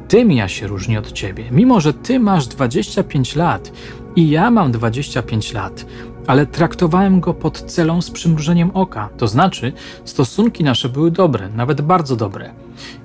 Tym 0.07 0.31
ja 0.31 0.47
się 0.47 0.67
różnię 0.67 0.99
od 0.99 1.11
ciebie. 1.11 1.43
Mimo, 1.51 1.81
że 1.81 1.93
ty 1.93 2.19
masz 2.19 2.47
25 2.47 3.35
lat 3.35 3.71
i 4.15 4.29
ja 4.29 4.51
mam 4.51 4.71
25 4.71 5.53
lat, 5.53 5.85
ale 6.27 6.45
traktowałem 6.45 7.19
go 7.19 7.33
pod 7.33 7.61
celą 7.61 8.01
z 8.01 8.11
przymrużeniem 8.11 8.71
oka. 8.73 9.09
To 9.17 9.27
znaczy, 9.27 9.73
stosunki 10.05 10.63
nasze 10.63 10.89
były 10.89 11.11
dobre, 11.11 11.49
nawet 11.49 11.81
bardzo 11.81 12.15
dobre. 12.15 12.51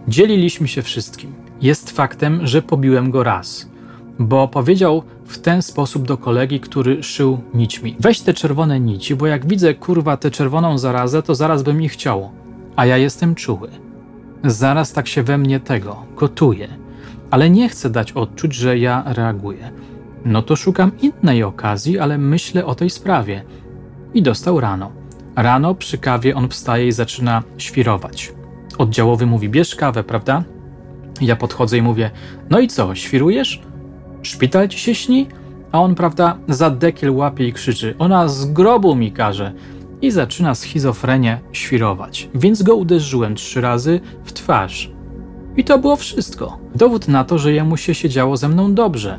Dzieliliśmy 0.08 0.68
się 0.68 0.82
wszystkim. 0.82 1.43
Jest 1.64 1.90
faktem, 1.90 2.46
że 2.46 2.62
pobiłem 2.62 3.10
go 3.10 3.22
raz, 3.22 3.70
bo 4.18 4.48
powiedział 4.48 5.02
w 5.26 5.38
ten 5.38 5.62
sposób 5.62 6.06
do 6.06 6.16
kolegi, 6.16 6.60
który 6.60 7.02
szył 7.02 7.40
nićmi. 7.54 7.96
Weź 8.00 8.20
te 8.20 8.34
czerwone 8.34 8.80
nici, 8.80 9.16
bo 9.16 9.26
jak 9.26 9.46
widzę 9.46 9.74
kurwa 9.74 10.16
tę 10.16 10.30
czerwoną 10.30 10.78
zarazę, 10.78 11.22
to 11.22 11.34
zaraz 11.34 11.62
by 11.62 11.74
mi 11.74 11.88
chciało. 11.88 12.32
A 12.76 12.86
ja 12.86 12.96
jestem 12.96 13.34
czuły. 13.34 13.68
Zaraz 14.44 14.92
tak 14.92 15.08
się 15.08 15.22
we 15.22 15.38
mnie 15.38 15.60
tego 15.60 15.96
gotuje, 16.16 16.68
ale 17.30 17.50
nie 17.50 17.68
chcę 17.68 17.90
dać 17.90 18.12
odczuć, 18.12 18.54
że 18.54 18.78
ja 18.78 19.02
reaguję. 19.06 19.70
No 20.24 20.42
to 20.42 20.56
szukam 20.56 20.92
innej 21.00 21.42
okazji, 21.42 21.98
ale 21.98 22.18
myślę 22.18 22.66
o 22.66 22.74
tej 22.74 22.90
sprawie. 22.90 23.44
I 24.14 24.22
dostał 24.22 24.60
rano. 24.60 24.92
Rano 25.36 25.74
przy 25.74 25.98
kawie 25.98 26.34
on 26.34 26.48
wstaje 26.48 26.86
i 26.86 26.92
zaczyna 26.92 27.42
świrować. 27.58 28.32
Oddziałowy 28.78 29.26
mówi: 29.26 29.48
Bierz 29.48 29.74
kawę, 29.74 30.04
prawda? 30.04 30.44
Ja 31.20 31.36
podchodzę 31.36 31.78
i 31.78 31.82
mówię: 31.82 32.10
No 32.50 32.60
i 32.60 32.68
co, 32.68 32.94
świrujesz? 32.94 33.62
Szpital 34.22 34.68
ci 34.68 34.78
się 34.78 34.94
śni? 34.94 35.26
A 35.72 35.80
on, 35.80 35.94
prawda, 35.94 36.38
za 36.48 36.70
dekiel 36.70 37.10
łapie 37.10 37.48
i 37.48 37.52
krzyczy: 37.52 37.94
Ona 37.98 38.28
z 38.28 38.52
grobu 38.52 38.94
mi 38.94 39.12
każe. 39.12 39.52
I 40.02 40.10
zaczyna 40.10 40.54
schizofrenię 40.54 41.40
świrować. 41.52 42.28
Więc 42.34 42.62
go 42.62 42.76
uderzyłem 42.76 43.34
trzy 43.34 43.60
razy 43.60 44.00
w 44.24 44.32
twarz. 44.32 44.90
I 45.56 45.64
to 45.64 45.78
było 45.78 45.96
wszystko. 45.96 46.58
Dowód 46.74 47.08
na 47.08 47.24
to, 47.24 47.38
że 47.38 47.52
jemu 47.52 47.76
się 47.76 47.94
siedziało 47.94 48.36
ze 48.36 48.48
mną 48.48 48.74
dobrze 48.74 49.18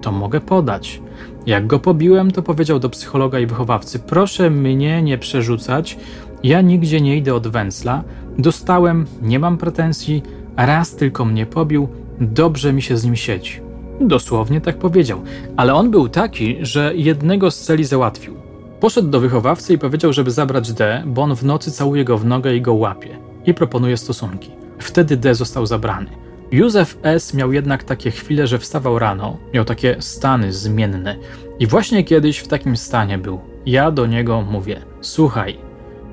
to 0.00 0.12
mogę 0.12 0.40
podać. 0.40 1.02
Jak 1.46 1.66
go 1.66 1.78
pobiłem, 1.78 2.30
to 2.30 2.42
powiedział 2.42 2.78
do 2.78 2.90
psychologa 2.90 3.38
i 3.38 3.46
wychowawcy: 3.46 3.98
Proszę 3.98 4.50
mnie 4.50 5.02
nie 5.02 5.18
przerzucać, 5.18 5.98
ja 6.42 6.60
nigdzie 6.60 7.00
nie 7.00 7.16
idę 7.16 7.34
od 7.34 7.48
węzla. 7.48 8.04
Dostałem, 8.38 9.06
nie 9.22 9.38
mam 9.38 9.58
pretensji, 9.58 10.22
raz 10.56 10.96
tylko 10.96 11.24
mnie 11.24 11.46
pobił, 11.46 11.88
dobrze 12.20 12.72
mi 12.72 12.82
się 12.82 12.96
z 12.96 13.04
nim 13.04 13.16
siedzi. 13.16 13.60
Dosłownie 14.00 14.60
tak 14.60 14.78
powiedział, 14.78 15.22
ale 15.56 15.74
on 15.74 15.90
był 15.90 16.08
taki, 16.08 16.56
że 16.60 16.92
jednego 16.94 17.50
z 17.50 17.60
celi 17.60 17.84
załatwił. 17.84 18.34
Poszedł 18.80 19.08
do 19.08 19.20
wychowawcy 19.20 19.72
i 19.74 19.78
powiedział, 19.78 20.12
żeby 20.12 20.30
zabrać 20.30 20.72
D, 20.72 21.02
bo 21.06 21.22
on 21.22 21.36
w 21.36 21.44
nocy 21.44 21.70
całuje 21.70 22.04
go 22.04 22.18
w 22.18 22.24
nogę 22.24 22.54
i 22.54 22.62
go 22.62 22.74
łapie 22.74 23.18
i 23.46 23.54
proponuje 23.54 23.96
stosunki. 23.96 24.50
Wtedy 24.78 25.16
D 25.16 25.34
został 25.34 25.66
zabrany. 25.66 26.10
Józef 26.52 26.98
S. 27.02 27.34
miał 27.34 27.52
jednak 27.52 27.84
takie 27.84 28.10
chwile, 28.10 28.46
że 28.46 28.58
wstawał 28.58 28.98
rano, 28.98 29.36
miał 29.54 29.64
takie 29.64 29.96
stany 29.98 30.52
zmienne. 30.52 31.16
I 31.58 31.66
właśnie 31.66 32.04
kiedyś 32.04 32.38
w 32.38 32.48
takim 32.48 32.76
stanie 32.76 33.18
był. 33.18 33.40
Ja 33.66 33.90
do 33.90 34.06
niego 34.06 34.42
mówię: 34.42 34.82
Słuchaj, 35.00 35.58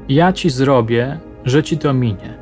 ja 0.09 0.33
ci 0.33 0.49
zrobię, 0.49 1.19
że 1.45 1.63
ci 1.63 1.77
to 1.77 1.93
minie. 1.93 2.37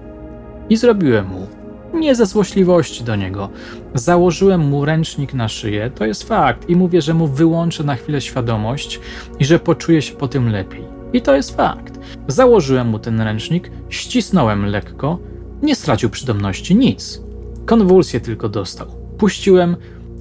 I 0.69 0.77
zrobiłem 0.77 1.27
mu. 1.27 1.47
Nie 1.95 2.15
ze 2.15 2.25
złośliwości 2.25 3.03
do 3.03 3.15
niego. 3.15 3.49
Założyłem 3.93 4.61
mu 4.61 4.85
ręcznik 4.85 5.33
na 5.33 5.47
szyję, 5.47 5.91
to 5.95 6.05
jest 6.05 6.23
fakt, 6.23 6.69
i 6.69 6.75
mówię, 6.75 7.01
że 7.01 7.13
mu 7.13 7.27
wyłączę 7.27 7.83
na 7.83 7.95
chwilę 7.95 8.21
świadomość 8.21 8.99
i 9.39 9.45
że 9.45 9.59
poczuje 9.59 10.01
się 10.01 10.15
po 10.15 10.27
tym 10.27 10.49
lepiej. 10.49 10.83
I 11.13 11.21
to 11.21 11.35
jest 11.35 11.57
fakt. 11.57 11.99
Założyłem 12.27 12.87
mu 12.87 12.99
ten 12.99 13.21
ręcznik, 13.21 13.71
ścisnąłem 13.89 14.65
lekko, 14.65 15.19
nie 15.61 15.75
stracił 15.75 16.09
przytomności, 16.09 16.75
nic. 16.75 17.21
Konwulsję 17.65 18.19
tylko 18.19 18.49
dostał. 18.49 18.87
Puściłem, 19.17 19.75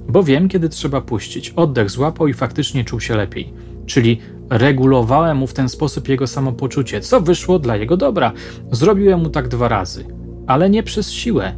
bo 0.09 0.23
wiem, 0.23 0.49
kiedy 0.49 0.69
trzeba 0.69 1.01
puścić. 1.01 1.49
Oddech 1.49 1.89
złapał 1.89 2.27
i 2.27 2.33
faktycznie 2.33 2.85
czuł 2.85 2.99
się 2.99 3.15
lepiej. 3.15 3.53
Czyli 3.85 4.19
regulowałem 4.49 5.37
mu 5.37 5.47
w 5.47 5.53
ten 5.53 5.69
sposób 5.69 6.07
jego 6.07 6.27
samopoczucie, 6.27 7.01
co 7.01 7.21
wyszło 7.21 7.59
dla 7.59 7.75
jego 7.75 7.97
dobra. 7.97 8.31
Zrobiłem 8.71 9.19
mu 9.19 9.29
tak 9.29 9.47
dwa 9.47 9.67
razy, 9.67 10.05
ale 10.47 10.69
nie 10.69 10.83
przez 10.83 11.11
siłę. 11.11 11.55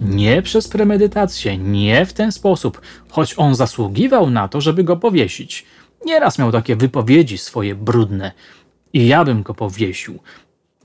Nie 0.00 0.42
przez 0.42 0.68
premedytację, 0.68 1.58
nie 1.58 2.06
w 2.06 2.12
ten 2.12 2.32
sposób, 2.32 2.80
choć 3.08 3.34
on 3.36 3.54
zasługiwał 3.54 4.30
na 4.30 4.48
to, 4.48 4.60
żeby 4.60 4.84
go 4.84 4.96
powiesić. 4.96 5.66
Nieraz 6.04 6.38
miał 6.38 6.52
takie 6.52 6.76
wypowiedzi 6.76 7.38
swoje 7.38 7.74
brudne 7.74 8.32
i 8.92 9.06
ja 9.06 9.24
bym 9.24 9.42
go 9.42 9.54
powiesił, 9.54 10.18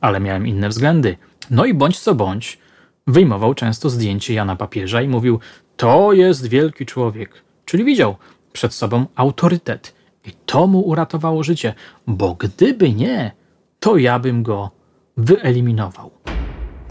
ale 0.02 0.20
miałem 0.20 0.48
inne 0.48 0.70
względy. 0.70 1.18
No 1.52 1.66
i 1.66 1.74
bądź 1.74 2.00
co 2.00 2.16
bądź, 2.16 2.60
Wyjmował 3.08 3.54
często 3.54 3.90
zdjęcie 3.90 4.34
Jana 4.34 4.56
Papieża 4.56 5.02
i 5.02 5.08
mówił: 5.08 5.40
To 5.78 6.14
jest 6.14 6.48
wielki 6.48 6.86
człowiek. 6.86 7.44
Czyli 7.66 7.84
widział 7.84 8.16
przed 8.54 8.74
sobą 8.74 9.06
autorytet. 9.16 9.96
I 10.26 10.32
to 10.46 10.68
mu 10.68 10.80
uratowało 10.80 11.44
życie, 11.44 11.74
bo 12.08 12.36
gdyby 12.36 12.94
nie, 12.94 13.32
to 13.80 13.98
ja 13.98 14.20
bym 14.20 14.44
go 14.44 14.72
wyeliminował. 15.18 16.12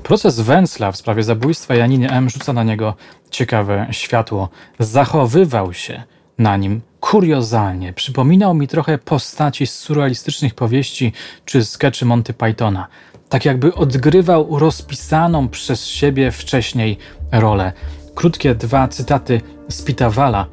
Proces 0.05 0.41
Węcla 0.41 0.93
w 0.93 0.97
sprawie 0.97 1.23
zabójstwa 1.23 1.75
Janiny 1.75 2.11
M. 2.11 2.31
rzuca 2.31 2.53
na 2.53 2.63
niego 2.63 2.95
ciekawe 3.31 3.87
światło. 3.91 4.49
Zachowywał 4.79 5.73
się 5.73 6.03
na 6.39 6.57
nim 6.57 6.81
kuriozalnie. 7.01 7.93
Przypominał 7.93 8.55
mi 8.55 8.69
trochę 8.69 8.99
postaci 8.99 9.67
z 9.67 9.75
surrealistycznych 9.75 10.55
powieści 10.55 11.13
czy 11.45 11.65
skeczy 11.65 12.05
Monty 12.05 12.35
Pythona 12.35 12.89
tak 13.29 13.45
jakby 13.45 13.75
odgrywał 13.75 14.59
rozpisaną 14.59 15.49
przez 15.49 15.87
siebie 15.87 16.31
wcześniej 16.31 16.99
rolę. 17.33 17.73
Krótkie 18.15 18.55
dwa 18.55 18.89
cytaty 18.89 19.41
z 19.69 19.83
Pitawala. 19.83 20.47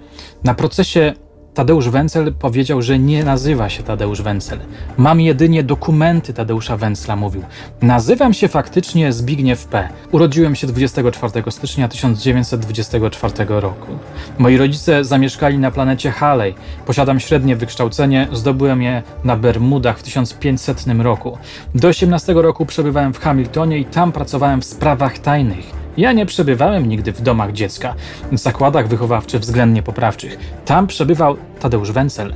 Na 0.43 0.53
procesie 0.53 1.13
Tadeusz 1.53 1.89
Wencel 1.89 2.33
powiedział, 2.33 2.81
że 2.81 2.99
nie 2.99 3.23
nazywa 3.23 3.69
się 3.69 3.83
Tadeusz 3.83 4.21
Wencel. 4.21 4.59
Mam 4.97 5.21
jedynie 5.21 5.63
dokumenty 5.63 6.33
Tadeusza 6.33 6.77
Wencla, 6.77 7.15
mówił. 7.15 7.43
Nazywam 7.81 8.33
się 8.33 8.47
faktycznie 8.47 9.13
Zbigniew 9.13 9.65
P. 9.65 9.89
Urodziłem 10.11 10.55
się 10.55 10.67
24 10.67 11.51
stycznia 11.51 11.87
1924 11.87 13.33
roku. 13.47 13.87
Moi 14.37 14.57
rodzice 14.57 15.05
zamieszkali 15.05 15.57
na 15.57 15.71
planecie 15.71 16.11
Halley. 16.11 16.55
Posiadam 16.85 17.19
średnie 17.19 17.55
wykształcenie, 17.55 18.27
zdobyłem 18.31 18.81
je 18.81 19.03
na 19.23 19.35
Bermudach 19.35 19.99
w 19.99 20.03
1500 20.03 20.85
roku. 20.99 21.37
Do 21.75 21.87
18 21.87 22.33
roku 22.33 22.65
przebywałem 22.65 23.13
w 23.13 23.19
Hamiltonie 23.19 23.77
i 23.77 23.85
tam 23.85 24.11
pracowałem 24.11 24.61
w 24.61 24.65
sprawach 24.65 25.19
tajnych. 25.19 25.80
Ja 25.97 26.11
nie 26.11 26.25
przebywałem 26.25 26.89
nigdy 26.89 27.11
w 27.11 27.21
domach 27.21 27.51
dziecka, 27.51 27.95
w 28.31 28.37
zakładach 28.37 28.87
wychowawczych 28.87 29.41
względnie 29.41 29.83
poprawczych. 29.83 30.37
Tam 30.65 30.87
przebywał 30.87 31.37
Tadeusz 31.59 31.91
Wencel. 31.91 32.33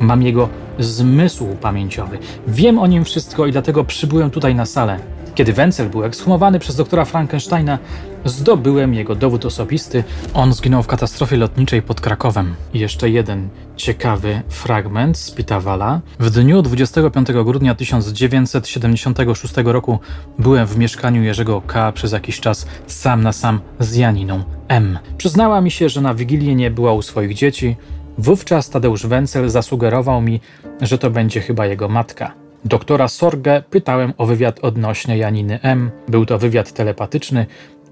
Mam 0.00 0.22
jego 0.22 0.48
zmysł 0.78 1.46
pamięciowy. 1.60 2.18
Wiem 2.46 2.78
o 2.78 2.86
nim 2.86 3.04
wszystko 3.04 3.46
i 3.46 3.52
dlatego 3.52 3.84
przybyłem 3.84 4.30
tutaj 4.30 4.54
na 4.54 4.66
salę. 4.66 4.98
Kiedy 5.38 5.52
Wenzel 5.52 5.88
był 5.88 6.04
ekshumowany 6.04 6.58
przez 6.58 6.76
doktora 6.76 7.04
Frankensteina, 7.04 7.78
zdobyłem 8.24 8.94
jego 8.94 9.14
dowód 9.14 9.44
osobisty. 9.44 10.04
On 10.34 10.52
zginął 10.52 10.82
w 10.82 10.86
katastrofie 10.86 11.36
lotniczej 11.36 11.82
pod 11.82 12.00
Krakowem. 12.00 12.54
Jeszcze 12.74 13.10
jeden 13.10 13.48
ciekawy 13.76 14.42
fragment 14.48 15.18
z 15.18 15.30
Pitawala. 15.30 16.00
W 16.18 16.30
dniu 16.30 16.62
25 16.62 17.28
grudnia 17.44 17.74
1976 17.74 19.54
roku 19.64 19.98
byłem 20.38 20.66
w 20.66 20.78
mieszkaniu 20.78 21.22
Jerzego 21.22 21.62
K. 21.66 21.92
przez 21.92 22.12
jakiś 22.12 22.40
czas 22.40 22.66
sam 22.86 23.22
na 23.22 23.32
sam 23.32 23.60
z 23.78 23.96
Janiną 23.96 24.42
M. 24.68 24.98
Przyznała 25.18 25.60
mi 25.60 25.70
się, 25.70 25.88
że 25.88 26.00
na 26.00 26.14
Wigilię 26.14 26.54
nie 26.54 26.70
była 26.70 26.92
u 26.92 27.02
swoich 27.02 27.34
dzieci. 27.34 27.76
Wówczas 28.18 28.70
Tadeusz 28.70 29.06
Wenzel 29.06 29.50
zasugerował 29.50 30.20
mi, 30.20 30.40
że 30.80 30.98
to 30.98 31.10
będzie 31.10 31.40
chyba 31.40 31.66
jego 31.66 31.88
matka. 31.88 32.47
Doktora 32.64 33.08
Sorge 33.08 33.62
pytałem 33.70 34.12
o 34.18 34.26
wywiad 34.26 34.58
odnośnie 34.60 35.18
Janiny 35.18 35.60
M. 35.62 35.90
Był 36.08 36.26
to 36.26 36.38
wywiad 36.38 36.72
telepatyczny. 36.72 37.46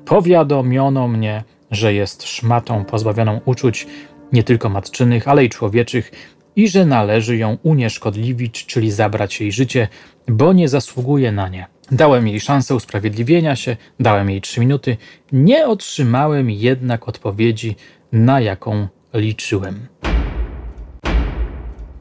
Powiadomiono 0.04 1.08
mnie, 1.08 1.44
że 1.70 1.94
jest 1.94 2.22
szmatą 2.22 2.84
pozbawioną 2.84 3.40
uczuć 3.44 3.86
nie 4.32 4.42
tylko 4.42 4.68
matczynych, 4.68 5.28
ale 5.28 5.44
i 5.44 5.48
człowieczych 5.48 6.12
i 6.56 6.68
że 6.68 6.86
należy 6.86 7.36
ją 7.36 7.56
unieszkodliwić, 7.62 8.66
czyli 8.66 8.90
zabrać 8.90 9.40
jej 9.40 9.52
życie, 9.52 9.88
bo 10.28 10.52
nie 10.52 10.68
zasługuje 10.68 11.32
na 11.32 11.48
nie. 11.48 11.66
Dałem 11.90 12.28
jej 12.28 12.40
szansę 12.40 12.74
usprawiedliwienia 12.74 13.56
się, 13.56 13.76
dałem 14.00 14.30
jej 14.30 14.40
trzy 14.40 14.60
minuty, 14.60 14.96
nie 15.32 15.66
otrzymałem 15.66 16.50
jednak 16.50 17.08
odpowiedzi, 17.08 17.76
na 18.12 18.40
jaką 18.40 18.88
liczyłem. 19.14 19.86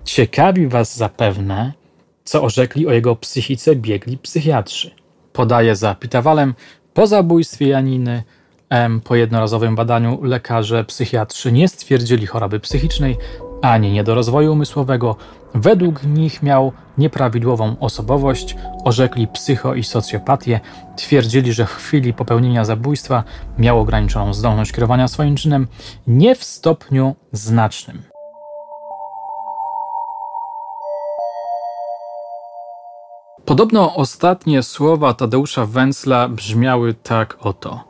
Ciekawi 0.03 0.67
Was 0.67 0.97
zapewne, 0.97 1.73
co 2.25 2.43
orzekli 2.43 2.87
o 2.87 2.91
jego 2.91 3.15
psychice 3.15 3.75
biegli 3.75 4.17
psychiatrzy. 4.17 4.91
Podaje 5.33 5.75
za 5.75 5.95
Pitawalem 5.95 6.53
po 6.93 7.07
zabójstwie 7.07 7.67
Janiny 7.67 8.23
M. 8.69 9.01
Po 9.01 9.15
jednorazowym 9.15 9.75
badaniu 9.75 10.23
lekarze 10.23 10.83
psychiatrzy 10.83 11.51
nie 11.51 11.67
stwierdzili 11.67 12.27
choroby 12.27 12.59
psychicznej 12.59 13.17
ani 13.61 13.91
niedorozwoju 13.91 14.53
umysłowego. 14.53 15.15
Według 15.55 16.03
nich 16.03 16.43
miał 16.43 16.71
nieprawidłową 16.97 17.75
osobowość, 17.79 18.55
orzekli 18.83 19.27
psycho 19.27 19.75
i 19.75 19.83
socjopatię, 19.83 20.59
twierdzili, 20.95 21.53
że 21.53 21.65
w 21.65 21.73
chwili 21.73 22.13
popełnienia 22.13 22.65
zabójstwa 22.65 23.23
miał 23.57 23.79
ograniczoną 23.79 24.33
zdolność 24.33 24.71
kierowania 24.71 25.07
swoim 25.07 25.35
czynem, 25.35 25.67
nie 26.07 26.35
w 26.35 26.43
stopniu 26.43 27.15
znacznym. 27.31 28.14
Podobno 33.45 33.95
ostatnie 33.95 34.63
słowa 34.63 35.13
Tadeusza 35.13 35.65
Węcla 35.65 36.29
brzmiały 36.29 36.93
tak 36.93 37.37
oto. 37.39 37.83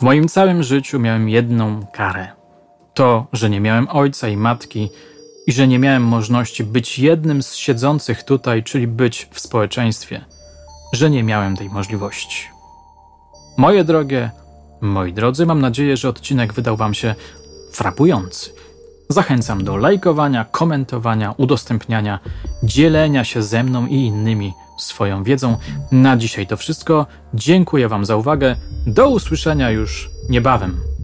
W 0.00 0.02
moim 0.02 0.28
całym 0.28 0.62
życiu 0.62 1.00
miałem 1.00 1.28
jedną 1.28 1.86
karę. 1.92 2.28
To, 2.94 3.26
że 3.32 3.50
nie 3.50 3.60
miałem 3.60 3.88
ojca 3.88 4.28
i 4.28 4.36
matki 4.36 4.90
i 5.46 5.52
że 5.52 5.68
nie 5.68 5.78
miałem 5.78 6.02
możliwości 6.02 6.64
być 6.64 6.98
jednym 6.98 7.42
z 7.42 7.54
siedzących 7.54 8.22
tutaj, 8.22 8.62
czyli 8.62 8.86
być 8.86 9.28
w 9.32 9.40
społeczeństwie, 9.40 10.24
że 10.92 11.10
nie 11.10 11.22
miałem 11.22 11.56
tej 11.56 11.68
możliwości. 11.68 12.48
Moje 13.56 13.84
drogie, 13.84 14.30
moi 14.80 15.12
drodzy, 15.12 15.46
mam 15.46 15.60
nadzieję, 15.60 15.96
że 15.96 16.08
odcinek 16.08 16.52
wydał 16.52 16.76
Wam 16.76 16.94
się 16.94 17.14
frapujący. 17.72 18.50
Zachęcam 19.08 19.64
do 19.64 19.76
lajkowania, 19.76 20.44
komentowania, 20.44 21.34
udostępniania, 21.36 22.18
dzielenia 22.62 23.24
się 23.24 23.42
ze 23.42 23.62
mną 23.62 23.86
i 23.86 23.94
innymi 23.94 24.52
swoją 24.76 25.24
wiedzą. 25.24 25.58
Na 25.92 26.16
dzisiaj 26.16 26.46
to 26.46 26.56
wszystko. 26.56 27.06
Dziękuję 27.34 27.88
Wam 27.88 28.04
za 28.04 28.16
uwagę. 28.16 28.56
Do 28.86 29.08
usłyszenia 29.08 29.70
już 29.70 30.10
niebawem. 30.28 30.95